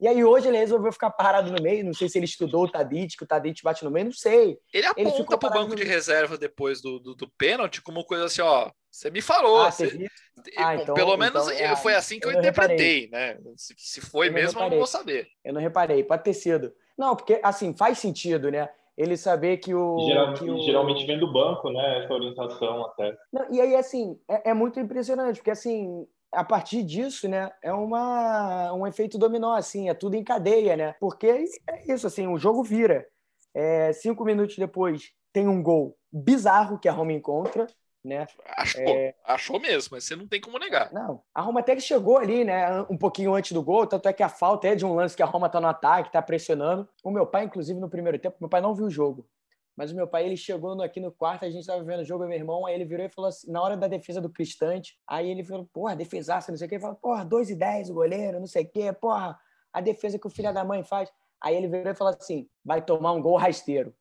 E 0.00 0.08
aí 0.08 0.24
hoje 0.24 0.48
ele 0.48 0.56
resolveu 0.56 0.90
ficar 0.90 1.10
parado 1.10 1.52
no 1.52 1.62
meio. 1.62 1.84
Não 1.84 1.92
sei 1.92 2.08
se 2.08 2.18
ele 2.18 2.24
estudou 2.24 2.64
o 2.64 2.70
Tadic, 2.70 3.16
que 3.18 3.22
o 3.22 3.26
Tadic 3.26 3.62
bate 3.62 3.84
no 3.84 3.90
meio, 3.90 4.06
não 4.06 4.12
sei. 4.12 4.58
Ele 4.72 4.86
aponta 4.86 5.08
ele 5.08 5.24
pro 5.24 5.50
banco 5.50 5.76
de 5.76 5.84
reserva 5.84 6.38
depois 6.38 6.80
do, 6.80 6.98
do, 6.98 7.14
do, 7.14 7.28
pênalti 7.36 7.82
como 7.82 8.04
coisa 8.04 8.24
assim, 8.24 8.40
ó. 8.40 8.70
Você 8.90 9.10
me 9.10 9.22
falou. 9.22 9.62
Ah, 9.62 9.70
você... 9.70 10.08
Ah, 10.56 10.74
então, 10.76 10.94
Pelo 10.94 11.16
menos 11.16 11.48
então, 11.48 11.64
é, 11.64 11.76
foi 11.76 11.94
assim 11.94 12.18
que 12.18 12.26
eu, 12.26 12.32
eu 12.32 12.38
interpretei, 12.38 13.02
reparei. 13.02 13.34
né? 13.34 13.38
Se, 13.56 13.74
se 13.76 14.00
foi 14.00 14.28
eu 14.28 14.32
mesmo, 14.32 14.60
eu 14.60 14.70
não 14.70 14.78
vou 14.78 14.86
saber. 14.86 15.28
Eu 15.44 15.52
não 15.52 15.60
reparei, 15.60 16.02
pode 16.02 16.24
ter 16.24 16.34
sido. 16.34 16.72
Não, 16.96 17.14
porque 17.14 17.40
assim, 17.42 17.74
faz 17.74 17.98
sentido, 17.98 18.50
né? 18.50 18.68
Ele 18.96 19.16
saber 19.16 19.58
que 19.58 19.74
o. 19.74 19.98
Geralmente, 20.06 20.44
que 20.44 20.50
o... 20.50 20.58
geralmente 20.62 21.06
vem 21.06 21.18
do 21.18 21.32
banco, 21.32 21.70
né? 21.70 22.04
Essa 22.04 22.12
orientação 22.12 22.84
até. 22.86 23.16
Não, 23.32 23.50
e 23.50 23.60
aí, 23.60 23.74
assim, 23.74 24.18
é, 24.28 24.50
é, 24.50 24.54
muito 24.54 24.78
impressionante, 24.80 25.36
porque 25.36 25.50
assim. 25.50 26.06
A 26.32 26.44
partir 26.44 26.84
disso, 26.84 27.28
né, 27.28 27.50
é 27.60 27.72
uma, 27.72 28.72
um 28.72 28.86
efeito 28.86 29.18
dominó, 29.18 29.56
assim, 29.56 29.88
é 29.88 29.94
tudo 29.94 30.14
em 30.14 30.22
cadeia, 30.22 30.76
né? 30.76 30.94
Porque 31.00 31.26
é 31.26 31.92
isso, 31.92 32.06
assim, 32.06 32.28
o 32.28 32.38
jogo 32.38 32.62
vira. 32.62 33.04
É, 33.52 33.92
cinco 33.92 34.24
minutos 34.24 34.56
depois 34.56 35.10
tem 35.32 35.48
um 35.48 35.60
gol 35.60 35.98
bizarro 36.12 36.78
que 36.78 36.88
a 36.88 36.92
Roma 36.92 37.12
encontra, 37.12 37.66
né? 38.04 38.26
Achou, 38.56 38.82
é... 38.82 39.14
achou 39.24 39.60
mesmo, 39.60 39.90
mas 39.92 40.04
você 40.04 40.16
não 40.16 40.26
tem 40.26 40.40
como 40.40 40.58
negar. 40.58 40.92
Não, 40.92 41.22
a 41.34 41.42
Roma 41.42 41.60
até 41.60 41.74
que 41.74 41.82
chegou 41.82 42.18
ali, 42.18 42.44
né, 42.44 42.82
um 42.88 42.96
pouquinho 42.96 43.34
antes 43.34 43.52
do 43.52 43.62
gol, 43.62 43.86
tanto 43.86 44.08
é 44.08 44.12
que 44.12 44.22
a 44.22 44.28
falta 44.28 44.68
é 44.68 44.74
de 44.74 44.84
um 44.84 44.94
lance 44.94 45.16
que 45.16 45.22
a 45.22 45.26
Roma 45.26 45.48
tá 45.48 45.60
no 45.60 45.68
ataque, 45.68 46.12
tá 46.12 46.22
pressionando. 46.22 46.88
O 47.04 47.10
meu 47.10 47.26
pai, 47.26 47.44
inclusive, 47.44 47.78
no 47.78 47.90
primeiro 47.90 48.18
tempo, 48.18 48.36
meu 48.40 48.48
pai 48.48 48.60
não 48.60 48.74
viu 48.74 48.86
o 48.86 48.90
jogo. 48.90 49.28
Mas 49.76 49.92
o 49.92 49.96
meu 49.96 50.06
pai, 50.06 50.26
ele 50.26 50.36
chegou 50.36 50.80
aqui 50.82 51.00
no 51.00 51.12
quarto, 51.12 51.44
a 51.44 51.50
gente 51.50 51.66
tava 51.66 51.82
vendo 51.82 52.00
o 52.00 52.04
jogo, 52.04 52.26
meu 52.26 52.36
irmão, 52.36 52.66
aí 52.66 52.74
ele 52.74 52.84
virou 52.84 53.06
e 53.06 53.08
falou 53.08 53.28
assim, 53.28 53.50
na 53.50 53.62
hora 53.62 53.76
da 53.76 53.88
defesa 53.88 54.20
do 54.20 54.28
Cristante, 54.28 54.98
aí 55.06 55.30
ele 55.30 55.44
falou, 55.44 55.68
porra, 55.72 55.96
defesaça, 55.96 56.50
não 56.50 56.58
sei 56.58 56.66
o 56.66 56.68
que, 56.68 56.74
ele 56.74 56.82
falou, 56.82 56.96
porra, 56.96 57.24
2 57.24 57.50
e 57.50 57.54
10 57.54 57.90
o 57.90 57.94
goleiro, 57.94 58.40
não 58.40 58.46
sei 58.46 58.64
o 58.64 58.68
que, 58.68 58.92
porra, 58.94 59.38
a 59.72 59.80
defesa 59.80 60.18
que 60.18 60.26
o 60.26 60.30
filho 60.30 60.52
da 60.52 60.64
mãe 60.64 60.82
faz. 60.82 61.10
Aí 61.40 61.56
ele 61.56 61.68
virou 61.68 61.92
e 61.92 61.94
falou 61.94 62.12
assim, 62.12 62.46
vai 62.62 62.82
tomar 62.82 63.12
um 63.12 63.22
gol 63.22 63.36
rasteiro 63.36 63.94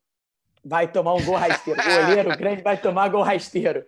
vai 0.63 0.91
tomar 0.91 1.13
um 1.13 1.23
gol 1.23 1.35
rasteiro. 1.35 1.79
O 1.79 2.05
goleiro 2.05 2.37
grande 2.37 2.61
vai 2.61 2.79
tomar 2.79 3.09
gol 3.09 3.23
rasteiro. 3.23 3.85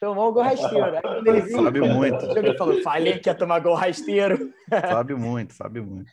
Tomou 0.00 0.30
um 0.30 0.32
gol 0.32 0.42
rasteiro. 0.42 0.96
Aí 0.96 1.02
quando 1.02 1.26
ele 1.26 1.40
viu, 1.40 1.62
sabe 1.62 1.80
muito. 1.80 2.38
Ele 2.38 2.56
falou, 2.56 2.82
falei 2.82 3.18
que 3.18 3.28
ia 3.28 3.34
tomar 3.34 3.58
gol 3.60 3.74
rasteiro. 3.74 4.52
Sabe 4.70 5.14
muito, 5.14 5.54
sabe 5.54 5.80
muito. 5.80 6.10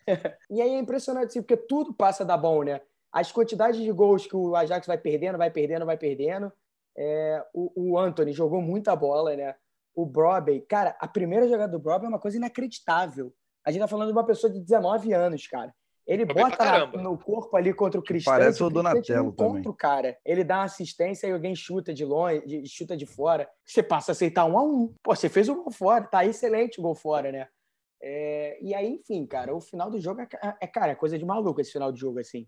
e 0.49 0.61
aí 0.61 0.71
é 0.71 0.79
impressionante, 0.79 1.27
assim, 1.27 1.41
porque 1.41 1.57
tudo 1.57 1.93
passa 1.93 2.23
da 2.23 2.37
bom, 2.37 2.63
né? 2.63 2.81
As 3.11 3.31
quantidades 3.31 3.79
de 3.79 3.91
gols 3.91 4.25
que 4.25 4.35
o 4.35 4.55
Ajax 4.55 4.87
vai 4.87 4.97
perdendo, 4.97 5.37
vai 5.37 5.51
perdendo, 5.51 5.85
vai 5.85 5.97
perdendo. 5.97 6.51
É, 6.97 7.43
o, 7.53 7.91
o 7.93 7.99
Anthony 7.99 8.31
jogou 8.31 8.61
muita 8.61 8.95
bola, 8.95 9.35
né? 9.35 9.55
O 9.93 10.05
Broby, 10.05 10.61
cara, 10.61 10.97
a 10.99 11.07
primeira 11.07 11.47
jogada 11.47 11.71
do 11.71 11.79
Broby 11.79 12.05
é 12.05 12.09
uma 12.09 12.19
coisa 12.19 12.37
inacreditável. 12.37 13.33
A 13.65 13.71
gente 13.71 13.81
tá 13.81 13.87
falando 13.87 14.07
de 14.07 14.13
uma 14.13 14.25
pessoa 14.25 14.51
de 14.51 14.59
19 14.59 15.13
anos, 15.13 15.47
cara. 15.47 15.73
Ele 16.07 16.23
bota 16.23 16.85
no 16.97 17.17
corpo 17.17 17.57
ali 17.57 17.73
contra 17.73 17.99
o 17.99 18.03
Cristão. 18.03 18.33
Parece 18.33 18.63
o 18.63 18.69
Donatello 18.69 19.31
também. 19.31 19.53
Contra 19.53 19.71
o 19.71 19.73
cara. 19.73 20.17
Ele 20.23 20.43
dá 20.43 20.57
uma 20.57 20.65
assistência 20.65 21.27
e 21.27 21.31
alguém 21.31 21.55
chuta 21.55 21.91
de 21.93 22.05
longe, 22.05 22.63
chuta 22.67 22.95
de 22.95 23.07
fora. 23.07 23.49
Você 23.65 23.81
passa 23.81 24.11
a 24.11 24.13
aceitar 24.13 24.45
um 24.45 24.57
a 24.57 24.63
um. 24.63 24.93
Pô, 25.01 25.15
você 25.15 25.27
fez 25.27 25.49
o 25.49 25.55
gol 25.55 25.71
fora. 25.71 26.05
Tá 26.05 26.23
excelente 26.23 26.79
o 26.79 26.83
gol 26.83 26.93
fora, 26.93 27.31
né? 27.31 27.47
É, 27.99 28.59
e 28.61 28.75
aí, 28.75 28.93
enfim, 28.93 29.25
cara, 29.25 29.55
o 29.55 29.59
final 29.59 29.89
do 29.89 29.99
jogo 29.99 30.21
é, 30.21 30.27
é, 30.61 30.67
cara, 30.67 30.91
é 30.91 30.95
coisa 30.95 31.17
de 31.17 31.25
maluco 31.25 31.59
esse 31.59 31.71
final 31.71 31.91
de 31.91 31.99
jogo, 31.99 32.19
assim. 32.19 32.47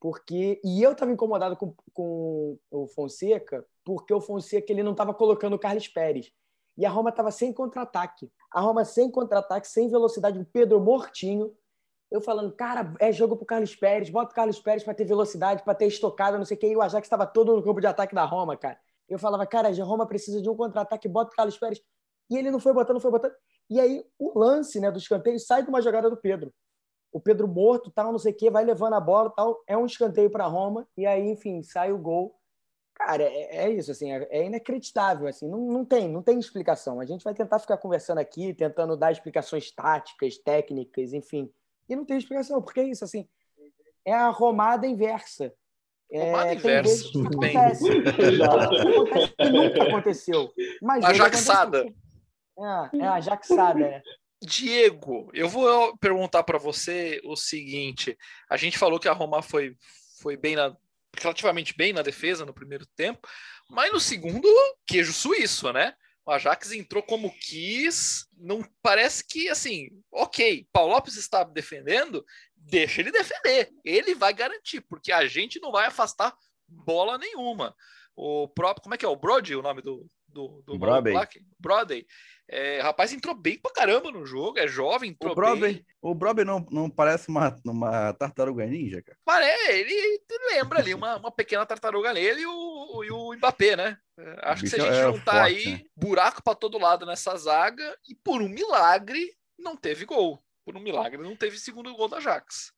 Porque. 0.00 0.58
E 0.64 0.82
eu 0.82 0.94
tava 0.94 1.12
incomodado 1.12 1.56
com, 1.56 1.74
com 1.92 2.58
o 2.70 2.86
Fonseca, 2.88 3.66
porque 3.84 4.14
o 4.14 4.20
Fonseca 4.20 4.72
ele 4.72 4.82
não 4.82 4.94
tava 4.94 5.12
colocando 5.12 5.54
o 5.54 5.58
Carlos 5.58 5.88
Pérez. 5.88 6.32
E 6.78 6.86
a 6.86 6.90
Roma 6.90 7.12
tava 7.12 7.30
sem 7.30 7.52
contra-ataque. 7.52 8.30
A 8.50 8.60
Roma 8.60 8.84
sem 8.84 9.10
contra-ataque, 9.10 9.68
sem 9.68 9.90
velocidade. 9.90 10.38
O 10.38 10.46
Pedro 10.46 10.80
mortinho 10.80 11.52
Eu 12.10 12.20
falando, 12.22 12.52
cara, 12.54 12.94
é 12.98 13.12
jogo 13.12 13.36
pro 13.36 13.44
Carlos 13.44 13.76
Pérez, 13.76 14.08
bota 14.08 14.32
o 14.32 14.34
Carlos 14.34 14.58
Pérez 14.58 14.82
para 14.82 14.94
ter 14.94 15.04
velocidade, 15.04 15.62
para 15.62 15.74
ter 15.74 15.86
estocada, 15.86 16.38
não 16.38 16.44
sei 16.44 16.56
o 16.56 16.60
quê. 16.60 16.68
E 16.68 16.76
o 16.76 16.80
Ajax 16.80 17.06
estava 17.06 17.26
todo 17.26 17.54
no 17.54 17.62
campo 17.62 17.80
de 17.80 17.86
ataque 17.86 18.14
da 18.14 18.24
Roma, 18.24 18.56
cara. 18.56 18.78
Eu 19.08 19.18
falava, 19.18 19.46
cara, 19.46 19.68
a 19.68 19.84
Roma 19.84 20.06
precisa 20.06 20.40
de 20.40 20.48
um 20.48 20.56
contra-ataque, 20.56 21.08
bota 21.08 21.32
o 21.32 21.36
Carlos 21.36 21.58
Pérez. 21.58 21.80
E 22.30 22.36
ele 22.36 22.50
não 22.50 22.60
foi 22.60 22.72
botando, 22.72 22.94
não 22.94 23.00
foi 23.00 23.10
botando. 23.10 23.32
E 23.70 23.78
aí 23.78 24.04
o 24.18 24.38
lance 24.38 24.80
né, 24.80 24.90
do 24.90 24.98
escanteio 24.98 25.38
sai 25.38 25.62
de 25.62 25.68
uma 25.68 25.82
jogada 25.82 26.08
do 26.08 26.16
Pedro. 26.16 26.52
O 27.12 27.20
Pedro 27.20 27.48
morto, 27.48 27.90
tal, 27.90 28.12
não 28.12 28.18
sei 28.18 28.32
o 28.32 28.36
quê, 28.36 28.50
vai 28.50 28.64
levando 28.64 28.94
a 28.94 29.00
bola, 29.00 29.30
tal. 29.30 29.62
É 29.66 29.76
um 29.76 29.86
escanteio 29.86 30.30
para 30.30 30.46
Roma. 30.46 30.86
E 30.96 31.06
aí, 31.06 31.28
enfim, 31.28 31.62
sai 31.62 31.92
o 31.92 31.98
gol. 31.98 32.38
Cara, 32.94 33.22
é, 33.22 33.66
é 33.66 33.70
isso, 33.70 33.92
assim, 33.92 34.12
é, 34.12 34.26
é 34.28 34.44
inacreditável, 34.46 35.28
assim, 35.28 35.48
não, 35.48 35.60
não 35.60 35.84
tem, 35.84 36.08
não 36.08 36.20
tem 36.20 36.36
explicação. 36.36 37.00
A 37.00 37.04
gente 37.04 37.22
vai 37.22 37.32
tentar 37.32 37.60
ficar 37.60 37.78
conversando 37.78 38.18
aqui, 38.18 38.52
tentando 38.52 38.96
dar 38.96 39.12
explicações 39.12 39.70
táticas, 39.70 40.36
técnicas, 40.38 41.12
enfim, 41.12 41.48
e 41.88 41.96
não 41.96 42.04
tem 42.04 42.18
explicação, 42.18 42.60
porque 42.62 42.80
é 42.80 42.84
isso, 42.84 43.04
assim, 43.04 43.26
é 44.04 44.12
a 44.12 44.28
romada 44.28 44.86
inversa. 44.86 45.52
É, 46.10 46.30
romada 46.30 46.54
inversa, 46.54 47.04
bem. 47.38 47.56
Acontece, 47.56 47.88
acontece 48.90 49.34
que 49.36 49.50
nunca 49.50 49.82
aconteceu. 49.82 50.52
Mas 50.82 51.04
a 51.04 51.12
jaxada. 51.12 51.86
É, 52.58 52.98
é 52.98 53.06
a 53.06 53.20
jaxada, 53.20 53.80
é. 53.80 54.02
Diego, 54.40 55.28
eu 55.34 55.48
vou 55.48 55.96
perguntar 55.98 56.44
para 56.44 56.58
você 56.58 57.20
o 57.24 57.36
seguinte: 57.36 58.16
a 58.48 58.56
gente 58.56 58.78
falou 58.78 59.00
que 59.00 59.08
a 59.08 59.12
Roma 59.12 59.42
foi, 59.42 59.76
foi 60.20 60.36
bem 60.36 60.54
na, 60.54 60.74
relativamente 61.20 61.76
bem 61.76 61.92
na 61.92 62.02
defesa 62.02 62.46
no 62.46 62.54
primeiro 62.54 62.86
tempo, 62.94 63.26
mas 63.68 63.92
no 63.92 64.00
segundo, 64.00 64.48
queijo 64.86 65.12
suíço, 65.12 65.72
né? 65.72 65.94
O 66.28 66.30
Ajax 66.30 66.72
entrou 66.72 67.02
como 67.02 67.34
quis, 67.40 68.26
não 68.36 68.62
parece 68.82 69.26
que 69.26 69.48
assim, 69.48 69.88
ok, 70.12 70.68
Paulo 70.70 70.92
Lopes 70.92 71.16
está 71.16 71.42
defendendo, 71.42 72.22
deixa 72.54 73.00
ele 73.00 73.10
defender, 73.10 73.70
ele 73.82 74.14
vai 74.14 74.34
garantir, 74.34 74.82
porque 74.82 75.10
a 75.10 75.26
gente 75.26 75.58
não 75.58 75.72
vai 75.72 75.86
afastar 75.86 76.36
bola 76.68 77.16
nenhuma. 77.16 77.74
O 78.14 78.46
próprio, 78.46 78.82
como 78.82 78.94
é 78.94 78.98
que 78.98 79.06
é 79.06 79.08
o 79.08 79.16
Brody, 79.16 79.56
o 79.56 79.62
nome 79.62 79.80
do 79.80 80.06
do, 80.28 80.62
do 80.62 80.78
Brody. 80.78 81.12
Brody. 81.58 82.06
É, 82.50 82.80
rapaz 82.80 83.12
entrou 83.12 83.34
bem 83.34 83.58
pra 83.58 83.72
caramba 83.72 84.10
no 84.10 84.24
jogo, 84.24 84.58
é 84.58 84.66
jovem, 84.66 85.10
entrou 85.10 85.32
o 85.32 85.34
Brody, 85.34 85.60
bem. 85.60 85.86
O 86.00 86.14
Brody 86.14 86.44
não, 86.44 86.66
não 86.70 86.88
parece 86.88 87.28
uma, 87.28 87.54
uma 87.62 88.14
tartaruga 88.14 88.64
ninja, 88.64 89.02
cara? 89.02 89.18
Parece, 89.22 89.72
ele 89.72 90.22
lembra 90.50 90.78
ali 90.78 90.94
uma, 90.94 91.16
uma 91.16 91.30
pequena 91.30 91.66
tartaruga 91.66 92.14
nele 92.14 92.40
e 92.40 92.46
o, 92.46 93.04
e 93.04 93.10
o 93.10 93.34
Mbappé, 93.34 93.76
né? 93.76 93.98
É, 94.18 94.50
acho 94.50 94.62
que 94.62 94.70
se 94.70 94.80
a 94.80 94.84
gente 94.84 94.96
é 94.96 95.02
juntar 95.02 95.42
forte, 95.42 95.68
aí, 95.68 95.72
né? 95.72 95.84
buraco 95.94 96.42
para 96.42 96.54
todo 96.54 96.78
lado 96.78 97.04
nessa 97.04 97.36
zaga, 97.36 97.96
e 98.08 98.14
por 98.14 98.40
um 98.40 98.48
milagre 98.48 99.36
não 99.58 99.76
teve 99.76 100.06
gol. 100.06 100.42
Por 100.64 100.74
um 100.74 100.80
milagre 100.80 101.20
não 101.20 101.36
teve 101.36 101.58
segundo 101.58 101.94
gol 101.94 102.08
da 102.08 102.16
Ajax. 102.16 102.72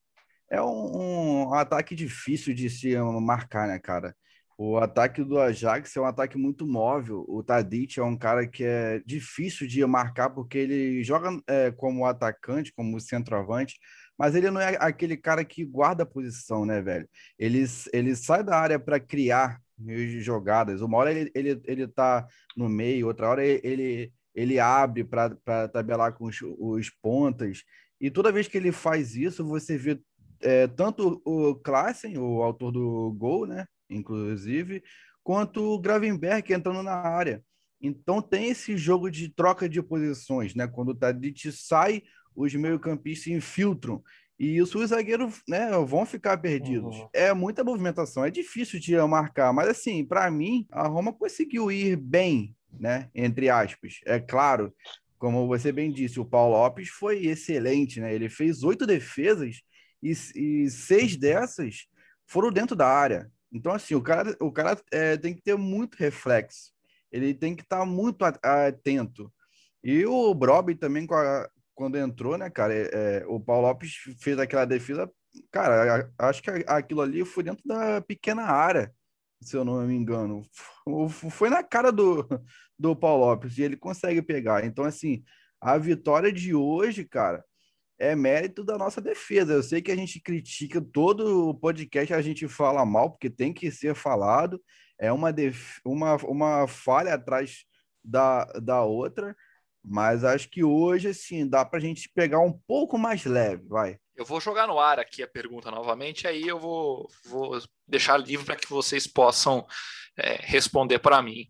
É 0.51 0.61
um, 0.61 1.45
um 1.47 1.55
ataque 1.55 1.95
difícil 1.95 2.53
de 2.53 2.69
se 2.69 2.97
marcar, 2.99 3.69
né, 3.69 3.79
cara? 3.79 4.17
O 4.63 4.77
ataque 4.77 5.25
do 5.25 5.39
Ajax 5.39 5.97
é 5.97 6.01
um 6.03 6.05
ataque 6.05 6.37
muito 6.37 6.67
móvel. 6.67 7.25
O 7.27 7.43
Tadic 7.43 7.99
é 7.99 8.05
um 8.05 8.15
cara 8.15 8.47
que 8.47 8.63
é 8.63 9.01
difícil 9.07 9.67
de 9.67 9.83
marcar 9.87 10.29
porque 10.29 10.59
ele 10.59 11.03
joga 11.03 11.31
é, 11.47 11.71
como 11.71 12.05
atacante, 12.05 12.71
como 12.71 13.01
centroavante, 13.01 13.79
mas 14.19 14.35
ele 14.35 14.51
não 14.51 14.61
é 14.61 14.77
aquele 14.79 15.17
cara 15.17 15.47
que 15.47 15.65
guarda 15.65 16.03
a 16.03 16.07
posição, 16.07 16.67
né, 16.67 16.83
velho? 16.83 17.09
Ele, 17.39 17.65
ele 17.91 18.15
sai 18.15 18.45
da 18.45 18.55
área 18.55 18.79
para 18.79 19.01
criar 19.01 19.59
jogadas. 20.19 20.83
Uma 20.83 20.99
hora 20.99 21.11
ele, 21.11 21.31
ele, 21.35 21.59
ele 21.65 21.89
tá 21.89 22.27
no 22.55 22.69
meio, 22.69 23.07
outra 23.07 23.31
hora 23.31 23.43
ele, 23.43 24.13
ele 24.35 24.61
abre 24.61 25.05
para 25.05 25.69
tabelar 25.73 26.13
com 26.13 26.27
os, 26.27 26.37
os 26.43 26.91
pontas. 27.01 27.63
E 27.99 28.11
toda 28.11 28.31
vez 28.31 28.47
que 28.47 28.59
ele 28.59 28.73
faz 28.73 29.17
isso, 29.17 29.43
você 29.43 29.79
vê 29.79 29.99
é, 30.43 30.67
tanto 30.67 31.23
o 31.25 31.55
Klassen, 31.55 32.19
o 32.19 32.43
autor 32.43 32.73
do 32.73 33.11
gol, 33.13 33.47
né? 33.47 33.65
Inclusive, 33.91 34.83
quanto 35.23 35.63
o 35.63 35.79
Gravenberg 35.79 36.53
entrando 36.53 36.83
na 36.83 36.95
área. 36.95 37.43
Então 37.81 38.21
tem 38.21 38.51
esse 38.51 38.77
jogo 38.77 39.11
de 39.11 39.29
troca 39.29 39.69
de 39.69 39.83
posições, 39.83 40.55
né? 40.55 40.67
Quando 40.67 40.91
o 40.91 40.95
Tadic 40.95 41.51
sai, 41.51 42.03
os 42.35 42.55
meio-campistas 42.55 43.29
infiltram. 43.29 44.03
E 44.39 44.57
isso 44.57 44.79
os 44.79 44.89
zagueiros 44.89 45.43
né, 45.47 45.71
vão 45.87 46.07
ficar 46.07 46.39
perdidos. 46.39 46.97
Uhum. 46.97 47.09
É 47.13 47.35
muita 47.35 47.63
movimentação, 47.63 48.25
é 48.25 48.31
difícil 48.31 48.81
de 48.81 48.97
marcar, 49.03 49.53
mas 49.53 49.69
assim, 49.69 50.03
para 50.03 50.31
mim, 50.31 50.67
a 50.71 50.89
Roma 50.89 51.13
conseguiu 51.13 51.71
ir 51.71 51.97
bem, 51.97 52.57
né? 52.73 53.11
Entre 53.15 53.51
aspas. 53.51 54.01
É 54.07 54.19
claro, 54.19 54.75
como 55.19 55.47
você 55.47 55.71
bem 55.71 55.93
disse, 55.93 56.19
o 56.19 56.25
Paulo 56.25 56.57
Lopes 56.57 56.89
foi 56.89 57.27
excelente, 57.27 58.01
né? 58.01 58.15
Ele 58.15 58.31
fez 58.31 58.63
oito 58.63 58.87
defesas 58.87 59.61
e, 60.03 60.13
e 60.35 60.71
seis 60.71 61.17
dessas 61.17 61.87
foram 62.27 62.51
dentro 62.51 62.75
da 62.75 62.89
área. 62.89 63.31
Então, 63.53 63.73
assim, 63.73 63.95
o 63.95 64.03
cara, 64.03 64.37
o 64.41 64.53
cara 64.53 64.81
é, 64.93 65.17
tem 65.17 65.35
que 65.35 65.43
ter 65.43 65.57
muito 65.57 65.97
reflexo. 65.97 66.73
Ele 67.11 67.35
tem 67.35 67.57
que 67.57 67.63
estar 67.63 67.85
muito 67.85 68.25
atento. 68.25 69.33
E 69.83 70.05
o 70.07 70.33
Broby 70.35 70.75
também, 70.75 71.07
quando 71.75 71.97
entrou, 71.97 72.39
né, 72.39 72.49
cara, 72.49 72.75
é, 72.75 72.91
é, 72.93 73.25
o 73.27 73.41
Paulo 73.41 73.67
Lopes 73.67 73.95
fez 74.21 74.39
aquela 74.39 74.65
defesa. 74.65 75.11
Cara, 75.51 76.11
acho 76.19 76.43
que 76.43 76.51
aquilo 76.67 77.01
ali 77.01 77.25
foi 77.25 77.43
dentro 77.43 77.67
da 77.67 78.01
pequena 78.01 78.43
área, 78.43 78.93
se 79.41 79.57
eu 79.57 79.65
não 79.65 79.85
me 79.87 79.95
engano. 79.95 80.43
Foi 81.31 81.49
na 81.49 81.63
cara 81.63 81.91
do, 81.91 82.29
do 82.79 82.95
Paulo 82.95 83.27
Lopes 83.27 83.59
e 83.59 83.63
ele 83.63 83.77
consegue 83.77 84.23
pegar. 84.23 84.65
Então, 84.65 84.85
assim, 84.85 85.25
a 85.61 85.77
vitória 85.77 86.33
de 86.33 86.55
hoje, 86.55 87.05
cara, 87.05 87.45
é 88.01 88.17
mérito 88.17 88.65
da 88.65 88.79
nossa 88.79 89.01
defesa. 89.01 89.53
Eu 89.53 89.63
sei 89.63 89.83
que 89.83 89.93
a 89.93 89.97
gente 89.97 90.19
critica 90.21 90.81
todo 90.81 91.51
o 91.51 91.55
podcast, 91.55 92.15
a 92.15 92.23
gente 92.23 92.49
fala 92.49 92.85
mal, 92.85 93.11
porque 93.11 93.29
tem 93.29 93.53
que 93.53 93.71
ser 93.71 93.95
falado. 93.95 94.61
É 94.99 95.13
uma, 95.13 95.31
def... 95.31 95.79
uma, 95.85 96.17
uma 96.17 96.67
falha 96.67 97.15
atrás 97.15 97.65
da, 98.03 98.45
da 98.45 98.83
outra, 98.83 99.37
mas 99.85 100.25
acho 100.25 100.49
que 100.49 100.65
hoje, 100.65 101.09
assim, 101.09 101.47
dá 101.47 101.65
para 101.65 101.79
a 101.79 101.83
gente 101.83 102.11
pegar 102.15 102.41
um 102.41 102.53
pouco 102.67 102.99
mais 102.99 103.25
leve, 103.25 103.67
vai. 103.69 103.99
Eu 104.17 104.25
vou 104.25 104.41
jogar 104.41 104.67
no 104.67 104.79
ar 104.79 104.99
aqui 104.99 105.23
a 105.23 105.29
pergunta 105.29 105.71
novamente, 105.71 106.27
aí 106.27 106.47
eu 106.47 106.59
vou, 106.59 107.09
vou 107.27 107.59
deixar 107.87 108.17
livre 108.17 108.47
para 108.47 108.57
que 108.57 108.69
vocês 108.69 109.07
possam 109.07 109.67
é, 110.17 110.39
responder 110.43 110.99
para 110.99 111.23
mim. 111.23 111.47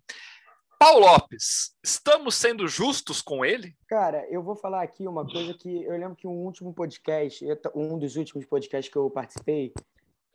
Paulo 0.83 1.01
Lopes, 1.01 1.76
estamos 1.85 2.35
sendo 2.37 2.66
justos 2.66 3.20
com 3.20 3.45
ele? 3.45 3.76
Cara, 3.87 4.26
eu 4.31 4.43
vou 4.43 4.57
falar 4.57 4.81
aqui 4.81 5.07
uma 5.07 5.31
coisa 5.31 5.53
que 5.53 5.85
eu 5.85 5.93
lembro 5.93 6.16
que 6.16 6.26
um 6.26 6.31
último 6.31 6.72
podcast, 6.72 7.45
um 7.74 7.99
dos 7.99 8.16
últimos 8.16 8.47
podcasts 8.47 8.91
que 8.91 8.97
eu 8.97 9.11
participei, 9.11 9.74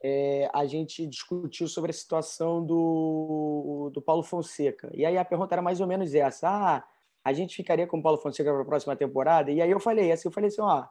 é, 0.00 0.48
a 0.54 0.64
gente 0.64 1.04
discutiu 1.04 1.66
sobre 1.66 1.90
a 1.90 1.92
situação 1.92 2.64
do, 2.64 3.90
do 3.92 4.00
Paulo 4.00 4.22
Fonseca. 4.22 4.88
E 4.94 5.04
aí 5.04 5.18
a 5.18 5.24
pergunta 5.24 5.52
era 5.52 5.60
mais 5.60 5.80
ou 5.80 5.86
menos 5.88 6.14
essa: 6.14 6.48
ah, 6.48 6.84
a 7.24 7.32
gente 7.32 7.56
ficaria 7.56 7.88
com 7.88 7.98
o 7.98 8.02
Paulo 8.02 8.18
Fonseca 8.18 8.52
para 8.52 8.62
a 8.62 8.66
próxima 8.66 8.94
temporada? 8.94 9.50
E 9.50 9.60
aí 9.60 9.70
eu 9.72 9.80
falei 9.80 10.12
assim, 10.12 10.28
eu 10.28 10.32
falei 10.32 10.46
assim, 10.46 10.62
ó, 10.62 10.86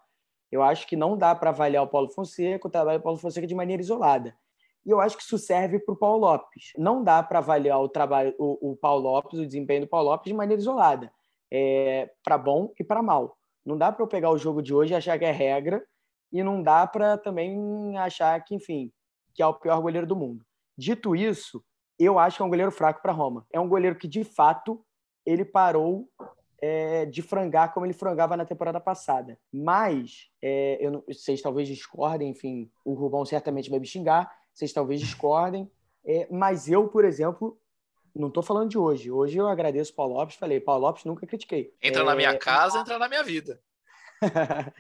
eu 0.52 0.64
acho 0.64 0.86
que 0.86 0.98
não 0.98 1.18
dá 1.18 1.34
para 1.34 1.52
avaliar 1.52 1.82
o 1.82 1.88
Paulo 1.88 2.10
Fonseca, 2.10 2.68
o 2.68 2.70
trabalho 2.72 3.00
do 3.00 3.04
Paulo 3.04 3.18
Fonseca 3.18 3.48
de 3.48 3.56
maneira 3.56 3.82
isolada. 3.82 4.36
E 4.86 4.92
eu 4.92 5.02
acho 5.02 5.18
que 5.18 5.24
isso 5.24 5.38
serve 5.38 5.80
para 5.80 5.94
o 5.94 5.98
Paulo 5.98 6.20
Lopes. 6.20 6.72
Não 6.78 7.04
dá 7.04 7.24
para 7.24 7.40
avaliar 7.40 7.82
o 7.82 7.90
trabalho, 7.90 8.36
o, 8.38 8.72
o 8.72 8.76
Paulo 8.76 9.04
Lopes, 9.04 9.40
o 9.40 9.46
desempenho 9.46 9.82
do 9.82 9.88
Paulo 9.88 10.10
Lopes 10.10 10.30
de 10.30 10.34
maneira 10.34 10.62
isolada, 10.62 11.12
é, 11.52 12.12
para 12.24 12.38
bom 12.38 12.72
e 12.80 12.84
para 12.84 13.02
mal. 13.02 13.38
Não 13.66 13.78
dá 13.78 13.92
para 13.92 14.04
eu 14.04 14.08
pegar 14.08 14.30
o 14.30 14.38
jogo 14.38 14.62
de 14.62 14.74
hoje 14.74 14.94
e 14.94 14.96
achar 14.96 15.18
que 15.18 15.26
é 15.26 15.32
regra, 15.32 15.84
e 16.32 16.44
não 16.44 16.62
dá 16.62 16.86
para 16.86 17.18
também 17.18 17.98
achar 17.98 18.40
que, 18.44 18.54
enfim, 18.54 18.92
que 19.34 19.42
é 19.42 19.48
o 19.48 19.54
pior 19.54 19.82
goleiro 19.82 20.06
do 20.06 20.16
mundo. 20.16 20.46
Dito 20.78 21.16
isso, 21.16 21.64
eu 21.98 22.20
acho 22.20 22.38
que 22.38 22.44
é 22.44 22.46
um 22.46 22.50
goleiro 22.50 22.72
fraco 22.72 23.02
para 23.02 23.12
Roma. 23.12 23.46
É 23.52 23.60
um 23.60 23.68
goleiro 23.68 23.98
que, 23.98 24.08
de 24.08 24.24
fato, 24.24 24.86
ele 25.26 25.46
parou 25.46 26.08
é, 26.62 27.06
de 27.06 27.22
frangar 27.22 27.74
como 27.74 27.86
ele 27.86 27.94
frangava 27.94 28.38
na 28.38 28.46
temporada 28.46 28.80
passada. 28.80 29.40
Mas, 29.52 30.30
é, 30.42 30.78
eu 30.80 30.92
não, 30.92 31.04
vocês 31.08 31.42
talvez 31.42 31.68
discordem, 31.68 32.30
enfim, 32.30 32.70
o 32.84 32.94
Rubão 32.94 33.26
certamente 33.26 33.70
vai 33.70 33.80
me 33.80 33.88
xingar, 33.88 34.32
vocês 34.56 34.72
talvez 34.72 35.02
discordem, 35.02 35.70
é, 36.06 36.28
mas 36.32 36.70
eu, 36.70 36.88
por 36.88 37.04
exemplo, 37.04 37.60
não 38.16 38.30
estou 38.30 38.42
falando 38.42 38.70
de 38.70 38.78
hoje. 38.78 39.12
Hoje 39.12 39.38
eu 39.38 39.48
agradeço 39.48 39.92
o 39.92 39.96
Paulo 39.96 40.14
Lopes, 40.14 40.38
falei, 40.38 40.62
Paulo 40.62 40.86
Lopes 40.86 41.04
nunca 41.04 41.28
critiquei. 41.28 41.74
Entra 41.82 42.02
é... 42.02 42.06
na 42.06 42.16
minha 42.16 42.38
casa, 42.38 42.80
entra 42.80 42.98
na 42.98 43.10
minha 43.10 43.24
vida. 43.24 43.62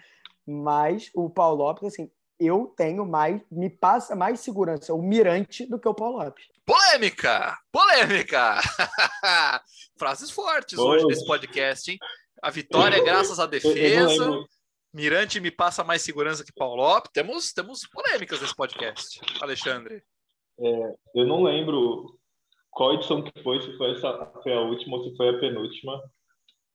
mas 0.47 1.11
o 1.13 1.29
Paulo 1.29 1.61
Lopes, 1.61 1.83
assim, 1.83 2.09
eu 2.39 2.73
tenho 2.77 3.05
mais, 3.05 3.41
me 3.51 3.69
passa 3.69 4.15
mais 4.15 4.39
segurança 4.39 4.93
o 4.93 5.01
Mirante 5.01 5.65
do 5.65 5.77
que 5.77 5.89
o 5.89 5.93
Paulo 5.93 6.23
Lopes. 6.23 6.45
Polêmica! 6.65 7.57
Polêmica! 7.69 8.61
Frases 9.99 10.31
fortes 10.31 10.79
hoje 10.79 11.05
nesse 11.05 11.25
podcast, 11.25 11.91
hein? 11.91 11.99
A 12.41 12.49
vitória 12.49 12.97
é 12.97 13.03
graças 13.03 13.39
à 13.39 13.45
defesa. 13.45 14.45
Mirante 14.95 15.41
me 15.41 15.51
passa 15.51 15.83
mais 15.83 16.01
segurança 16.01 16.45
que 16.45 16.53
Paulo 16.53 16.77
Lopes. 16.77 17.11
Temos, 17.13 17.51
temos 17.51 17.85
polêmicas 17.85 18.39
nesse 18.39 18.55
podcast, 18.55 19.19
Alexandre. 19.41 20.01
É, 20.57 20.95
eu 21.13 21.27
não 21.27 21.43
lembro 21.43 22.17
qual 22.71 22.93
edição 22.93 23.21
que 23.21 23.43
foi, 23.43 23.61
se 23.61 23.75
foi, 23.75 23.91
essa, 23.91 24.31
foi 24.41 24.53
a 24.53 24.61
última 24.61 24.95
ou 24.95 25.03
se 25.03 25.13
foi 25.17 25.27
a 25.27 25.37
penúltima, 25.37 26.01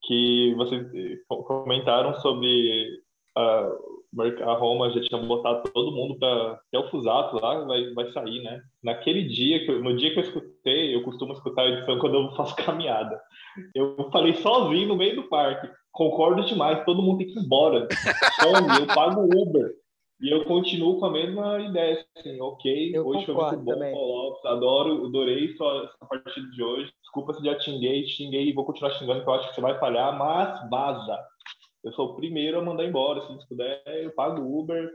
que 0.02 0.54
vocês 0.54 0.86
comentaram 1.26 2.14
sobre 2.20 3.02
uh, 3.38 3.99
A 4.18 4.54
Roma 4.54 4.90
já 4.90 5.00
tinha 5.00 5.22
botado 5.22 5.70
todo 5.72 5.92
mundo 5.92 6.18
para 6.18 6.52
até 6.52 6.78
o 6.78 6.90
Fusato 6.90 7.36
lá 7.40 7.64
vai, 7.64 7.92
vai 7.94 8.11
sair, 8.12 8.42
né? 8.42 8.61
Naquele 8.82 9.22
dia 9.22 9.64
que 9.64 9.70
eu, 9.70 9.82
no 9.82 9.96
dia 9.96 10.12
que 10.12 10.18
eu 10.18 10.24
escutei, 10.24 10.94
eu 10.94 11.02
costumo 11.02 11.32
escutar 11.32 11.62
a 11.62 11.68
edição 11.68 11.98
quando 11.98 12.16
eu 12.16 12.30
faço 12.34 12.56
caminhada. 12.56 13.20
Eu 13.74 14.11
falei 14.11 14.34
sozinho 14.34 14.88
no 14.88 14.96
meio 14.96 15.14
do 15.14 15.28
parque. 15.28 15.70
Concordo 15.92 16.44
demais, 16.44 16.84
todo 16.84 17.02
mundo 17.02 17.18
tem 17.18 17.28
que 17.28 17.38
ir 17.38 17.42
embora. 17.42 17.86
Fome, 18.40 18.80
eu 18.80 18.86
pago 18.88 19.22
Uber. 19.24 19.70
E 20.20 20.30
eu 20.30 20.44
continuo 20.44 21.00
com 21.00 21.06
a 21.06 21.11
mesma 21.11 21.58
ideia, 21.61 22.04
assim, 22.14 22.38
ok, 22.40 22.90
Eu 22.94 23.06
hoje 23.06 23.24
foi 23.24 23.34
muito 23.34 23.56
bom, 23.56 23.72
também. 23.72 23.94
Lopes, 23.94 24.44
adoro, 24.44 25.06
adorei 25.06 25.56
sua, 25.56 25.84
essa 25.84 26.06
partida 26.06 26.46
de 26.50 26.62
hoje. 26.62 26.92
Desculpa 27.00 27.32
se 27.32 27.42
já 27.42 27.58
xinguei, 27.58 28.04
xinguei 28.06 28.48
e 28.48 28.52
vou 28.52 28.66
continuar 28.66 28.92
xingando, 28.92 29.22
que 29.22 29.28
eu 29.28 29.34
acho 29.34 29.48
que 29.48 29.54
você 29.54 29.61
vai 29.62 29.78
falhar, 29.78 30.18
mas 30.18 30.68
vaza. 30.68 31.18
Eu 31.83 31.93
sou 31.93 32.11
o 32.11 32.16
primeiro 32.16 32.59
a 32.59 32.62
mandar 32.62 32.85
embora, 32.85 33.20
se 33.22 33.49
puder, 33.49 33.83
eu 33.87 34.11
pago 34.12 34.43
Uber, 34.43 34.91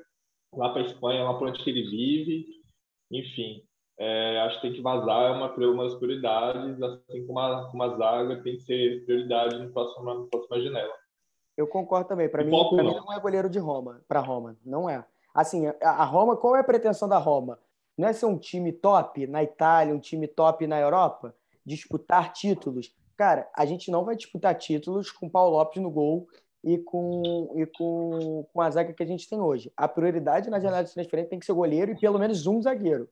lá 0.53 0.69
para 0.69 0.83
Espanha, 0.83 1.23
lá 1.23 1.33
para 1.33 1.47
onde 1.47 1.63
que 1.63 1.69
ele 1.69 1.89
vive, 1.89 2.45
enfim. 3.11 3.63
é, 3.97 4.39
acho 4.41 4.55
que 4.57 4.67
tem 4.67 4.73
que 4.73 4.81
vazar, 4.81 5.31
é 5.31 5.31
uma, 5.31 5.53
uma 5.53 5.83
das 5.83 5.95
prioridades, 5.95 6.81
assim 6.81 7.25
como 7.25 7.39
a, 7.39 7.69
como 7.71 7.83
a 7.83 7.97
zaga 7.97 8.43
tem 8.43 8.57
que 8.57 8.63
ser 8.63 9.05
prioridade 9.05 9.57
na 9.57 9.69
próxima, 9.69 10.13
na 10.13 10.27
próxima 10.27 10.61
janela. 10.61 10.93
Eu 11.57 11.67
concordo 11.67 12.09
também. 12.09 12.29
Para 12.29 12.43
mim, 12.43 12.51
mim 12.51 12.77
não. 12.77 13.05
não 13.05 13.13
é 13.13 13.19
goleiro 13.19 13.49
de 13.49 13.59
Roma, 13.59 14.01
para 14.07 14.19
Roma, 14.19 14.57
não 14.65 14.89
é. 14.89 15.03
Assim, 15.33 15.67
a 15.67 15.89
a 15.89 16.03
Roma, 16.03 16.35
qual 16.35 16.55
é 16.55 16.59
a 16.59 16.63
pretensão 16.63 17.07
da 17.07 17.17
Roma? 17.17 17.59
Não 17.97 18.07
é 18.07 18.13
ser 18.13 18.25
um 18.25 18.37
time 18.37 18.73
top 18.73 19.25
na 19.27 19.41
Itália, 19.41 19.93
um 19.93 19.99
time 19.99 20.27
top 20.27 20.67
na 20.67 20.79
Europa, 20.79 21.33
disputar 21.65 22.33
títulos. 22.33 22.93
Cara, 23.15 23.49
a 23.55 23.65
gente 23.65 23.89
não 23.89 24.03
vai 24.03 24.17
disputar 24.17 24.53
títulos 24.55 25.09
com 25.09 25.29
Paulo 25.29 25.55
Lopes 25.55 25.81
no 25.81 25.89
gol 25.89 26.27
e 26.65 26.79
com, 26.79 27.53
e 27.55 27.65
com, 27.67 28.45
com 28.51 28.59
a 28.61 28.69
zaga 28.71 28.91
que 28.91 29.03
a 29.03 29.05
gente 29.05 29.29
tem 29.29 29.39
hoje. 29.39 29.71
A 29.77 29.87
prioridade 29.87 30.49
na 30.49 30.59
janela 30.59 30.83
de 30.83 30.91
transferência 30.91 31.29
tem 31.29 31.39
que 31.39 31.45
ser 31.45 31.53
goleiro 31.53 31.91
e 31.91 31.99
pelo 31.99 32.17
menos 32.17 32.47
um 32.47 32.59
zagueiro. 32.61 33.07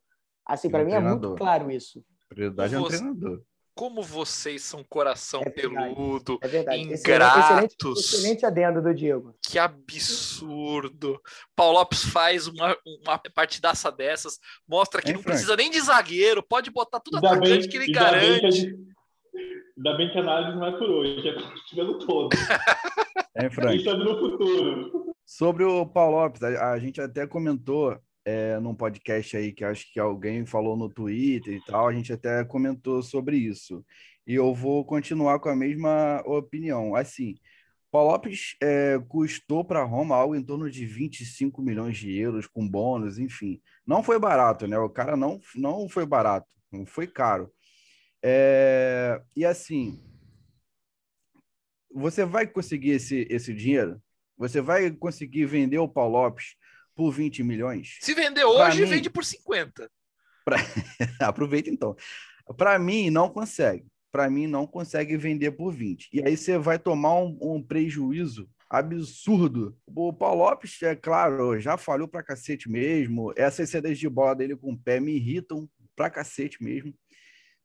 Assim, 0.46 0.70
para 0.72 0.82
um 0.82 0.86
mim 0.88 0.92
é 0.94 1.00
muito 1.00 1.36
claro 1.36 1.70
isso. 1.72 2.04
Prioridade 2.28 2.74
é 2.74 2.80
um 2.80 2.82
Você- 2.82 2.98
treinador. 2.98 3.42
Como 3.76 4.04
vocês 4.04 4.62
são 4.62 4.84
coração 4.84 5.42
É 5.44 5.50
verdade. 5.50 5.96
peludo. 5.96 6.38
É 6.44 6.48
verdade. 6.48 6.82
Ingratos. 6.84 7.40
excelente, 7.44 8.00
excelente 8.00 8.46
adendo 8.46 8.82
do 8.84 8.94
Diego. 8.94 9.34
Que 9.42 9.58
absurdo. 9.58 11.20
Paulo 11.56 11.80
Lopes 11.80 12.04
faz 12.06 12.46
uma, 12.48 12.78
uma 13.04 13.18
partidaça 13.34 13.92
dessas, 13.92 14.40
mostra 14.68 15.02
que 15.02 15.10
Hein, 15.10 15.16
não 15.16 15.22
Frank? 15.24 15.36
precisa 15.38 15.56
nem 15.56 15.72
de 15.72 15.82
zagueiro, 15.82 16.44
pode 16.44 16.70
botar 16.70 17.00
tudo 17.00 17.18
Ainda 17.18 17.30
atacante 17.30 17.68
que 17.68 17.78
ele 17.78 17.86
bem 17.86 17.94
que 17.94 18.00
garante. 18.00 18.76
Ainda 19.78 19.98
bem 19.98 20.12
que 20.12 20.18
a 20.18 20.22
análise 20.22 20.58
não 20.58 20.66
é 20.66 20.72
por 20.72 20.90
hoje, 20.90 21.28
é 21.28 21.76
pelo 21.76 22.00
todo. 22.00 22.30
Hein, 23.38 23.50
Frank? 23.52 23.84
No 23.84 24.20
futuro. 24.20 25.14
Sobre 25.26 25.64
o 25.64 25.86
Paulo 25.86 26.18
Lopes, 26.18 26.44
a, 26.44 26.72
a 26.72 26.80
gente 26.80 27.00
até 27.02 27.26
comentou 27.26 27.98
é, 28.26 28.60
num 28.60 28.76
podcast 28.76 29.36
aí 29.36 29.52
que 29.52 29.64
acho 29.64 29.92
que 29.92 30.00
alguém 30.00 30.46
falou 30.46 30.78
no 30.78 30.90
Twitter 30.90 31.56
e 31.56 31.66
tal, 31.66 31.88
a 31.88 31.94
gente 31.94 32.12
até 32.14 32.44
comentou 32.44 33.02
sobre 33.02 33.38
isso. 33.38 33.84
E 34.26 34.36
eu 34.36 34.54
vou 34.54 34.86
continuar 34.86 35.40
com 35.40 35.50
a 35.50 35.56
mesma 35.56 36.22
opinião. 36.26 36.96
Assim, 36.96 37.36
Paulo 37.92 38.12
Lopes 38.12 38.56
é, 38.62 39.00
custou 39.08 39.64
para 39.64 39.84
Roma 39.84 40.16
algo 40.16 40.36
em 40.36 40.44
torno 40.44 40.70
de 40.70 40.86
25 40.86 41.62
milhões 41.62 41.98
de 41.98 42.18
euros 42.18 42.48
com 42.48 42.68
bônus, 42.68 43.20
enfim. 43.20 43.62
Não 43.86 44.02
foi 44.02 44.18
barato, 44.18 44.66
né? 44.66 44.78
O 44.80 44.90
cara 44.90 45.18
não, 45.18 45.40
não 45.56 45.90
foi 45.90 46.06
barato, 46.06 46.48
não 46.72 46.86
foi 46.86 47.06
caro. 47.06 47.52
É, 48.24 49.22
e 49.36 49.46
assim, 49.46 50.02
você 51.94 52.26
vai 52.26 52.48
conseguir 52.48 52.92
esse, 52.92 53.28
esse 53.30 53.54
dinheiro? 53.54 54.02
Você 54.38 54.62
vai 54.62 54.90
conseguir 54.92 55.46
vender 55.46 55.78
o 55.78 55.88
Paulo 55.88 56.14
Lopes 56.18 56.56
por 56.96 57.12
20 57.12 57.44
milhões? 57.44 57.98
Se 58.02 58.14
vender 58.14 58.42
Pra 58.42 58.50
hoje, 58.68 58.82
mim- 58.82 58.88
vende 58.90 59.10
por 59.10 59.24
50. 59.24 59.90
Aproveita 61.22 61.70
então. 61.70 61.96
Para 62.58 62.78
mim, 62.80 63.10
não 63.10 63.30
consegue. 63.30 63.86
Para 64.12 64.30
mim, 64.30 64.48
não 64.48 64.68
consegue 64.68 65.18
vender 65.18 65.52
por 65.52 65.72
20. 65.72 66.10
E 66.14 66.22
aí 66.26 66.36
você 66.38 66.58
vai 66.58 66.78
tomar 66.78 67.16
um, 67.16 67.38
um 67.42 67.64
prejuízo 67.64 68.50
absurdo. 68.70 69.78
O 69.88 70.12
Paulo 70.14 70.44
Lopes, 70.44 70.82
é 70.84 70.96
claro, 70.96 71.60
já 71.60 71.78
falhou 71.78 72.08
pra 72.08 72.24
cacete 72.24 72.70
mesmo. 72.70 73.34
Essas 73.36 73.70
saídas 73.70 73.98
de 73.98 74.08
bola 74.10 74.36
dele 74.36 74.56
com 74.56 74.72
o 74.74 74.78
pé 74.78 75.00
me 75.00 75.14
irritam 75.16 75.70
pra 75.96 76.10
cacete 76.10 76.62
mesmo. 76.64 76.94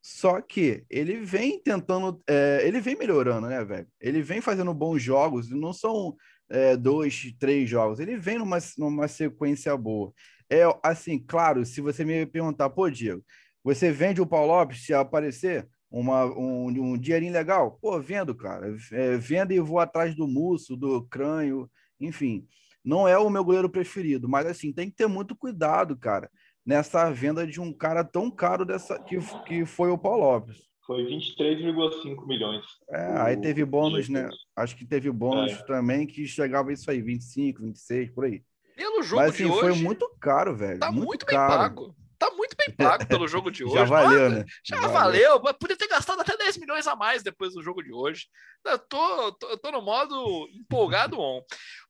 Só 0.00 0.40
que 0.40 0.84
ele 0.88 1.16
vem 1.16 1.60
tentando, 1.62 2.22
é, 2.26 2.60
ele 2.64 2.80
vem 2.80 2.96
melhorando, 2.96 3.48
né, 3.48 3.64
velho? 3.64 3.86
Ele 4.00 4.22
vem 4.22 4.40
fazendo 4.40 4.72
bons 4.72 5.02
jogos, 5.02 5.50
não 5.50 5.72
são 5.72 6.16
é, 6.48 6.76
dois, 6.76 7.34
três 7.38 7.68
jogos. 7.68 8.00
Ele 8.00 8.16
vem 8.16 8.38
numa, 8.38 8.58
numa 8.78 9.08
sequência 9.08 9.76
boa. 9.76 10.12
É 10.50 10.62
assim, 10.82 11.18
claro, 11.18 11.64
se 11.66 11.80
você 11.80 12.04
me 12.04 12.24
perguntar, 12.26 12.70
pô, 12.70 12.88
Diego, 12.88 13.22
você 13.62 13.92
vende 13.92 14.20
o 14.20 14.26
Paulo 14.26 14.52
Lopes 14.52 14.84
se 14.84 14.94
aparecer 14.94 15.68
uma, 15.90 16.24
um, 16.24 16.66
um 16.68 16.98
dinheirinho 16.98 17.32
legal? 17.32 17.78
Pô, 17.80 18.00
vendo, 18.00 18.34
cara. 18.34 18.74
É, 18.92 19.16
vendo 19.16 19.52
e 19.52 19.60
vou 19.60 19.78
atrás 19.78 20.14
do 20.14 20.26
Musso, 20.26 20.76
do 20.76 21.04
Crânio, 21.06 21.70
enfim. 22.00 22.46
Não 22.84 23.06
é 23.06 23.18
o 23.18 23.28
meu 23.28 23.44
goleiro 23.44 23.68
preferido, 23.68 24.28
mas 24.28 24.46
assim, 24.46 24.72
tem 24.72 24.88
que 24.88 24.96
ter 24.96 25.06
muito 25.06 25.36
cuidado, 25.36 25.96
cara, 25.98 26.30
nessa 26.68 27.10
venda 27.10 27.46
de 27.46 27.60
um 27.62 27.72
cara 27.72 28.04
tão 28.04 28.30
caro 28.30 28.62
dessa 28.62 28.98
que, 29.02 29.16
que 29.46 29.64
foi 29.64 29.90
o 29.90 29.96
Paulo 29.96 30.20
Lopes. 30.20 30.58
Foi 30.86 31.02
23,5 31.04 32.26
milhões. 32.26 32.64
É, 32.90 33.20
aí 33.22 33.36
O- 33.36 33.40
teve 33.40 33.64
bônus, 33.64 34.08
né? 34.10 34.28
Acho 34.54 34.76
que 34.76 34.84
teve 34.86 35.10
bônus 35.10 35.52
É. 35.52 35.62
também 35.64 36.06
que 36.06 36.26
chegava 36.26 36.70
isso 36.70 36.90
aí, 36.90 37.00
25, 37.00 37.62
26, 37.62 38.10
por 38.10 38.26
aí. 38.26 38.42
Pelo 38.76 39.02
jogo 39.02 39.22
Mas 39.22 39.34
assim, 39.34 39.44
de 39.46 39.50
foi 39.58 39.70
hoje, 39.70 39.82
muito 39.82 40.08
caro, 40.20 40.54
velho. 40.54 40.78
tá 40.78 40.92
muito, 40.92 41.06
muito, 41.06 41.26
bem 41.26 41.36
caro. 41.36 41.58
pago. 41.58 41.96
Tá 42.18 42.30
muito 42.32 42.54
bem 42.56 42.74
pago 42.76 43.06
pelo 43.06 43.26
jogo 43.28 43.50
de 43.50 43.64
hoje. 43.64 43.74
Já 43.74 43.84
valeu, 43.84 44.30
né? 44.30 44.44
Já 44.64 44.86
valeu. 44.88 45.40
mas 45.42 45.56
Podia 45.58 45.76
ter 45.76 45.88
gastado 45.88 46.20
até 46.20 46.36
10 46.36 46.58
milhões 46.58 46.86
a 46.86 46.94
mais 46.94 47.22
depois 47.22 47.54
do 47.54 47.62
jogo 47.62 47.82
de 47.82 47.92
hoje. 47.92 48.26
Eu 48.66 48.78
tô, 48.78 49.32
tô, 49.32 49.56
tô 49.58 49.70
no 49.70 49.80
modo 49.82 50.46
empolgado 50.54 51.18
on. 51.18 51.40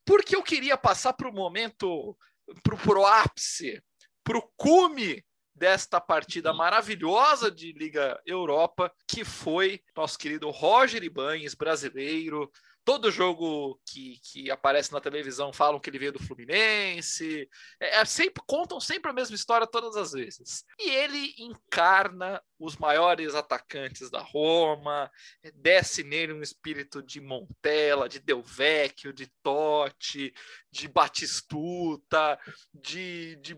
Porque 0.04 0.36
eu 0.36 0.42
queria 0.42 0.76
passar 0.76 1.12
pro 1.14 1.32
momento, 1.32 2.16
pro, 2.62 2.76
pro 2.76 3.04
ápice, 3.06 3.80
pro 4.28 4.42
cume 4.58 5.24
desta 5.54 5.98
partida 5.98 6.52
maravilhosa 6.52 7.50
de 7.50 7.72
Liga 7.72 8.20
Europa, 8.26 8.92
que 9.06 9.24
foi 9.24 9.80
nosso 9.96 10.18
querido 10.18 10.50
Roger 10.50 11.02
Ibanes, 11.02 11.54
brasileiro. 11.54 12.52
Todo 12.88 13.10
jogo 13.10 13.78
que, 13.84 14.18
que 14.22 14.50
aparece 14.50 14.94
na 14.94 15.00
televisão 15.00 15.52
falam 15.52 15.78
que 15.78 15.90
ele 15.90 15.98
veio 15.98 16.12
do 16.14 16.22
Fluminense. 16.22 17.46
É, 17.78 18.00
é 18.00 18.04
sempre 18.06 18.42
contam 18.46 18.80
sempre 18.80 19.10
a 19.10 19.12
mesma 19.12 19.36
história 19.36 19.66
todas 19.66 19.94
as 19.94 20.12
vezes. 20.12 20.64
E 20.78 20.88
ele 20.88 21.34
encarna 21.38 22.42
os 22.58 22.78
maiores 22.78 23.34
atacantes 23.34 24.08
da 24.08 24.22
Roma, 24.22 25.10
desce 25.56 26.02
nele 26.02 26.32
um 26.32 26.40
espírito 26.40 27.02
de 27.02 27.20
Montella, 27.20 28.08
de 28.08 28.20
Del 28.20 28.42
Vecchio, 28.42 29.12
de 29.12 29.26
Totti, 29.42 30.32
de 30.72 30.88
Batistuta, 30.88 32.40
de, 32.72 33.36
de 33.36 33.54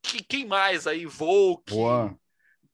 que- 0.00 0.24
quem 0.24 0.46
mais 0.46 0.86
aí? 0.86 1.04
Volk, 1.04 1.70
Boa. 1.70 2.18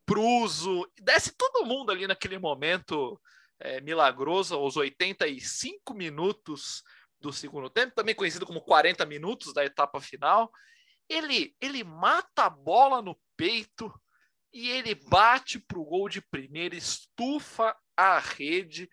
Pruso, 0.04 0.88
desce 1.02 1.32
todo 1.36 1.66
mundo 1.66 1.90
ali 1.90 2.06
naquele 2.06 2.38
momento 2.38 3.20
é, 3.60 3.80
milagroso, 3.80 4.54
aos 4.54 4.76
85 4.76 5.94
minutos 5.94 6.82
do 7.20 7.32
segundo 7.32 7.70
tempo, 7.70 7.94
também 7.94 8.14
conhecido 8.14 8.46
como 8.46 8.60
40 8.60 9.04
minutos 9.06 9.52
da 9.52 9.64
etapa 9.64 10.00
final. 10.00 10.50
Ele, 11.08 11.54
ele 11.60 11.82
mata 11.84 12.44
a 12.44 12.50
bola 12.50 13.00
no 13.00 13.18
peito 13.36 13.92
e 14.52 14.70
ele 14.70 14.94
bate 14.94 15.58
para 15.58 15.78
o 15.78 15.84
gol 15.84 16.08
de 16.08 16.20
primeira, 16.20 16.74
estufa 16.74 17.76
a 17.96 18.18
rede. 18.18 18.88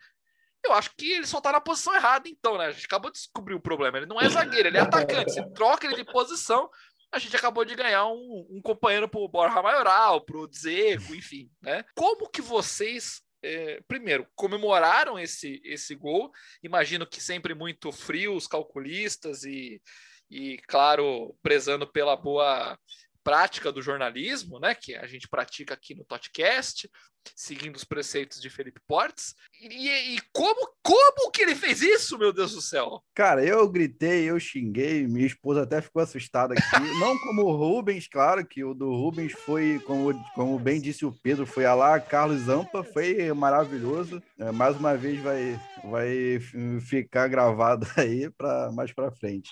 Eu 0.64 0.74
acho 0.74 0.92
que 0.98 1.12
ele 1.12 1.28
só 1.28 1.42
tá 1.42 1.52
na 1.52 1.60
posição 1.60 1.94
errada, 1.94 2.30
então, 2.30 2.58
né? 2.58 2.68
A 2.68 2.72
gente 2.72 2.86
acabou 2.86 3.12
de 3.12 3.18
descobrir 3.18 3.54
o 3.54 3.62
problema. 3.62 3.98
Ele 3.98 4.06
não 4.06 4.20
é 4.20 4.30
zagueiro, 4.30 4.68
ele 4.68 4.78
é 4.78 4.82
atacante. 4.82 5.34
Você 5.34 5.50
troca 5.52 5.86
ele 5.86 5.96
de 5.96 6.06
posição, 6.06 6.70
a 7.14 7.20
gente 7.20 7.36
acabou 7.36 7.64
de 7.64 7.76
ganhar 7.76 8.08
um, 8.08 8.48
um 8.50 8.62
companheiro 8.62 9.08
pro 9.08 9.28
Borja 9.28 9.62
Maioral, 9.62 10.22
pro 10.26 10.48
Dzeko, 10.48 11.14
enfim, 11.14 11.50
né? 11.62 11.86
Como 11.96 12.30
que 12.30 12.42
vocês, 12.42 13.22
é, 13.44 13.82
primeiro, 13.88 14.26
comemoraram 14.36 15.20
esse, 15.20 15.62
esse 15.64 15.94
gol? 15.96 16.32
Imagino 16.64 17.06
que 17.06 17.22
sempre 17.22 17.54
muito 17.54 17.92
frios, 17.92 18.48
calculistas 18.48 19.44
e, 19.44 19.82
e, 20.32 20.58
claro, 20.68 21.36
prezando 21.44 21.86
pela 21.86 22.16
boa 22.16 22.78
prática 23.24 23.72
do 23.72 23.82
jornalismo, 23.82 24.60
né? 24.60 24.76
Que 24.76 24.96
a 24.96 25.08
gente 25.08 25.28
pratica 25.28 25.74
aqui 25.74 25.96
no 25.96 26.06
podcast, 26.06 26.90
seguindo 27.36 27.76
os 27.76 27.84
preceitos 27.84 28.42
de 28.42 28.50
Felipe 28.50 28.82
Portes. 28.88 29.34
E, 29.62 30.16
e 30.16 30.22
como, 30.32 30.74
como 30.82 31.32
que 31.32 31.42
ele 31.42 31.56
fez 31.56 31.82
isso, 31.82 32.18
meu 32.18 32.34
Deus 32.34 32.54
do 32.54 32.62
céu? 32.62 33.02
Cara, 33.14 33.44
eu 33.46 33.68
gritei, 33.70 34.30
eu 34.30 34.40
xinguei, 34.40 35.08
minha 35.08 35.26
esposa 35.26 35.64
até 35.64 35.82
ficou 35.82 36.02
assustada 36.02 36.54
aqui. 36.54 36.62
Não 37.00 37.18
como 37.20 37.44
o 37.44 37.56
Rubens, 37.56 38.08
claro 38.08 38.46
que 38.46 38.64
o 38.64 38.74
do 38.74 38.92
Rubens 38.92 39.32
foi, 39.32 39.82
como, 39.86 40.14
como 40.36 40.60
bem 40.60 40.82
disse 40.82 41.06
o 41.06 41.12
Pedro, 41.12 41.46
foi 41.46 41.66
a 41.66 41.74
lá 41.74 42.00
Carlos 42.00 42.42
Zampa, 42.42 42.84
foi 42.84 43.32
maravilhoso. 43.34 44.22
É, 44.38 44.52
mais 44.52 44.76
uma 44.76 44.96
vez 44.98 45.22
vai, 45.22 45.60
vai 45.84 46.40
ficar 46.82 47.28
gravado 47.28 47.88
aí 47.96 48.30
para 48.32 48.72
mais 48.72 48.92
para 48.92 49.12
frente. 49.12 49.50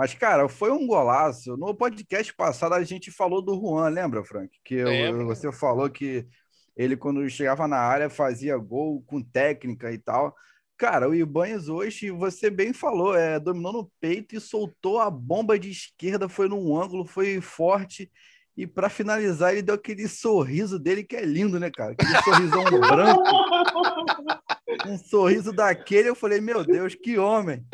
Mas, 0.00 0.14
cara, 0.14 0.48
foi 0.48 0.70
um 0.70 0.86
golaço. 0.86 1.58
No 1.58 1.74
podcast 1.74 2.32
passado 2.32 2.72
a 2.72 2.82
gente 2.82 3.10
falou 3.10 3.42
do 3.42 3.54
Juan, 3.54 3.86
lembra, 3.90 4.24
Frank? 4.24 4.50
Que 4.64 4.76
eu, 4.76 5.26
você 5.26 5.52
falou 5.52 5.90
que 5.90 6.26
ele, 6.74 6.96
quando 6.96 7.28
chegava 7.28 7.68
na 7.68 7.76
área, 7.76 8.08
fazia 8.08 8.56
gol 8.56 9.02
com 9.02 9.22
técnica 9.22 9.92
e 9.92 9.98
tal. 9.98 10.34
Cara, 10.78 11.06
o 11.06 11.14
Ibanez 11.14 11.68
hoje, 11.68 12.10
você 12.10 12.48
bem 12.48 12.72
falou, 12.72 13.14
é, 13.14 13.38
dominou 13.38 13.74
no 13.74 13.92
peito 14.00 14.34
e 14.34 14.40
soltou 14.40 14.98
a 14.98 15.10
bomba 15.10 15.58
de 15.58 15.70
esquerda, 15.70 16.30
foi 16.30 16.48
num 16.48 16.80
ângulo, 16.80 17.04
foi 17.04 17.38
forte. 17.42 18.10
E 18.60 18.66
para 18.66 18.90
finalizar, 18.90 19.52
ele 19.52 19.62
deu 19.62 19.74
aquele 19.74 20.06
sorriso 20.06 20.78
dele 20.78 21.02
que 21.02 21.16
é 21.16 21.24
lindo, 21.24 21.58
né, 21.58 21.70
cara? 21.70 21.92
Aquele 21.92 22.22
sorrisão 22.22 22.64
branco. 22.78 23.22
Um 24.86 24.98
sorriso 24.98 25.50
daquele, 25.50 26.10
eu 26.10 26.14
falei, 26.14 26.42
meu 26.42 26.62
Deus, 26.62 26.94
que 26.94 27.16
homem. 27.16 27.64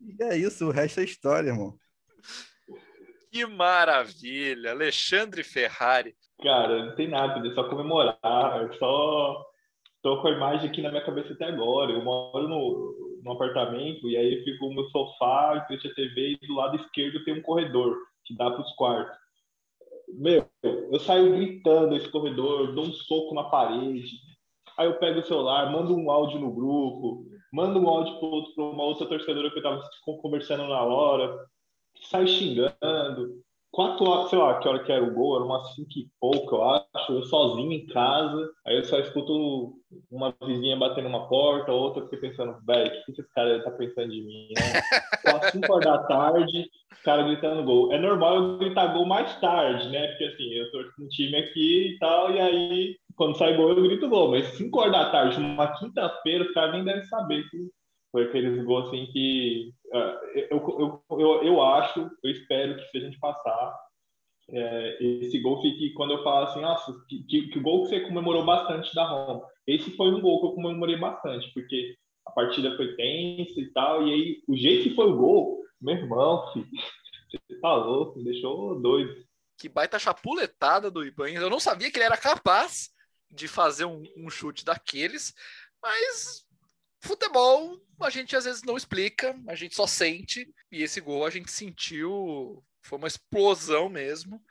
E 0.00 0.20
é 0.24 0.36
isso, 0.36 0.66
o 0.66 0.72
resto 0.72 0.98
é 0.98 1.04
história, 1.04 1.50
irmão. 1.50 1.78
Que 3.30 3.46
maravilha! 3.46 4.72
Alexandre 4.72 5.44
Ferrari. 5.44 6.16
Cara, 6.42 6.86
não 6.86 6.96
tem 6.96 7.08
nada, 7.08 7.46
é 7.46 7.54
só 7.54 7.68
comemorar, 7.68 8.64
é 8.64 8.76
só 8.76 9.40
Tô 10.04 10.20
com 10.20 10.28
a 10.28 10.32
imagem 10.32 10.68
aqui 10.68 10.82
na 10.82 10.90
minha 10.90 11.02
cabeça 11.02 11.32
até 11.32 11.46
agora. 11.46 11.90
Eu 11.90 12.04
moro 12.04 12.46
no, 12.46 13.20
no 13.22 13.32
apartamento 13.32 14.06
e 14.06 14.16
aí 14.18 14.44
fico 14.44 14.68
no 14.74 14.86
sofá, 14.90 15.56
em 15.56 15.66
frente 15.66 15.88
à 15.88 15.94
TV 15.94 16.38
e 16.42 16.46
do 16.46 16.54
lado 16.54 16.76
esquerdo 16.76 17.24
tem 17.24 17.38
um 17.38 17.42
corredor 17.42 17.96
que 18.24 18.36
dá 18.36 18.50
para 18.50 18.60
os 18.60 18.70
quartos. 18.74 19.23
Meu, 20.16 20.48
eu 20.62 20.98
saio 21.00 21.32
gritando 21.32 21.96
esse 21.96 22.08
corredor, 22.08 22.74
dou 22.74 22.86
um 22.86 22.92
soco 22.92 23.34
na 23.34 23.44
parede. 23.44 24.10
Aí 24.76 24.86
eu 24.86 24.98
pego 24.98 25.20
o 25.20 25.24
celular, 25.24 25.70
mando 25.70 25.96
um 25.96 26.10
áudio 26.10 26.38
no 26.38 26.52
grupo, 26.52 27.26
mando 27.52 27.80
um 27.80 27.88
áudio 27.88 28.18
para 28.54 28.64
uma 28.64 28.84
outra 28.84 29.06
torcedora 29.06 29.50
que 29.50 29.58
eu 29.58 29.62
estava 29.62 29.80
conversando 30.20 30.66
na 30.66 30.82
hora, 30.82 31.46
saio 32.00 32.26
xingando 32.26 33.44
quatro 33.74 34.08
horas, 34.08 34.30
sei 34.30 34.38
lá, 34.38 34.60
que 34.60 34.68
hora 34.68 34.84
que 34.84 34.92
era 34.92 35.02
o 35.02 35.12
gol, 35.12 35.34
era 35.34 35.44
umas 35.44 35.74
cinco 35.74 35.90
e 35.96 36.06
pouco, 36.20 36.54
eu 36.54 36.70
acho, 36.70 37.12
eu 37.12 37.24
sozinho 37.24 37.72
em 37.72 37.84
casa, 37.86 38.48
aí 38.64 38.76
eu 38.76 38.84
só 38.84 39.00
escuto 39.00 39.74
uma 40.08 40.32
vizinha 40.46 40.76
batendo 40.76 41.08
uma 41.08 41.28
porta, 41.28 41.72
outra 41.72 42.04
fiquei 42.04 42.20
pensando, 42.20 42.56
velho, 42.64 42.86
o 42.86 43.04
que, 43.04 43.20
esse 43.20 43.34
cara 43.34 43.64
tá 43.64 43.72
pensando 43.72 44.12
de 44.12 44.22
mim, 44.22 44.48
né? 44.56 44.80
Às 45.26 45.50
cinco 45.50 45.72
horas 45.72 45.84
da 45.84 45.98
tarde, 46.04 46.70
o 46.92 47.04
cara 47.04 47.24
gritando 47.24 47.64
gol. 47.64 47.92
É 47.92 47.98
normal 47.98 48.36
eu 48.36 48.58
gritar 48.58 48.94
gol 48.94 49.06
mais 49.06 49.34
tarde, 49.40 49.88
né? 49.88 50.06
Porque 50.06 50.24
assim, 50.24 50.52
eu 50.52 50.70
torço 50.70 50.92
um 51.00 51.08
time 51.08 51.36
aqui 51.36 51.94
e 51.94 51.98
tal, 51.98 52.30
e 52.30 52.38
aí, 52.38 52.96
quando 53.16 53.36
sai 53.36 53.56
gol, 53.56 53.70
eu 53.70 53.82
grito 53.82 54.08
gol, 54.08 54.30
mas 54.30 54.46
cinco 54.56 54.78
horas 54.78 54.92
da 54.92 55.10
tarde, 55.10 55.40
uma 55.40 55.76
quinta-feira, 55.76 56.44
os 56.44 56.52
caras 56.52 56.74
nem 56.74 56.84
devem 56.84 57.04
saber 57.06 57.42
que 57.50 57.58
foi 58.12 58.26
aqueles 58.26 58.64
gols 58.64 58.86
assim 58.86 59.06
que 59.06 59.72
eu, 59.94 61.02
eu, 61.10 61.18
eu, 61.18 61.42
eu 61.44 61.62
acho, 61.62 62.10
eu 62.22 62.30
espero 62.30 62.76
que 62.76 62.90
se 62.90 62.98
a 62.98 63.00
gente 63.00 63.18
passar, 63.18 63.78
é, 64.50 64.98
esse 65.00 65.38
gol 65.40 65.62
fique 65.62 65.92
quando 65.94 66.12
eu 66.14 66.22
falo 66.22 66.46
assim, 66.46 66.60
nossa, 66.60 66.92
que, 67.08 67.22
que, 67.24 67.48
que 67.48 67.60
gol 67.60 67.84
que 67.84 67.90
você 67.90 68.00
comemorou 68.00 68.44
bastante 68.44 68.94
da 68.94 69.06
Roma. 69.06 69.46
Esse 69.66 69.90
foi 69.96 70.08
um 70.08 70.20
gol 70.20 70.40
que 70.40 70.46
eu 70.48 70.52
comemorei 70.52 70.96
bastante, 70.96 71.50
porque 71.54 71.96
a 72.26 72.30
partida 72.30 72.76
foi 72.76 72.94
tensa 72.96 73.60
e 73.60 73.72
tal, 73.72 74.06
e 74.06 74.12
aí 74.12 74.42
o 74.48 74.56
jeito 74.56 74.90
que 74.90 74.94
foi 74.94 75.06
o 75.06 75.16
gol, 75.16 75.62
meu 75.80 75.94
irmão, 75.94 76.50
filho, 76.52 76.66
você 77.30 77.60
tá 77.60 77.74
louco, 77.74 78.18
me 78.18 78.24
deixou 78.24 78.80
doido. 78.80 79.14
Que 79.56 79.68
baita 79.68 79.98
chapuletada 79.98 80.90
do 80.90 81.04
Ibanez. 81.04 81.40
Eu 81.40 81.50
não 81.50 81.60
sabia 81.60 81.90
que 81.90 81.96
ele 81.96 82.04
era 82.04 82.16
capaz 82.16 82.90
de 83.30 83.48
fazer 83.48 83.84
um, 83.84 84.02
um 84.16 84.28
chute 84.28 84.64
daqueles, 84.64 85.34
mas 85.82 86.44
futebol 87.04 87.80
a 88.00 88.10
gente 88.10 88.34
às 88.36 88.44
vezes 88.44 88.62
não 88.62 88.76
explica, 88.76 89.38
a 89.46 89.54
gente 89.54 89.74
só 89.74 89.86
sente, 89.86 90.48
e 90.70 90.82
esse 90.82 91.00
gol 91.00 91.24
a 91.24 91.30
gente 91.30 91.50
sentiu, 91.50 92.62
foi 92.82 92.98
uma 92.98 93.08
explosão 93.08 93.88
mesmo, 93.88 94.42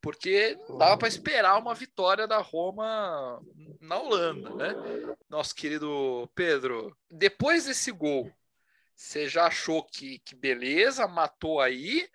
porque 0.00 0.56
dava 0.78 0.96
para 0.96 1.08
esperar 1.08 1.58
uma 1.58 1.74
vitória 1.74 2.26
da 2.26 2.38
Roma 2.38 3.42
na 3.80 3.98
Holanda, 3.98 4.50
né? 4.54 4.74
Nosso 5.28 5.54
querido 5.54 6.30
Pedro, 6.34 6.96
depois 7.10 7.64
desse 7.64 7.90
gol, 7.90 8.30
você 8.94 9.28
já 9.28 9.46
achou 9.46 9.82
que, 9.82 10.20
que 10.20 10.34
beleza, 10.34 11.08
matou 11.08 11.60
aí? 11.60 12.08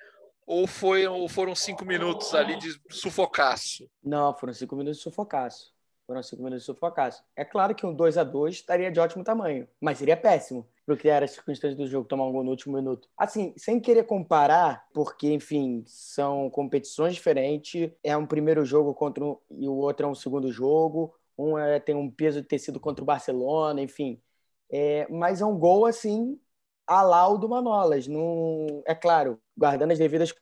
Ou, 0.46 0.68
foi, 0.68 1.06
ou 1.06 1.30
foram 1.30 1.54
cinco 1.54 1.86
minutos 1.86 2.34
ali 2.34 2.58
de 2.58 2.80
sufocaço? 2.90 3.90
Não, 4.04 4.36
foram 4.36 4.54
cinco 4.54 4.76
minutos 4.76 4.98
de 4.98 5.04
sufocaço. 5.04 5.72
Foram 6.12 6.22
cinco 6.22 6.44
minutos 6.44 6.64
de 6.64 6.66
sufocaço. 6.66 7.24
É 7.38 7.46
claro 7.46 7.74
que 7.74 7.86
um 7.86 7.94
2 7.94 8.18
a 8.18 8.26
2 8.26 8.56
estaria 8.56 8.92
de 8.92 9.00
ótimo 9.00 9.24
tamanho, 9.24 9.66
mas 9.80 9.98
seria 9.98 10.18
péssimo 10.18 10.68
para 10.86 10.98
criar 10.98 11.24
as 11.24 11.32
circunstâncias 11.32 11.78
do 11.78 11.88
jogo, 11.88 12.06
tomar 12.06 12.26
um 12.26 12.34
gol 12.34 12.44
no 12.44 12.50
último 12.50 12.76
minuto. 12.76 13.08
Assim, 13.18 13.54
sem 13.56 13.80
querer 13.80 14.04
comparar, 14.04 14.86
porque, 14.94 15.32
enfim, 15.32 15.86
são 15.88 16.50
competições 16.50 17.14
diferentes. 17.14 17.90
É 18.04 18.18
um 18.18 18.26
primeiro 18.26 18.66
jogo 18.66 18.94
contra 18.94 19.24
um, 19.24 19.38
e 19.52 19.70
o 19.70 19.74
outro 19.74 20.06
é 20.06 20.10
um 20.10 20.14
segundo 20.14 20.52
jogo. 20.52 21.16
Um 21.38 21.58
é, 21.58 21.80
tem 21.80 21.96
um 21.96 22.12
peso 22.12 22.42
de 22.42 22.48
ter 22.50 22.60
sido 22.60 22.78
contra 22.78 23.02
o 23.02 23.06
Barcelona, 23.06 23.82
enfim. 23.82 24.22
É, 24.70 25.08
mas 25.10 25.40
é 25.40 25.46
um 25.46 25.58
gol, 25.58 25.86
assim, 25.86 26.38
a 26.86 27.30
o 27.30 27.38
do 27.38 27.48
Manolas. 27.48 28.06
Não, 28.06 28.84
é 28.86 28.94
claro, 28.94 29.40
guardando 29.58 29.92
as 29.92 29.98
devidas 29.98 30.36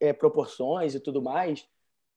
é, 0.00 0.12
proporções 0.12 0.96
e 0.96 1.00
tudo 1.00 1.22
mais, 1.22 1.64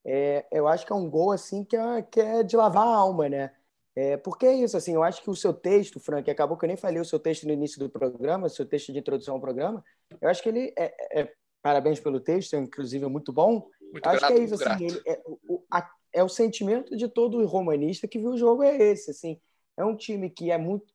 é, 0.06 0.46
eu 0.52 0.68
acho 0.68 0.86
que 0.86 0.94
é 0.94 0.96
um 0.96 1.10
gol 1.10 1.32
assim 1.32 1.64
que 1.64 1.76
é, 1.76 2.02
que 2.04 2.20
é 2.20 2.44
de 2.44 2.56
lavar 2.56 2.88
a 2.88 2.96
alma, 2.96 3.28
né? 3.28 3.52
É, 3.96 4.18
porque 4.18 4.46
é 4.46 4.54
isso, 4.54 4.76
assim, 4.76 4.94
eu 4.94 5.04
acho 5.04 5.24
que 5.24 5.30
o 5.30 5.36
seu 5.36 5.54
texto, 5.54 6.02
Frank, 6.02 6.30
acabou 6.30 6.58
que 6.58 6.66
eu 6.66 6.68
nem 6.68 6.76
falei 6.76 7.00
o 7.00 7.06
seu 7.06 7.18
texto 7.18 7.48
no 7.48 7.54
início 7.54 7.80
do 7.80 7.90
programa, 7.90 8.48
o 8.48 8.50
seu 8.50 8.66
texto 8.66 8.92
de 8.92 9.00
introdução 9.00 9.36
ao 9.36 9.42
programa, 9.42 9.84
eu 10.20 10.30
acho 10.30 10.44
que 10.44 10.50
ele 10.50 10.74
é, 10.78 11.22
é 11.22 11.34
parabéns 11.62 12.00
pelo 12.00 12.20
texto, 12.20 12.56
é 12.56 12.60
inclusive 12.60 13.06
muito 13.08 13.32
bom. 13.32 13.68
Muito 13.92 14.06
acho 14.08 14.20
grato, 14.20 14.34
que 14.34 14.40
é 14.40 14.44
isso, 14.44 14.54
assim, 14.56 14.86
ele, 14.86 15.02
é, 15.08 15.22
o, 15.48 15.64
a, 15.72 15.90
é 16.14 16.24
o 16.24 16.30
sentimento 16.30 16.96
de 16.96 17.08
todo 17.08 17.46
romanista 17.46 18.08
que 18.08 18.20
viu 18.20 18.32
o 18.32 18.38
jogo 18.38 18.64
é 18.64 18.76
esse, 18.76 19.12
assim, 19.12 19.40
é 19.78 19.86
um 19.86 19.96
time 19.96 20.30
que 20.30 20.52
é 20.52 20.58
muito 20.58 20.86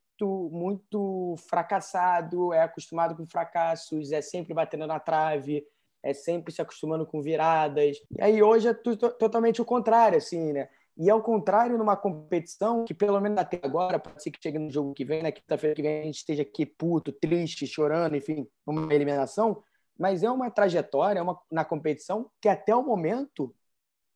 muito 0.52 1.34
fracassado, 1.48 2.52
é 2.52 2.60
acostumado 2.60 3.16
com 3.16 3.26
fracassos, 3.26 4.12
é 4.12 4.20
sempre 4.20 4.52
batendo 4.52 4.86
na 4.86 5.00
trave, 5.00 5.64
é 6.02 6.12
sempre 6.12 6.52
se 6.52 6.62
acostumando 6.62 7.06
com 7.06 7.22
viradas. 7.22 7.96
E 8.16 8.22
aí 8.22 8.42
hoje 8.42 8.68
é 8.68 8.74
totalmente 8.74 9.60
o 9.60 9.64
contrário, 9.64 10.18
assim, 10.18 10.52
né? 10.52 10.68
E 10.96 11.08
ao 11.08 11.22
contrário, 11.22 11.78
numa 11.78 11.96
competição 11.96 12.84
que, 12.84 12.92
pelo 12.92 13.20
menos 13.20 13.38
até 13.38 13.58
agora, 13.62 13.98
pode 13.98 14.22
ser 14.22 14.30
que 14.30 14.38
chegue 14.42 14.58
no 14.58 14.70
jogo 14.70 14.92
que 14.92 15.04
vem, 15.04 15.18
na 15.18 15.24
né? 15.24 15.32
quinta-feira 15.32 15.74
que 15.74 15.82
vem, 15.82 16.00
a 16.02 16.04
gente 16.04 16.18
esteja 16.18 16.42
aqui 16.42 16.66
puto, 16.66 17.10
triste, 17.10 17.66
chorando, 17.66 18.16
enfim, 18.16 18.46
uma 18.66 18.92
eliminação, 18.92 19.62
mas 19.98 20.22
é 20.22 20.30
uma 20.30 20.50
trajetória 20.50 21.20
é 21.20 21.22
uma, 21.22 21.40
na 21.50 21.64
competição 21.64 22.30
que 22.40 22.48
até 22.48 22.74
o 22.74 22.82
momento 22.82 23.54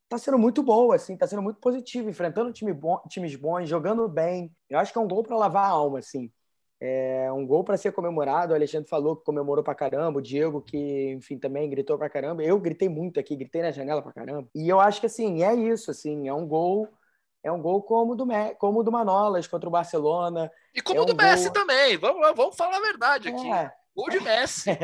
está 0.05 0.19
sendo 0.19 0.39
muito 0.39 0.63
boa, 0.63 0.97
assim, 0.97 1.15
está 1.15 1.27
sendo 1.27 1.43
muito 1.43 1.59
positivo, 1.61 2.09
enfrentando 2.09 2.53
time 2.53 2.73
bom, 2.73 3.01
times 3.09 3.35
bons, 3.35 3.69
jogando 3.69 4.07
bem. 4.09 4.55
Eu 4.69 4.79
acho 4.79 4.93
que 4.93 4.99
é 4.99 5.01
um 5.01 5.09
gol 5.09 5.23
para 5.23 5.37
lavar 5.37 5.65
a 5.65 5.69
alma, 5.69 5.99
assim. 6.01 6.31
É 6.87 7.33
um 7.33 7.47
gol 7.47 7.65
para 7.65 7.79
ser 7.79 7.93
comemorado. 7.93 8.53
O 8.53 8.57
Alexandre 8.57 8.87
falou 8.87 9.17
que 9.17 9.25
comemorou 9.25 9.65
para 9.65 9.75
caramba. 9.75 10.19
O 10.19 10.23
Diego, 10.23 10.61
que, 10.61 11.13
enfim, 11.13 11.39
também 11.39 11.71
gritou 11.71 11.97
para 11.97 12.11
caramba. 12.11 12.43
Eu 12.43 12.61
gritei 12.61 12.91
muito 12.91 13.19
aqui, 13.19 13.35
gritei 13.35 13.63
na 13.63 13.71
janela 13.71 14.03
para 14.03 14.13
caramba. 14.13 14.47
E 14.55 14.69
eu 14.69 14.79
acho 14.79 15.01
que, 15.01 15.07
assim, 15.07 15.43
é 15.43 15.55
isso, 15.55 15.91
assim, 15.91 16.29
é 16.29 16.35
um 16.35 16.47
gol. 16.47 16.87
É 17.43 17.51
um 17.51 17.59
gol 17.59 17.83
como 17.83 18.15
do, 18.15 18.27
como 18.59 18.83
do 18.83 18.93
Manolas 18.93 19.47
contra 19.47 19.67
o 19.67 19.73
Barcelona. 19.73 20.53
E 20.75 20.83
como 20.83 21.01
é 21.01 21.03
um 21.03 21.07
do 21.07 21.17
gol... 21.17 21.25
Messi 21.25 21.51
também. 21.51 21.97
Vamos, 21.97 22.37
vamos 22.37 22.55
falar 22.55 22.77
a 22.77 22.81
verdade 22.81 23.31
aqui. 23.31 23.51
É. 23.51 23.73
Gol 23.97 24.11
de 24.11 24.21
Messi. 24.21 24.71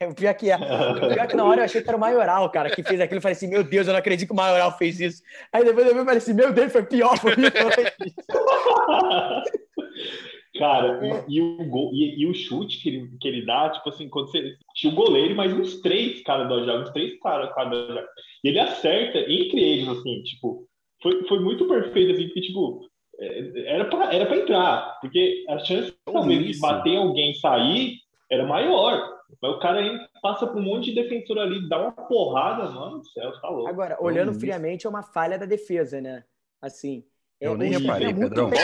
É, 0.00 0.08
o 0.08 0.14
pior 0.16 0.34
que 0.34 0.50
é. 0.50 0.56
O 0.56 1.14
pior 1.14 1.28
que 1.28 1.36
na 1.36 1.44
hora 1.44 1.60
eu 1.60 1.64
achei 1.64 1.80
que 1.80 1.88
era 1.88 1.96
o 1.96 2.00
Maioral, 2.00 2.50
cara, 2.50 2.68
que 2.70 2.82
fez 2.82 3.00
aquilo. 3.00 3.18
Eu 3.18 3.22
falei 3.22 3.36
assim, 3.36 3.46
meu 3.46 3.62
Deus, 3.62 3.86
eu 3.86 3.92
não 3.92 4.00
acredito 4.00 4.26
que 4.26 4.32
o 4.32 4.36
Maioral 4.36 4.76
fez 4.76 4.98
isso. 4.98 5.22
Aí 5.52 5.64
depois 5.64 5.86
eu 5.86 5.94
falei 5.94 6.16
assim, 6.16 6.32
meu 6.32 6.52
Deus, 6.52 6.72
foi 6.72 6.82
pior, 6.82 7.16
foi 7.18 7.36
pior. 7.36 7.52
Cara, 10.58 11.06
é. 11.06 11.24
e, 11.28 11.40
o 11.40 11.64
gol, 11.64 11.90
e, 11.94 12.20
e, 12.20 12.26
o 12.26 12.34
chute 12.34 12.82
que 12.82 12.88
ele, 12.90 13.10
que 13.18 13.26
ele 13.26 13.46
dá, 13.46 13.70
tipo 13.70 13.88
assim, 13.88 14.08
quando 14.08 14.30
você. 14.30 14.54
Tinha 14.74 14.92
o 14.92 14.96
goleiro, 14.96 15.34
mas 15.34 15.52
uns 15.52 15.80
três 15.80 16.22
caras 16.22 16.48
do 16.48 16.54
Ajax, 16.54 16.88
uns 16.88 16.92
três 16.92 17.18
caras 17.20 17.54
cada 17.54 17.74
Ajax. 17.74 18.08
E 18.44 18.48
ele 18.48 18.60
acerta 18.60 19.18
entre 19.18 19.60
eles, 19.60 19.88
assim, 19.88 20.22
tipo, 20.22 20.66
foi, 21.02 21.24
foi 21.26 21.40
muito 21.40 21.66
perfeito, 21.66 22.12
assim, 22.12 22.26
porque, 22.26 22.42
tipo, 22.42 22.80
é, 23.18 23.74
era 23.74 23.84
pra, 23.86 24.12
era 24.12 24.26
pra 24.26 24.36
entrar, 24.36 24.98
porque 25.00 25.44
a 25.48 25.58
chance 25.60 25.92
de 25.92 26.60
bater 26.60 26.96
alguém 26.96 27.30
e 27.30 27.34
sair 27.34 27.96
era 28.30 28.46
maior. 28.46 29.10
Mas 29.40 29.52
o 29.52 29.58
cara 29.58 29.78
aí 29.78 29.98
passa 30.20 30.46
por 30.46 30.58
um 30.58 30.62
monte 30.62 30.92
de 30.92 31.02
defensor 31.02 31.38
ali, 31.38 31.66
dá 31.68 31.80
uma 31.80 31.92
porrada, 31.92 32.70
mano 32.70 32.98
do 32.98 33.08
céu, 33.08 33.32
tá 33.40 33.48
louco. 33.48 33.68
Agora, 33.68 33.96
olhando 34.00 34.34
friamente, 34.34 34.86
é 34.86 34.90
uma 34.90 35.02
falha 35.02 35.38
da 35.38 35.46
defesa, 35.46 36.00
né? 36.00 36.24
Assim, 36.60 37.04
eu 37.42 37.56
nem 37.56 37.70
reparei, 37.72 38.08
é 38.08 38.14
Pedrão. 38.14 38.50
Bem... 38.50 38.60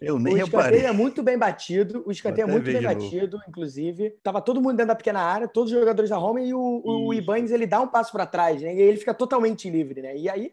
eu 0.00 0.18
nem 0.18 0.34
o 0.34 0.36
reparei. 0.36 0.80
O 0.82 0.86
é 0.86 0.92
muito 0.92 1.22
bem 1.22 1.36
batido, 1.36 2.02
o 2.06 2.10
escanteio 2.10 2.48
é 2.48 2.50
muito 2.50 2.64
bem 2.64 2.82
batido, 2.82 3.40
inclusive. 3.46 4.10
Tava 4.22 4.40
todo 4.40 4.60
mundo 4.60 4.76
dentro 4.76 4.88
da 4.88 4.94
pequena 4.94 5.20
área, 5.20 5.46
todos 5.46 5.72
os 5.72 5.78
jogadores 5.78 6.10
da 6.10 6.16
Roma, 6.16 6.40
e 6.40 6.54
o, 6.54 6.82
o 6.84 7.14
Ibanez, 7.14 7.52
ele 7.52 7.66
dá 7.66 7.80
um 7.80 7.88
passo 7.88 8.10
para 8.12 8.26
trás, 8.26 8.62
né? 8.62 8.74
E 8.74 8.80
ele 8.80 8.96
fica 8.96 9.12
totalmente 9.12 9.68
livre, 9.68 10.00
né? 10.00 10.16
E 10.16 10.28
aí, 10.28 10.50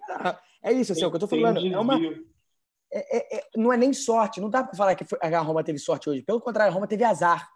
é 0.62 0.72
isso, 0.74 0.92
assim, 0.92 1.04
é 1.04 1.08
o 1.08 1.10
que 1.10 1.16
eu 1.16 1.22
tô 1.22 1.28
falando. 1.28 1.60
É 1.66 1.80
uma... 1.80 1.98
É, 2.92 3.18
é, 3.18 3.38
é, 3.38 3.44
não 3.56 3.72
é 3.72 3.78
nem 3.78 3.94
sorte, 3.94 4.42
não 4.42 4.50
dá 4.50 4.64
para 4.64 4.76
falar 4.76 4.96
que 4.96 5.06
a 5.22 5.40
Roma 5.40 5.64
teve 5.64 5.78
sorte 5.78 6.10
hoje. 6.10 6.24
Pelo 6.24 6.42
contrário, 6.42 6.72
a 6.72 6.74
Roma 6.74 6.88
teve 6.88 7.04
azar. 7.04 7.48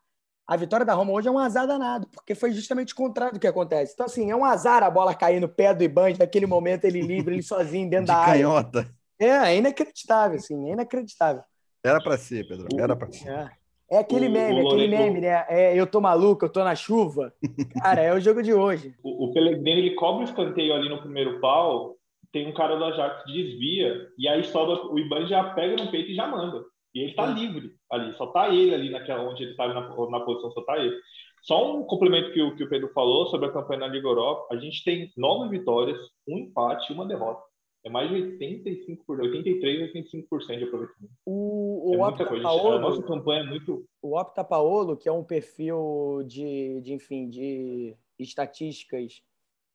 A 0.45 0.57
vitória 0.57 0.85
da 0.85 0.93
Roma 0.93 1.11
hoje 1.13 1.27
é 1.27 1.31
um 1.31 1.39
azar 1.39 1.65
danado, 1.65 2.05
porque 2.13 2.35
foi 2.35 2.51
justamente 2.51 2.93
o 2.93 2.95
contrário 2.97 3.33
do 3.35 3.39
que 3.39 3.47
acontece. 3.47 3.93
Então, 3.93 4.05
assim, 4.05 4.29
é 4.29 4.35
um 4.35 4.43
azar 4.43 4.83
a 4.83 4.89
bola 4.91 5.13
cair 5.15 5.39
no 5.39 5.47
pé 5.47 5.73
do 5.73 5.83
Iban, 5.83 6.09
naquele 6.19 6.45
momento 6.45 6.83
ele 6.83 7.01
livre, 7.01 7.35
ele 7.35 7.43
sozinho 7.43 7.89
dentro 7.89 8.07
De 8.07 8.11
da 8.11 8.17
área. 8.17 8.33
canhota. 8.33 8.87
É, 9.19 9.27
é 9.27 9.57
inacreditável, 9.57 10.37
assim, 10.37 10.69
é 10.69 10.73
inacreditável. 10.73 11.43
Era 11.85 12.01
pra 12.01 12.17
ser, 12.17 12.45
Pedro. 12.47 12.67
Era 12.77 12.93
pra 12.95 13.09
ser. 13.11 13.29
É, 13.29 13.49
é 13.91 13.97
aquele 13.99 14.27
O- 14.27 14.31
meme, 14.31 14.61
o 14.63 14.67
aquele 14.67 14.87
Lorenzo- 14.87 15.03
meme, 15.03 15.21
né? 15.21 15.45
É, 15.47 15.79
eu 15.79 15.87
tô 15.87 16.01
maluco, 16.01 16.43
eu 16.43 16.49
tô 16.49 16.61
na 16.63 16.75
chuva. 16.75 17.33
Cara, 17.81 18.01
é 18.01 18.13
o 18.13 18.19
jogo 18.19 18.43
de 18.43 18.53
hoje. 18.53 18.93
O, 19.03 19.25
o 19.29 19.33
Pellegrini 19.33 19.71
ele 19.71 19.95
cobra 19.95 20.21
o 20.21 20.23
escanteio 20.25 20.73
ali 20.73 20.89
no 20.89 20.99
primeiro 21.01 21.39
pau, 21.39 21.95
tem 22.33 22.49
um 22.49 22.53
cara 22.53 22.75
do 22.75 22.83
Ajax 22.83 23.23
que 23.23 23.31
desvia, 23.31 24.07
e 24.17 24.27
aí 24.27 24.43
sobra, 24.43 24.75
o 24.91 24.99
Iban 24.99 25.25
já 25.27 25.53
pega 25.53 25.81
no 25.81 25.89
peito 25.91 26.11
e 26.11 26.15
já 26.15 26.27
manda. 26.27 26.63
E 26.93 27.01
ele 27.01 27.13
tá 27.13 27.25
livre 27.25 27.75
ali, 27.89 28.13
só 28.13 28.27
tá 28.27 28.49
ele 28.49 28.73
ali 28.73 28.89
naquela 28.89 29.23
onde 29.23 29.43
ele 29.43 29.55
tá 29.55 29.63
ali 29.63 29.73
na, 29.73 29.81
na 29.81 30.19
posição, 30.19 30.51
só 30.51 30.61
tá 30.61 30.77
ele. 30.77 30.95
Só 31.41 31.75
um 31.77 31.83
complemento 31.83 32.31
que 32.31 32.41
o, 32.41 32.55
que 32.55 32.63
o 32.63 32.69
Pedro 32.69 32.89
falou 32.93 33.27
sobre 33.27 33.47
a 33.47 33.51
campanha 33.51 33.81
na 33.81 33.87
Liga 33.87 34.07
Europa, 34.07 34.47
a 34.51 34.57
gente 34.57 34.83
tem 34.83 35.11
nove 35.17 35.49
vitórias, 35.57 35.99
um 36.27 36.37
empate 36.37 36.91
e 36.91 36.95
uma 36.95 37.05
derrota. 37.05 37.43
É 37.85 37.89
mais 37.89 38.09
de 38.09 38.15
85%, 38.15 38.99
83, 39.09 39.91
85% 39.93 40.57
de 40.57 40.63
aproveitamento. 40.63 41.13
O, 41.25 41.93
É 41.93 41.97
o 41.97 41.99
muita 41.99 42.23
Opta 42.23 42.25
coisa. 42.25 42.47
A 42.47 42.79
nossa 42.79 43.01
Paolo, 43.01 43.03
campanha 43.03 43.41
é 43.41 43.45
muito. 43.45 43.85
o 44.01 44.17
Opta 44.17 44.43
Paolo, 44.43 44.95
que 44.95 45.09
é 45.09 45.11
um 45.11 45.23
perfil 45.23 46.23
de, 46.25 46.79
de 46.79 46.93
enfim, 46.93 47.29
de 47.29 47.97
estatísticas 48.17 49.21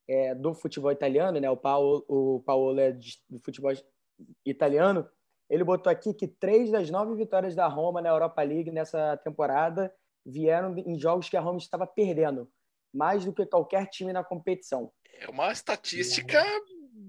é, 0.08 0.34
do 0.34 0.54
futebol 0.54 0.90
italiano, 0.90 1.38
né? 1.38 1.50
O 1.50 1.56
Paolo, 1.56 2.02
o 2.08 2.42
Paolo 2.46 2.80
é 2.80 2.92
de, 2.92 3.18
do 3.28 3.38
futebol 3.40 3.72
italiano. 4.46 5.06
Ele 5.48 5.64
botou 5.64 5.90
aqui 5.90 6.12
que 6.12 6.28
três 6.28 6.70
das 6.70 6.90
nove 6.90 7.14
vitórias 7.14 7.54
da 7.54 7.66
Roma 7.66 8.02
na 8.02 8.10
Europa 8.10 8.42
League 8.42 8.70
nessa 8.70 9.16
temporada 9.18 9.92
vieram 10.24 10.76
em 10.78 10.98
jogos 10.98 11.28
que 11.28 11.36
a 11.36 11.40
Roma 11.40 11.58
estava 11.58 11.86
perdendo, 11.86 12.50
mais 12.92 13.24
do 13.24 13.32
que 13.32 13.46
qualquer 13.46 13.86
time 13.86 14.12
na 14.12 14.22
competição. 14.22 14.92
É 15.14 15.28
uma 15.28 15.50
estatística 15.50 16.42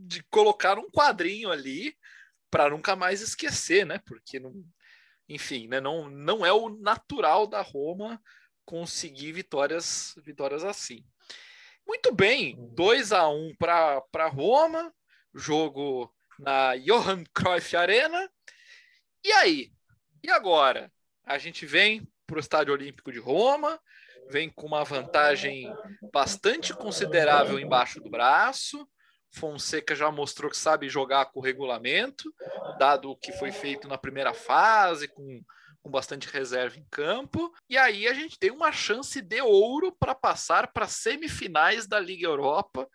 de 0.08 0.24
colocar 0.24 0.80
um 0.80 0.90
quadrinho 0.90 1.52
ali 1.52 1.94
para 2.50 2.70
nunca 2.70 2.96
mais 2.96 3.22
esquecer, 3.22 3.86
né? 3.86 4.00
Porque, 4.06 4.40
não, 4.40 4.54
enfim, 5.28 5.68
né? 5.68 5.80
não, 5.80 6.10
não 6.10 6.46
é 6.46 6.52
o 6.52 6.70
natural 6.70 7.46
da 7.46 7.62
Roma 7.62 8.22
conseguir 8.66 9.34
vitórias, 9.34 10.16
vitórias 10.24 10.64
assim. 10.64 11.04
Muito 11.86 12.14
bem, 12.14 12.56
2 12.76 13.12
a 13.12 13.28
1 13.28 13.56
para 13.58 14.28
Roma, 14.28 14.94
jogo 15.34 16.14
na 16.40 16.76
Johan 16.78 17.24
Cruyff 17.34 17.76
Arena. 17.76 18.30
E 19.24 19.32
aí? 19.34 19.72
E 20.24 20.32
agora? 20.32 20.92
A 21.26 21.38
gente 21.38 21.66
vem 21.66 22.08
para 22.26 22.38
o 22.38 22.40
Estádio 22.40 22.74
Olímpico 22.74 23.12
de 23.12 23.20
Roma, 23.20 23.80
vem 24.30 24.50
com 24.50 24.66
uma 24.66 24.84
vantagem 24.84 25.72
bastante 26.12 26.74
considerável 26.74 27.60
embaixo 27.60 28.00
do 28.00 28.10
braço. 28.10 28.88
Fonseca 29.32 29.94
já 29.96 30.10
mostrou 30.10 30.50
que 30.50 30.58
sabe 30.58 30.90
jogar 30.90 31.26
com 31.26 31.40
o 31.40 31.44
regulamento, 31.44 32.34
dado 32.80 33.12
o 33.12 33.16
que 33.16 33.32
foi 33.34 33.52
feito 33.52 33.88
na 33.88 33.98
primeira 33.98 34.34
fase, 34.34 35.08
com, 35.08 35.44
com 35.84 35.92
bastante 35.92 36.28
reserva 36.28 36.80
em 36.80 36.86
campo. 36.90 37.54
E 37.70 37.78
aí 37.78 38.08
a 38.08 38.14
gente 38.14 38.40
tem 38.40 38.50
uma 38.50 38.72
chance 38.72 39.22
de 39.22 39.42
ouro 39.42 39.96
para 40.00 40.16
passar 40.16 40.72
para 40.72 40.88
semifinais 40.88 41.86
da 41.86 42.00
Liga 42.00 42.26
Europa 42.26 42.88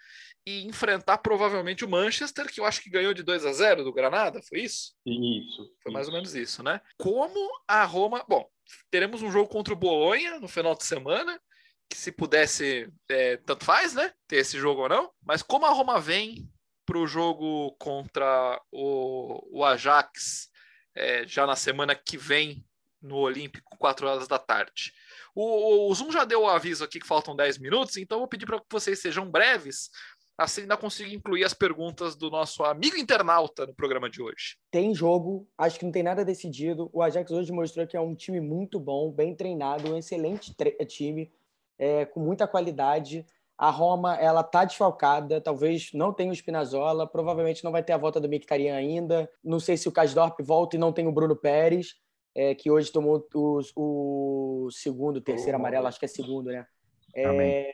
e 0.46 0.66
enfrentar 0.66 1.18
provavelmente 1.18 1.84
o 1.84 1.88
Manchester, 1.88 2.52
que 2.52 2.60
eu 2.60 2.64
acho 2.64 2.82
que 2.82 2.90
ganhou 2.90 3.14
de 3.14 3.22
2 3.22 3.46
a 3.46 3.52
0 3.52 3.84
do 3.84 3.92
Granada, 3.92 4.42
foi 4.42 4.60
isso? 4.60 4.94
Isso. 5.06 5.72
Foi 5.82 5.92
mais 5.92 6.06
ou 6.06 6.12
isso. 6.12 6.16
menos 6.16 6.34
isso, 6.34 6.62
né? 6.62 6.80
Como 6.98 7.50
a 7.66 7.84
Roma. 7.84 8.24
Bom, 8.28 8.46
teremos 8.90 9.22
um 9.22 9.30
jogo 9.30 9.48
contra 9.48 9.72
o 9.72 9.76
Bolonha 9.76 10.38
no 10.38 10.48
final 10.48 10.74
de 10.74 10.84
semana, 10.84 11.40
que 11.88 11.96
se 11.96 12.12
pudesse, 12.12 12.92
é, 13.08 13.38
tanto 13.38 13.64
faz, 13.64 13.94
né? 13.94 14.12
Ter 14.26 14.36
esse 14.36 14.58
jogo 14.58 14.82
ou 14.82 14.88
não. 14.88 15.10
Mas 15.22 15.42
como 15.42 15.66
a 15.66 15.70
Roma 15.70 15.98
vem 16.00 16.48
para 16.84 16.98
o 16.98 17.06
jogo 17.06 17.74
contra 17.78 18.60
o, 18.70 19.60
o 19.60 19.64
Ajax 19.64 20.50
é, 20.94 21.26
já 21.26 21.46
na 21.46 21.56
semana 21.56 21.94
que 21.94 22.16
vem 22.16 22.64
no 23.00 23.16
Olímpico, 23.16 23.76
4 23.78 24.06
horas 24.06 24.26
da 24.26 24.38
tarde. 24.38 24.92
O, 25.34 25.90
o 25.90 25.94
Zoom 25.94 26.10
já 26.10 26.24
deu 26.24 26.42
o 26.42 26.48
aviso 26.48 26.82
aqui 26.84 26.98
que 26.98 27.06
faltam 27.06 27.36
10 27.36 27.58
minutos, 27.58 27.96
então 27.96 28.16
eu 28.16 28.20
vou 28.20 28.28
pedir 28.28 28.46
para 28.46 28.58
que 28.58 28.66
vocês 28.70 29.00
sejam 29.00 29.30
breves, 29.30 29.90
assim 30.36 30.62
ainda 30.62 30.76
consigo 30.76 31.10
incluir 31.14 31.44
as 31.44 31.54
perguntas 31.54 32.16
do 32.16 32.30
nosso 32.30 32.64
amigo 32.64 32.96
internauta 32.96 33.66
no 33.66 33.74
programa 33.74 34.10
de 34.10 34.20
hoje. 34.22 34.56
Tem 34.70 34.94
jogo, 34.94 35.46
acho 35.56 35.78
que 35.78 35.84
não 35.84 35.92
tem 35.92 36.02
nada 36.02 36.24
decidido. 36.24 36.90
O 36.92 37.02
Ajax 37.02 37.30
hoje 37.30 37.52
mostrou 37.52 37.86
que 37.86 37.96
é 37.96 38.00
um 38.00 38.14
time 38.14 38.40
muito 38.40 38.78
bom, 38.80 39.10
bem 39.10 39.34
treinado, 39.34 39.92
um 39.92 39.96
excelente 39.98 40.54
tre- 40.54 40.76
time, 40.86 41.32
é, 41.78 42.04
com 42.04 42.20
muita 42.20 42.46
qualidade. 42.46 43.24
A 43.56 43.70
Roma, 43.70 44.16
ela 44.16 44.42
tá 44.42 44.64
desfalcada, 44.64 45.40
talvez 45.40 45.90
não 45.94 46.12
tenha 46.12 46.32
o 46.32 46.34
Spinazzola, 46.34 47.06
provavelmente 47.06 47.62
não 47.62 47.70
vai 47.70 47.84
ter 47.84 47.92
a 47.92 47.96
volta 47.98 48.20
do 48.20 48.28
Mkhitaryan 48.28 48.74
ainda. 48.74 49.30
Não 49.44 49.60
sei 49.60 49.76
se 49.76 49.88
o 49.88 49.92
Kasdorp 49.92 50.40
volta 50.42 50.74
e 50.74 50.78
não 50.78 50.92
tem 50.92 51.06
o 51.06 51.12
Bruno 51.12 51.36
Pérez, 51.36 51.94
é, 52.34 52.52
que 52.52 52.68
hoje 52.68 52.90
tomou 52.90 53.24
os- 53.32 53.72
o 53.76 54.68
segundo, 54.72 55.20
terceiro 55.20 55.56
amarelo, 55.56 55.86
acho 55.86 56.00
que 56.00 56.04
é 56.04 56.08
segundo, 56.08 56.50
né? 56.50 56.66
É, 57.14 57.70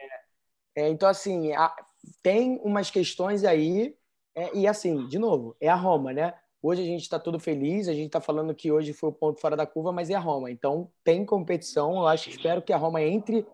é, 0.77 0.89
então, 0.91 1.09
assim, 1.09 1.51
a- 1.55 1.75
tem 2.22 2.61
umas 2.62 2.90
questões 2.90 3.44
aí, 3.44 3.96
é, 4.34 4.57
e 4.57 4.66
assim, 4.66 5.07
de 5.07 5.18
novo, 5.18 5.57
é 5.61 5.68
a 5.68 5.74
Roma, 5.74 6.12
né? 6.12 6.34
Hoje 6.62 6.82
a 6.82 6.84
gente 6.84 7.03
está 7.03 7.18
todo 7.18 7.40
feliz, 7.40 7.88
a 7.88 7.94
gente 7.94 8.07
está 8.07 8.20
falando 8.20 8.55
que 8.55 8.70
hoje 8.70 8.92
foi 8.92 9.09
o 9.09 9.12
ponto 9.12 9.40
fora 9.40 9.57
da 9.57 9.66
curva, 9.66 9.92
mas 9.92 10.11
é 10.11 10.14
a 10.14 10.20
Roma. 10.20 10.51
Então 10.51 10.90
tem 11.03 11.24
competição. 11.24 11.96
Eu 11.96 12.07
acho, 12.07 12.28
espero 12.28 12.61
que 12.61 12.72
a 12.72 12.76
Roma 12.76 13.03
entre 13.03 13.46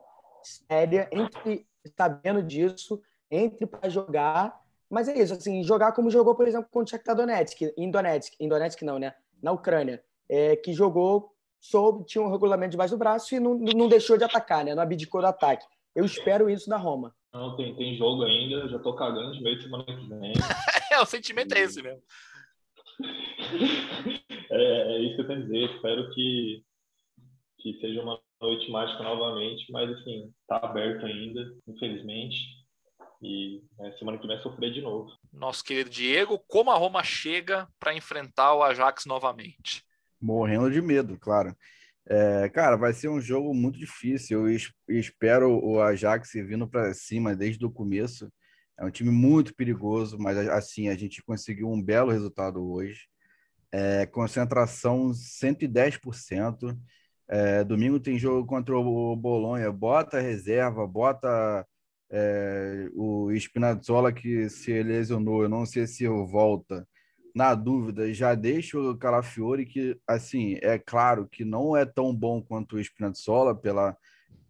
séria, 0.42 1.08
entre 1.12 1.66
sabendo 1.96 2.42
disso, 2.42 3.00
entre 3.30 3.64
para 3.66 3.88
jogar. 3.88 4.60
Mas 4.90 5.08
é 5.08 5.18
isso, 5.18 5.34
assim, 5.34 5.62
jogar 5.62 5.92
como 5.92 6.10
jogou, 6.10 6.34
por 6.34 6.48
exemplo, 6.48 6.68
contra 6.70 6.86
o 6.86 6.90
Shakhtar 6.90 7.16
Donetsk, 7.16 7.72
em 7.76 7.90
Donetsk, 7.90 8.34
em 8.40 8.48
Donetsk 8.48 8.82
não, 8.82 8.98
né? 8.98 9.14
Na 9.42 9.52
Ucrânia, 9.52 10.02
é, 10.28 10.56
que 10.56 10.72
jogou, 10.72 11.32
soube, 11.60 12.04
tinha 12.04 12.22
um 12.22 12.30
regulamento 12.30 12.72
debaixo 12.72 12.94
do 12.94 12.98
braço 12.98 13.34
e 13.34 13.40
não, 13.40 13.54
não 13.54 13.88
deixou 13.88 14.16
de 14.16 14.24
atacar, 14.24 14.64
né? 14.64 14.74
Não 14.74 14.82
abdicou 14.82 15.20
do 15.20 15.26
ataque. 15.26 15.66
Eu 15.94 16.04
espero 16.04 16.50
isso 16.50 16.68
da 16.68 16.76
Roma. 16.76 17.14
Não, 17.36 17.54
tem, 17.54 17.74
tem 17.76 17.96
jogo 17.96 18.24
ainda, 18.24 18.66
já 18.66 18.78
tô 18.78 18.94
cagando 18.94 19.32
de 19.32 19.42
meio 19.42 19.56
de 19.56 19.64
semana 19.64 19.84
que 19.84 20.08
vem. 20.08 20.32
É, 20.88 21.00
o 21.00 21.04
sentimento 21.04 21.52
é 21.52 21.60
esse 21.60 21.82
mesmo. 21.82 22.00
é, 24.50 24.94
é 24.94 24.98
isso 25.00 25.16
que 25.16 25.20
eu 25.20 25.26
tenho 25.26 25.40
a 25.40 25.42
dizer. 25.42 25.74
Espero 25.74 26.10
que, 26.14 26.64
que 27.58 27.78
seja 27.80 28.00
uma 28.00 28.18
noite 28.40 28.70
mágica 28.70 29.02
novamente, 29.02 29.70
mas 29.70 29.90
assim, 29.90 30.32
tá 30.48 30.56
aberto 30.56 31.04
ainda, 31.04 31.52
infelizmente. 31.68 32.38
E 33.20 33.62
né, 33.78 33.92
semana 33.98 34.16
que 34.16 34.26
vem 34.26 34.36
é 34.36 34.40
sofrer 34.40 34.72
de 34.72 34.80
novo. 34.80 35.10
Nosso 35.30 35.62
querido 35.64 35.90
Diego, 35.90 36.38
como 36.48 36.70
a 36.70 36.76
Roma 36.78 37.02
chega 37.02 37.68
para 37.78 37.94
enfrentar 37.94 38.54
o 38.54 38.62
Ajax 38.62 39.04
novamente? 39.04 39.84
Morrendo 40.18 40.70
de 40.70 40.80
medo, 40.80 41.18
claro. 41.18 41.54
É, 42.08 42.48
cara, 42.50 42.76
vai 42.76 42.92
ser 42.92 43.08
um 43.08 43.20
jogo 43.20 43.52
muito 43.54 43.78
difícil. 43.78 44.42
Eu 44.48 44.54
es- 44.54 44.72
espero 44.88 45.50
o 45.64 45.80
Ajax 45.82 46.30
vindo 46.34 46.68
para 46.68 46.94
cima 46.94 47.34
desde 47.34 47.64
o 47.66 47.70
começo. 47.70 48.30
É 48.78 48.84
um 48.84 48.90
time 48.90 49.10
muito 49.10 49.54
perigoso, 49.54 50.18
mas 50.18 50.36
assim, 50.48 50.88
a 50.88 50.96
gente 50.96 51.22
conseguiu 51.22 51.68
um 51.70 51.82
belo 51.82 52.10
resultado 52.12 52.62
hoje. 52.70 53.00
É, 53.72 54.06
concentração 54.06 55.12
110%. 55.14 56.76
É, 57.28 57.64
domingo 57.64 58.00
tem 58.00 58.18
jogo 58.18 58.46
contra 58.46 58.76
o 58.78 59.16
Bolonha. 59.16 59.70
Bota 59.72 60.20
reserva, 60.20 60.86
bota 60.86 61.66
é, 62.10 62.88
o 62.94 63.30
Spinazzola 63.34 64.12
que 64.12 64.48
se 64.50 64.82
lesionou. 64.82 65.42
Eu 65.42 65.48
não 65.48 65.66
sei 65.66 65.86
se 65.86 66.06
volta 66.08 66.86
na 67.36 67.54
dúvida, 67.54 68.10
já 68.14 68.34
deixa 68.34 68.80
o 68.80 68.96
Calafiore, 68.96 69.66
que, 69.66 69.94
assim, 70.08 70.56
é 70.62 70.78
claro 70.78 71.28
que 71.28 71.44
não 71.44 71.76
é 71.76 71.84
tão 71.84 72.16
bom 72.16 72.40
quanto 72.40 72.76
o 72.76 72.80
Spinazzola 72.82 73.54
pela, 73.54 73.94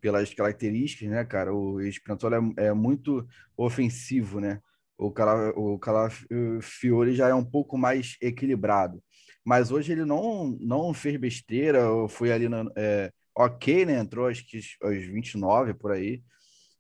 pelas 0.01 0.33
características, 0.33 1.09
né, 1.09 1.25
cara? 1.25 1.53
O 1.53 1.81
Spinazzola 1.83 2.37
é, 2.57 2.67
é 2.67 2.73
muito 2.73 3.27
ofensivo, 3.57 4.39
né? 4.39 4.61
O, 4.97 5.11
Cala, 5.11 5.51
o 5.57 5.77
Calafiore 5.81 7.13
já 7.13 7.29
é 7.29 7.35
um 7.35 7.45
pouco 7.45 7.77
mais 7.77 8.17
equilibrado. 8.23 9.03
Mas 9.45 9.73
hoje 9.73 9.91
ele 9.91 10.05
não, 10.05 10.57
não 10.61 10.95
fez 10.95 11.17
besteira, 11.17 11.81
foi 12.09 12.31
ali 12.31 12.49
no, 12.49 12.71
é, 12.77 13.11
ok, 13.35 13.85
né? 13.85 13.99
Entrou 13.99 14.29
acho 14.29 14.47
que 14.47 14.61
aos 14.81 15.05
29 15.05 15.75
por 15.75 15.91
aí. 15.91 16.23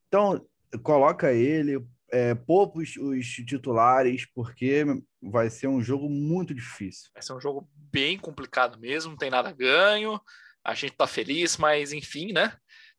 Então, 0.07 0.41
coloca 0.85 1.33
ele, 1.33 1.85
é, 2.11 2.35
poupa 2.35 2.79
os, 2.79 2.97
os 2.97 3.27
titulares, 3.27 4.27
porque 4.35 4.85
vai 5.23 5.51
ser 5.51 5.67
um 5.67 5.83
jogo 5.83 6.09
muito 6.09 6.55
difícil. 6.55 7.11
Vai 7.13 7.23
ser 7.23 7.33
um 7.33 7.41
jogo 7.41 7.69
bem 7.75 8.19
complicado 8.19 8.79
mesmo, 8.79 9.11
não 9.11 9.19
tem 9.19 9.31
nada 9.31 9.53
ganho. 9.53 10.21
A 10.65 10.75
gente 10.75 10.97
tá 10.97 11.07
feliz, 11.07 11.57
mas 11.57 11.93
enfim, 11.93 12.33
né? 12.33 12.57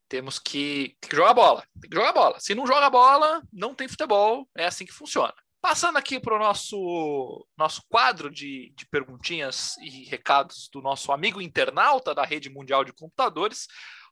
Temos 0.09 0.39
que, 0.39 0.95
tem 1.01 1.09
que 1.09 1.15
jogar 1.15 1.33
bola. 1.33 1.65
Tem 1.81 1.89
que 1.89 1.95
jogar 1.95 2.13
bola. 2.13 2.39
Se 2.39 2.55
não 2.55 2.65
joga 2.65 2.89
bola, 2.89 3.41
não 3.51 3.75
tem 3.75 3.87
futebol. 3.87 4.47
É 4.55 4.65
assim 4.65 4.85
que 4.85 4.93
funciona. 4.93 5.33
Passando 5.61 5.97
aqui 5.97 6.19
para 6.19 6.35
o 6.35 6.39
nosso, 6.39 7.45
nosso 7.57 7.81
quadro 7.89 8.29
de, 8.29 8.71
de 8.75 8.85
perguntinhas 8.87 9.75
e 9.79 10.05
recados 10.05 10.69
do 10.71 10.81
nosso 10.81 11.11
amigo 11.11 11.41
internauta 11.41 12.15
da 12.15 12.23
Rede 12.23 12.49
Mundial 12.49 12.85
de 12.85 12.93
Computadores, 12.93 13.67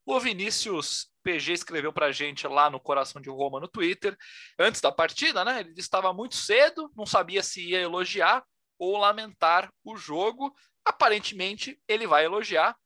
O 0.06 0.20
Vinícius 0.20 1.10
PG 1.24 1.54
escreveu 1.54 1.92
para 1.92 2.08
a 2.08 2.12
gente 2.12 2.48
lá 2.48 2.70
no 2.70 2.80
Coração 2.80 3.20
de 3.20 3.30
Roma 3.30 3.60
no 3.60 3.68
Twitter, 3.68 4.16
antes 4.60 4.80
da 4.80 4.92
partida, 4.92 5.44
né? 5.44 5.62
Ele 5.62 5.74
estava 5.78 6.14
muito 6.14 6.36
cedo, 6.36 6.92
não 6.96 7.06
sabia 7.06 7.42
se 7.42 7.70
ia 7.70 7.80
elogiar 7.80 8.46
ou 8.78 8.98
lamentar 8.98 9.72
o 9.84 9.98
jogo. 9.98 10.54
Aparentemente, 10.86 11.82
ele 11.88 12.06
vai 12.06 12.26
elogiar, 12.26 12.78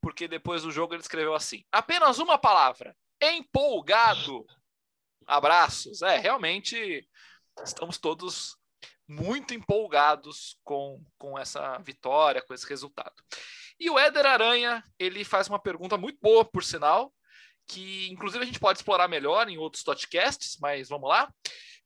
porque 0.00 0.28
depois 0.28 0.62
do 0.62 0.70
jogo 0.70 0.94
ele 0.94 1.02
escreveu 1.02 1.34
assim: 1.34 1.64
apenas 1.72 2.18
uma 2.18 2.38
palavra, 2.38 2.96
empolgado. 3.20 4.46
Abraços. 5.26 6.00
É, 6.00 6.16
realmente 6.16 7.06
estamos 7.64 7.98
todos 7.98 8.57
muito 9.08 9.54
empolgados 9.54 10.58
com, 10.62 11.02
com 11.16 11.38
essa 11.38 11.78
vitória, 11.78 12.42
com 12.42 12.52
esse 12.52 12.68
resultado. 12.68 13.14
E 13.80 13.88
o 13.88 13.98
Éder 13.98 14.26
Aranha, 14.26 14.84
ele 14.98 15.24
faz 15.24 15.48
uma 15.48 15.58
pergunta 15.58 15.96
muito 15.96 16.18
boa, 16.20 16.44
por 16.44 16.62
sinal, 16.62 17.12
que 17.66 18.08
inclusive 18.10 18.42
a 18.42 18.46
gente 18.46 18.60
pode 18.60 18.78
explorar 18.78 19.08
melhor 19.08 19.48
em 19.48 19.56
outros 19.56 19.82
podcasts, 19.82 20.58
mas 20.60 20.88
vamos 20.88 21.08
lá. 21.08 21.32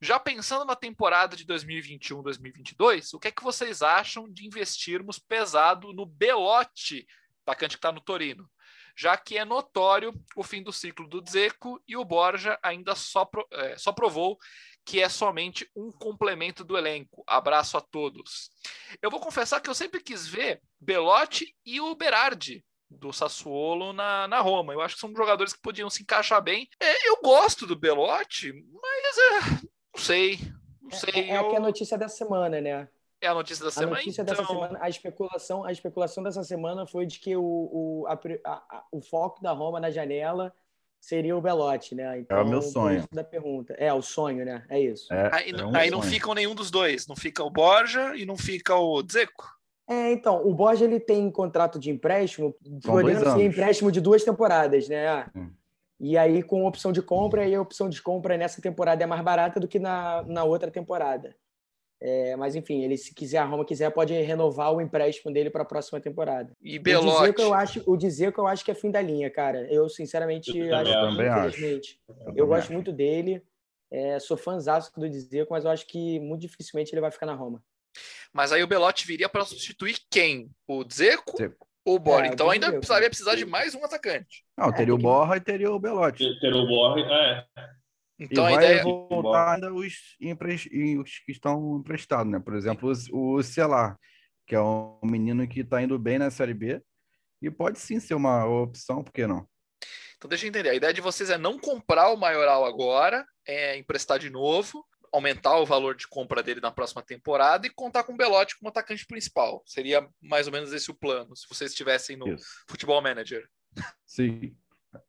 Já 0.01 0.19
pensando 0.19 0.65
na 0.65 0.75
temporada 0.75 1.37
de 1.37 1.45
2021-2022, 1.47 3.15
o 3.15 3.21
que 3.21 3.29
é 3.29 3.31
que 3.31 3.45
vocês 3.45 3.83
acham 3.83 4.29
de 4.29 4.47
investirmos 4.47 5.19
pesado 5.19 5.93
no 5.93 6.05
Belotti, 6.05 7.07
atacante 7.47 7.77
que 7.77 7.79
está 7.79 7.93
no 7.93 8.01
Torino? 8.01 8.51
Já 8.97 9.17
que 9.17 9.39
é 9.39 9.45
notório 9.45 10.13
o 10.37 10.43
fim 10.43 10.63
do 10.63 10.73
ciclo 10.73 11.09
do 11.09 11.23
Zeco 11.29 11.83
e 11.87 11.97
o 11.97 12.05
Borja 12.05 12.59
ainda 12.63 12.95
só, 12.95 13.29
é, 13.53 13.79
só 13.79 13.93
provou 13.93 14.39
que 14.85 15.01
é 15.01 15.09
somente 15.09 15.69
um 15.77 15.93
complemento 15.93 16.65
do 16.65 16.77
elenco. 16.77 17.23
Abraço 17.27 17.77
a 17.77 17.81
todos. 17.81 18.51
Eu 19.01 19.11
vou 19.11 19.21
confessar 19.21 19.61
que 19.61 19.71
eu 19.71 19.75
sempre 19.75 20.01
quis 20.03 20.27
ver 20.27 20.61
Belotti 20.81 21.55
e 21.65 21.81
o 21.81 21.95
Berardi 21.95 22.65
do 22.91 23.13
Sassuolo 23.13 23.93
na, 23.93 24.29
na 24.29 24.41
Roma. 24.41 24.73
Eu 24.73 24.81
acho 24.81 24.97
que 24.97 25.01
são 25.01 25.15
jogadores 25.15 25.53
que 25.53 25.63
podiam 25.63 25.89
se 25.89 26.03
encaixar 26.03 26.43
bem. 26.43 26.69
É, 26.81 27.09
eu 27.09 27.21
gosto 27.23 27.67
do 27.67 27.77
Belotti, 27.77 28.53
mas 28.53 29.19
é, 29.19 29.41
não 29.95 30.03
sei. 30.03 30.39
Não 30.81 30.91
É, 30.91 30.95
sei. 30.97 31.31
é, 31.31 31.37
eu... 31.37 31.47
aqui 31.47 31.57
a 31.57 31.61
notícia 31.61 31.97
da 31.97 32.09
semana, 32.09 32.61
né? 32.61 32.89
É 33.21 33.29
a 33.29 33.35
notícia 33.35 33.63
da 33.63 33.69
A 33.69 33.73
semana. 33.73 33.97
notícia 33.97 34.23
então... 34.23 34.35
dessa 34.35 34.49
semana, 34.49 34.79
a 34.83 34.89
especulação, 34.89 35.65
a 35.65 35.71
especulação 35.71 36.25
dessa 36.25 36.43
semana 36.43 36.87
foi 36.87 37.07
de 37.07 37.21
que 37.21 37.37
o, 37.37 37.43
o, 37.43 38.05
a, 38.09 38.19
a, 38.45 38.85
o 38.91 39.01
foco 39.01 39.41
da 39.41 39.53
Roma 39.53 39.79
na 39.79 39.93
janela 39.93 40.53
seria 41.03 41.37
o 41.37 41.41
Belotti, 41.41 41.97
né? 41.97 42.21
Então, 42.21 42.39
é 42.39 42.43
o 42.43 42.49
meu 42.49 42.61
por 42.61 42.69
sonho. 42.69 43.05
Da 43.13 43.25
pergunta. 43.25 43.75
É, 43.77 43.93
o 43.93 44.01
sonho, 44.01 44.45
né? 44.45 44.65
É 44.71 44.81
isso. 44.81 45.13
É, 45.13 45.31
Aí, 45.35 45.51
é 45.51 45.65
um 45.65 45.77
aí 45.77 45.91
não 45.91 46.01
ficam 46.01 46.33
nenhum 46.33 46.55
dos 46.55 46.71
dois. 46.71 47.09
Não 47.09 47.17
fica 47.17 47.43
o 47.43 47.51
Borja 47.51 48.15
e 48.17 48.25
não 48.25 48.37
fica 48.37 48.77
o 48.77 49.03
Dzeko. 49.03 49.45
É, 49.91 50.13
então, 50.13 50.47
o 50.47 50.55
Borja 50.55 50.85
ele 50.85 51.01
tem 51.01 51.29
contrato 51.31 51.79
de 51.79 51.91
empréstimo, 51.91 52.55
São 52.81 52.95
podendo 52.95 53.19
ser 53.21 53.29
anos. 53.29 53.43
empréstimo 53.43 53.91
de 53.91 54.01
duas 54.01 54.23
temporadas, 54.23 54.89
né? 54.89 55.27
Hum. 55.35 55.51
E 55.99 56.17
aí, 56.17 56.41
com 56.43 56.65
opção 56.67 56.93
de 56.93 57.03
compra, 57.03 57.47
e 57.47 57.55
a 57.55 57.61
opção 57.61 57.89
de 57.89 58.01
compra 58.01 58.37
nessa 58.37 58.63
temporada 58.63 59.03
é 59.03 59.07
mais 59.07 59.23
barata 59.23 59.59
do 59.59 59.67
que 59.67 59.81
na, 59.81 60.23
na 60.23 60.45
outra 60.45 60.71
temporada. 60.71 61.35
É, 62.05 62.35
mas, 62.35 62.57
enfim, 62.57 62.83
ele, 62.83 62.97
se 62.99 63.15
quiser, 63.15 63.39
a 63.39 63.45
Roma 63.45 63.65
quiser, 63.65 63.89
pode 63.91 64.13
renovar 64.13 64.75
o 64.75 64.81
empréstimo 64.81 65.33
dele 65.33 65.51
para 65.51 65.63
a 65.63 65.65
próxima 65.65 66.01
temporada. 66.01 66.53
E 66.61 66.77
O 66.79 66.83
Belotti. 66.83 67.23
Dzeko, 67.23 67.41
eu 67.43 67.55
acho, 67.55 67.83
o 67.87 67.97
Dzeko 67.97 68.41
eu 68.41 68.47
acho 68.49 68.65
que 68.65 68.73
é 68.73 68.75
fim 68.75 68.91
da 68.91 69.01
linha, 69.01 69.31
cara. 69.31 69.73
Eu, 69.73 69.89
sinceramente, 69.89 70.57
Eu 70.59 70.75
acho 70.75 70.93
também 70.93 71.17
que, 71.27 71.29
acho. 71.29 71.49
infelizmente, 71.59 72.01
Eu 72.09 72.33
eu 72.39 72.47
gosto 72.49 72.65
acho. 72.65 72.73
muito 72.73 72.91
dele. 72.93 73.41
É, 73.89 74.19
sou 74.19 74.37
fãzaço 74.37 74.91
do 74.99 75.09
Dzeko, 75.09 75.53
mas 75.53 75.65
eu 75.65 75.71
acho 75.71 75.87
que 75.87 76.19
muito 76.19 76.41
dificilmente 76.41 76.93
ele 76.93 77.01
vai 77.01 77.11
ficar 77.13 77.27
na 77.27 77.35
Roma. 77.35 77.63
Mas 78.33 78.51
aí 78.51 78.63
o 78.65 78.67
Belotti 78.67 79.07
viria 79.07 79.29
para 79.29 79.45
substituir 79.45 79.97
quem? 80.11 80.51
O 80.67 80.83
Dzeko 80.83 81.37
o 81.85 81.99
Borja? 81.99 82.31
É, 82.31 82.33
então 82.33 82.49
ainda 82.51 82.73
precisaria 82.73 83.09
precisar 83.11 83.35
de 83.37 83.45
mais 83.45 83.75
um 83.77 83.85
atacante. 83.85 84.43
Não, 84.59 84.73
teria 84.73 84.93
É, 84.93 84.95
o 84.95 84.97
que- 84.97 85.03
Borra 85.03 85.37
e 85.37 85.41
teria 85.41 85.71
o 85.71 85.79
Belotti. 85.79 86.41
Ter 86.41 86.53
o 86.55 86.67
Borre, 86.67 87.03
é. 87.03 87.45
Então 88.19 88.49
e 88.49 88.53
a 88.53 88.57
vai 88.57 88.65
ideia. 88.65 88.83
voltar 88.85 89.55
ainda 89.55 89.73
os, 89.73 90.17
empre- 90.21 90.55
os 91.01 91.19
que 91.25 91.33
estão 91.33 91.79
emprestados, 91.79 92.31
né? 92.31 92.39
Por 92.39 92.55
exemplo, 92.55 92.93
o 93.13 93.43
Celar, 93.43 93.99
que 94.47 94.55
é 94.55 94.61
um 94.61 94.99
menino 95.03 95.47
que 95.49 95.61
está 95.61 95.83
indo 95.83 95.99
bem 95.99 96.19
na 96.19 96.31
Série 96.31 96.55
B 96.55 96.81
e 97.41 97.51
pode 97.51 97.79
sim 97.81 97.99
ser 97.99 98.15
uma 98.15 98.47
opção, 98.47 99.03
por 99.03 99.13
que 99.13 99.27
não? 99.27 99.49
Então 100.17 100.29
deixa 100.29 100.47
eu 100.47 100.51
entender. 100.51 100.69
A 100.71 100.75
ideia 100.75 100.93
de 100.95 101.01
vocês 101.01 101.31
é 101.31 101.39
não 101.39 101.59
comprar 101.59 102.11
o 102.13 102.17
Maioral 102.17 102.65
agora, 102.65 103.27
é 103.45 103.77
emprestar 103.77 104.21
de 104.21 104.31
novo, 104.31 104.87
aumentar 105.13 105.59
o 105.59 105.67
valor 105.67 105.97
de 105.97 106.07
compra 106.07 106.43
dele 106.43 106.61
na 106.61 106.71
próxima 106.71 107.03
temporada 107.03 107.67
e 107.67 107.71
contar 107.71 108.05
com 108.05 108.13
o 108.13 108.17
Belotti 108.17 108.57
como 108.57 108.69
atacante 108.69 109.05
principal. 109.05 109.63
Seria 109.67 110.09
mais 110.23 110.47
ou 110.47 110.53
menos 110.53 110.73
esse 110.73 110.91
o 110.91 110.95
plano, 110.95 111.35
se 111.37 111.49
vocês 111.49 111.73
estivessem 111.73 112.17
no 112.17 112.29
Isso. 112.29 112.45
Futebol 112.69 113.03
Manager. 113.03 113.45
Sim. 114.07 114.57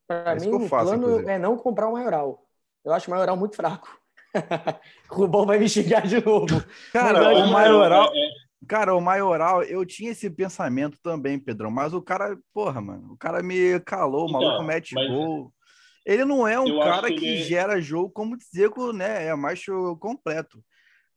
Para 0.07 0.31
É 0.31 0.35
mim, 0.35 0.49
que 0.49 0.55
eu 0.55 0.61
o 0.63 0.67
faço, 0.67 0.87
plano 0.87 1.03
inclusive. 1.03 1.29
é 1.31 1.37
não 1.37 1.57
comprar 1.57 1.87
o 1.89 1.93
Maioral. 1.93 2.43
Eu 2.85 2.93
acho 2.93 3.07
o 3.07 3.11
Maioral 3.11 3.37
muito 3.37 3.55
fraco. 3.55 3.97
o 5.11 5.15
Rubão 5.15 5.45
vai 5.45 5.59
me 5.59 5.69
xingar 5.69 6.05
de 6.07 6.23
novo. 6.23 6.63
Cara, 6.91 7.33
o 7.37 7.51
Maioral, 7.51 8.09
É, 8.13 8.17
é, 8.17 8.29
cara, 8.67 8.95
o 8.95 9.01
Maioral, 9.01 9.63
eu 9.63 9.85
tinha 9.85 10.11
esse 10.11 10.29
pensamento 10.29 10.97
também, 11.01 11.37
Pedrão, 11.39 11.69
mas 11.71 11.93
o 11.93 12.01
cara, 12.01 12.37
porra, 12.53 12.81
mano, 12.81 13.13
o 13.13 13.17
cara 13.17 13.41
me 13.43 13.79
calou, 13.81 14.25
o 14.25 14.29
Então, 14.29 14.41
maluco 14.41 14.63
mete 14.63 14.95
mas- 14.95 15.07
gol. 15.07 15.53
Ele 16.05 16.25
não 16.25 16.45
é 16.45 16.59
um 16.59 16.79
cara 16.79 17.07
que 17.07 17.15
que 17.15 17.25
ele- 17.25 17.43
gera 17.43 17.79
jogo 17.79 18.09
como 18.09 18.35
dizer 18.37 18.69
que 18.71 18.91
né, 18.93 19.27
é 19.27 19.35
mais 19.35 19.63
completo. 20.01 20.61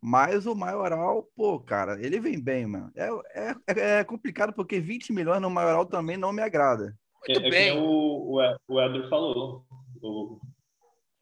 Mas 0.00 0.46
o 0.46 0.54
Maioral, 0.54 1.26
pô, 1.34 1.58
cara, 1.58 1.98
ele 2.00 2.20
vem 2.20 2.40
bem, 2.40 2.66
mano. 2.66 2.92
É, 2.94 3.08
é, 3.34 3.98
é 3.98 4.04
complicado 4.04 4.52
porque 4.52 4.78
20 4.78 5.12
milhões 5.12 5.40
no 5.42 5.50
Maioral 5.50 5.84
também 5.86 6.16
não 6.16 6.32
me 6.32 6.40
agrada. 6.42 6.94
Muito 7.26 7.42
é, 7.42 7.48
é 7.48 7.50
bem. 7.50 7.76
o, 7.80 8.36
o, 8.38 8.56
o 8.68 8.80
Eder 8.80 9.08
falou. 9.08 9.64
O, 10.00 10.38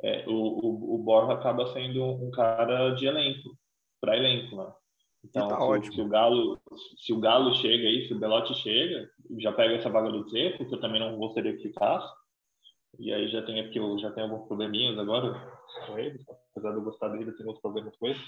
é, 0.02 0.24
o, 0.26 0.32
o, 0.32 0.94
o 0.94 0.98
Borja 0.98 1.34
acaba 1.34 1.72
sendo 1.72 2.04
um 2.04 2.30
cara 2.30 2.90
de 2.90 3.06
elenco, 3.06 3.56
para 4.00 4.16
elenco, 4.16 4.56
né? 4.56 4.72
Então, 5.24 5.48
tá 5.48 5.82
se, 5.82 5.92
se 5.92 6.00
o 6.00 6.08
Galo, 6.08 6.60
se 6.98 7.12
o 7.12 7.20
Galo 7.20 7.54
chega 7.54 7.88
aí, 7.88 8.06
se 8.06 8.12
o 8.12 8.18
Belotti 8.18 8.54
chega, 8.54 9.08
já 9.38 9.52
pega 9.52 9.74
essa 9.74 9.88
vaga 9.88 10.10
do 10.10 10.28
Zeco, 10.28 10.66
que 10.66 10.74
eu 10.74 10.80
também 10.80 11.00
não 11.00 11.16
gostaria 11.16 11.56
que 11.56 11.62
ficasse. 11.62 12.06
E 12.98 13.12
aí 13.12 13.28
já 13.28 13.42
tem 13.42 13.62
porque 13.62 13.78
eu 13.78 13.98
já 13.98 14.10
tenho 14.12 14.30
alguns 14.30 14.46
probleminhas 14.46 14.98
agora 14.98 15.32
com 15.86 15.98
ele, 15.98 16.22
apesar 16.50 16.70
de 16.70 16.76
eu 16.76 16.84
gostar 16.84 17.08
dele, 17.08 17.30
eu 17.30 17.36
tenho 17.36 17.48
outros 17.48 17.62
problemas 17.62 17.96
com 17.96 18.06
ele. 18.06 18.20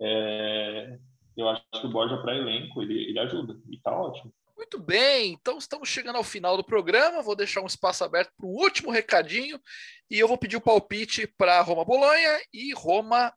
É, 0.00 0.98
eu 1.36 1.48
acho 1.48 1.62
que 1.80 1.86
o 1.86 1.90
Borja 1.90 2.16
para 2.18 2.36
elenco 2.36 2.82
ele, 2.82 3.10
ele 3.10 3.18
ajuda 3.18 3.56
e 3.70 3.78
tá 3.78 3.96
ótimo. 3.96 4.32
Muito 4.56 4.78
bem, 4.78 5.32
então 5.32 5.58
estamos 5.58 5.88
chegando 5.88 6.16
ao 6.16 6.24
final 6.24 6.56
do 6.56 6.64
programa. 6.64 7.22
Vou 7.22 7.34
deixar 7.34 7.60
um 7.60 7.66
espaço 7.66 8.04
aberto 8.04 8.30
para 8.36 8.46
um 8.46 8.50
último 8.52 8.90
recadinho 8.90 9.60
e 10.10 10.18
eu 10.18 10.28
vou 10.28 10.38
pedir 10.38 10.56
o 10.56 10.60
palpite 10.60 11.26
para 11.36 11.60
Roma 11.60 11.84
Bolonha 11.84 12.40
e 12.52 12.72
Roma 12.72 13.32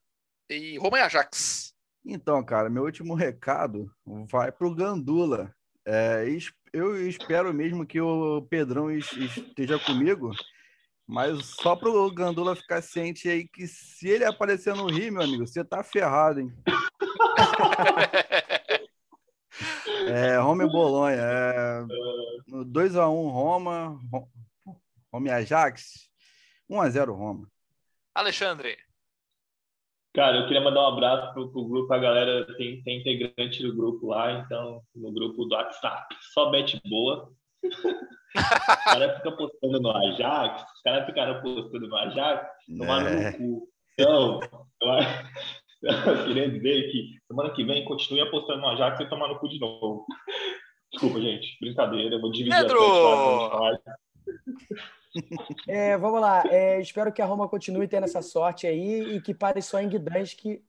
e 0.49 0.77
Roma 0.77 0.99
e 0.99 1.01
Ajax. 1.01 1.73
Então, 2.05 2.43
cara, 2.43 2.69
meu 2.69 2.83
último 2.83 3.15
recado 3.15 3.91
vai 4.29 4.51
pro 4.51 4.73
Gandula. 4.73 5.53
É, 5.85 6.25
eu 6.71 7.07
espero 7.07 7.53
mesmo 7.53 7.85
que 7.85 7.99
o 7.99 8.41
Pedrão 8.49 8.89
es- 8.91 9.11
esteja 9.11 9.79
comigo, 9.79 10.31
mas 11.05 11.45
só 11.61 11.75
pro 11.75 12.09
Gandula 12.13 12.55
ficar 12.55 12.81
ciente 12.81 13.27
aí 13.27 13.47
que 13.47 13.67
se 13.67 14.07
ele 14.07 14.23
aparecer 14.23 14.75
no 14.75 14.85
Rio, 14.87 15.13
meu 15.13 15.23
amigo, 15.23 15.47
você 15.47 15.63
tá 15.63 15.83
ferrado, 15.83 16.41
hein? 16.41 16.53
É, 20.07 20.37
Roma 20.37 20.63
e 20.63 20.67
Bolonha. 20.69 21.17
É, 21.21 21.81
no 22.47 22.65
2x1 22.65 23.31
Roma, 23.31 23.99
Ro- 24.11 24.29
Roma 25.13 25.27
e 25.27 25.31
Ajax. 25.31 26.07
1x0 26.69 27.15
Roma. 27.15 27.47
Alexandre, 28.15 28.77
Cara, 30.15 30.37
eu 30.37 30.47
queria 30.47 30.61
mandar 30.61 30.81
um 30.81 30.93
abraço 30.93 31.31
pro, 31.33 31.51
pro 31.51 31.67
grupo, 31.67 31.93
a 31.93 31.99
galera 31.99 32.47
tem, 32.57 32.81
tem 32.81 32.99
integrante 33.01 33.61
do 33.61 33.75
grupo 33.75 34.07
lá, 34.07 34.31
então, 34.39 34.81
no 34.95 35.11
grupo 35.11 35.45
do 35.45 35.53
WhatsApp, 35.53 36.07
só 36.33 36.49
bet 36.49 36.81
boa. 36.89 37.31
Os 37.63 38.83
caras 38.83 39.17
ficam 39.17 39.37
postando 39.37 39.79
no 39.79 39.91
Ajax, 39.95 40.63
os 40.73 40.81
caras 40.81 41.05
ficaram 41.05 41.39
postando 41.41 41.87
no 41.87 41.95
Ajax, 41.95 42.47
tomaram 42.77 43.07
É, 43.07 43.31
no 43.31 43.37
cu. 43.37 43.69
Então, 43.93 44.39
eu, 44.81 44.89
queria 46.27 46.49
dizer 46.49 46.91
que 46.91 47.17
semana 47.27 47.53
que 47.53 47.63
vem 47.63 47.85
continue 47.85 48.21
apostando 48.21 48.61
no 48.61 48.67
Ajax 48.69 48.99
e 48.99 49.09
tomar 49.09 49.27
no 49.27 49.39
cu 49.39 49.47
de 49.47 49.59
novo. 49.59 50.05
Desculpa, 50.91 51.19
gente, 51.19 51.57
brincadeira, 51.59 52.15
eu 52.15 52.21
vou 52.21 52.31
dividir 52.31 52.55
Pedro! 52.55 52.79
a. 52.81 53.77
É, 55.67 55.97
vamos 55.97 56.21
lá. 56.21 56.43
É, 56.47 56.79
espero 56.79 57.11
que 57.11 57.21
a 57.21 57.25
Roma 57.25 57.49
continue 57.49 57.87
tendo 57.87 58.05
essa 58.05 58.21
sorte 58.21 58.67
aí 58.67 59.15
e 59.15 59.21
que 59.21 59.33
pare 59.33 59.61
só 59.61 59.79
em 59.79 59.89
Gdansk 59.89 60.61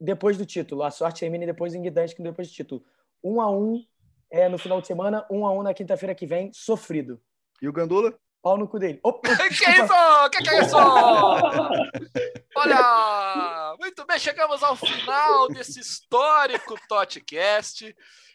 depois 0.00 0.36
do 0.36 0.46
título. 0.46 0.82
A 0.82 0.90
sorte 0.90 1.20
termine 1.20 1.46
depois 1.46 1.74
em 1.74 1.82
Gdansk 1.82 2.20
depois 2.20 2.48
do 2.48 2.54
título. 2.54 2.84
Um 3.22 3.40
a 3.40 3.50
um 3.50 3.84
é, 4.30 4.48
no 4.48 4.58
final 4.58 4.80
de 4.80 4.86
semana, 4.86 5.26
um 5.30 5.46
a 5.46 5.52
um 5.52 5.62
na 5.62 5.74
quinta-feira 5.74 6.14
que 6.14 6.26
vem, 6.26 6.52
sofrido. 6.52 7.20
E 7.60 7.68
o 7.68 7.72
Gandula? 7.72 8.16
Pau 8.46 8.56
no 8.56 8.68
cu 8.68 8.78
dele. 8.78 9.00
Opa, 9.02 9.28
que 9.50 9.64
é 9.64 9.72
isso? 9.72 10.30
Que 10.30 10.40
que 10.44 10.50
é 10.50 10.62
isso? 10.62 10.76
Olha, 12.54 13.74
muito 13.80 14.06
bem, 14.06 14.20
chegamos 14.20 14.62
ao 14.62 14.76
final 14.76 15.48
desse 15.48 15.80
histórico 15.80 16.78
Totcast. 16.88 17.92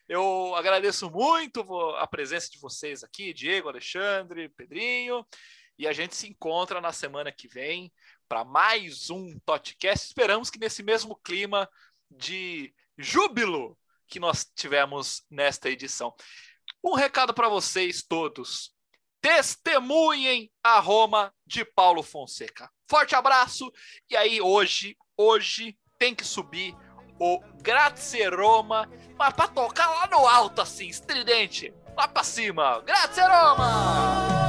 Eu 0.10 0.54
agradeço 0.54 1.10
muito 1.10 1.62
a 1.98 2.06
presença 2.06 2.50
de 2.52 2.60
vocês 2.60 3.06
aqui, 3.06 3.34
Diego, 3.34 3.70
Alexandre, 3.70 4.50
Pedrinho. 4.50 5.26
E 5.80 5.88
a 5.88 5.94
gente 5.94 6.14
se 6.14 6.28
encontra 6.28 6.82
na 6.82 6.92
semana 6.92 7.32
que 7.32 7.48
vem 7.48 7.90
para 8.28 8.44
mais 8.44 9.10
um 9.10 9.40
podcast. 9.46 10.08
Esperamos 10.08 10.50
que 10.50 10.60
nesse 10.60 10.84
mesmo 10.84 11.16
clima 11.24 11.70
de 12.10 12.76
júbilo 12.98 13.78
que 14.10 14.20
nós 14.20 14.44
tivemos 14.54 15.24
nesta 15.32 15.70
edição. 15.70 16.14
Um 16.84 16.96
recado 16.96 17.34
para 17.34 17.48
vocês 17.48 18.04
todos. 18.04 18.76
Testemunhem 19.22 20.52
a 20.64 20.80
Roma 20.80 21.34
de 21.46 21.64
Paulo 21.64 22.02
Fonseca. 22.02 22.70
Forte 22.90 23.16
abraço. 23.16 23.72
E 24.10 24.18
aí 24.18 24.42
hoje, 24.42 24.98
hoje 25.16 25.78
tem 26.00 26.16
que 26.16 26.26
subir 26.26 26.76
o 27.20 27.40
Grazie 27.62 28.28
Roma, 28.30 28.90
mas 29.18 29.34
para 29.34 29.48
tocar 29.48 29.88
lá 29.88 30.08
no 30.08 30.28
alto 30.28 30.62
assim, 30.62 30.88
estridente, 30.88 31.72
lá 31.96 32.08
para 32.08 32.24
cima. 32.24 32.82
Grazie 32.82 33.22
Roma! 33.22 34.41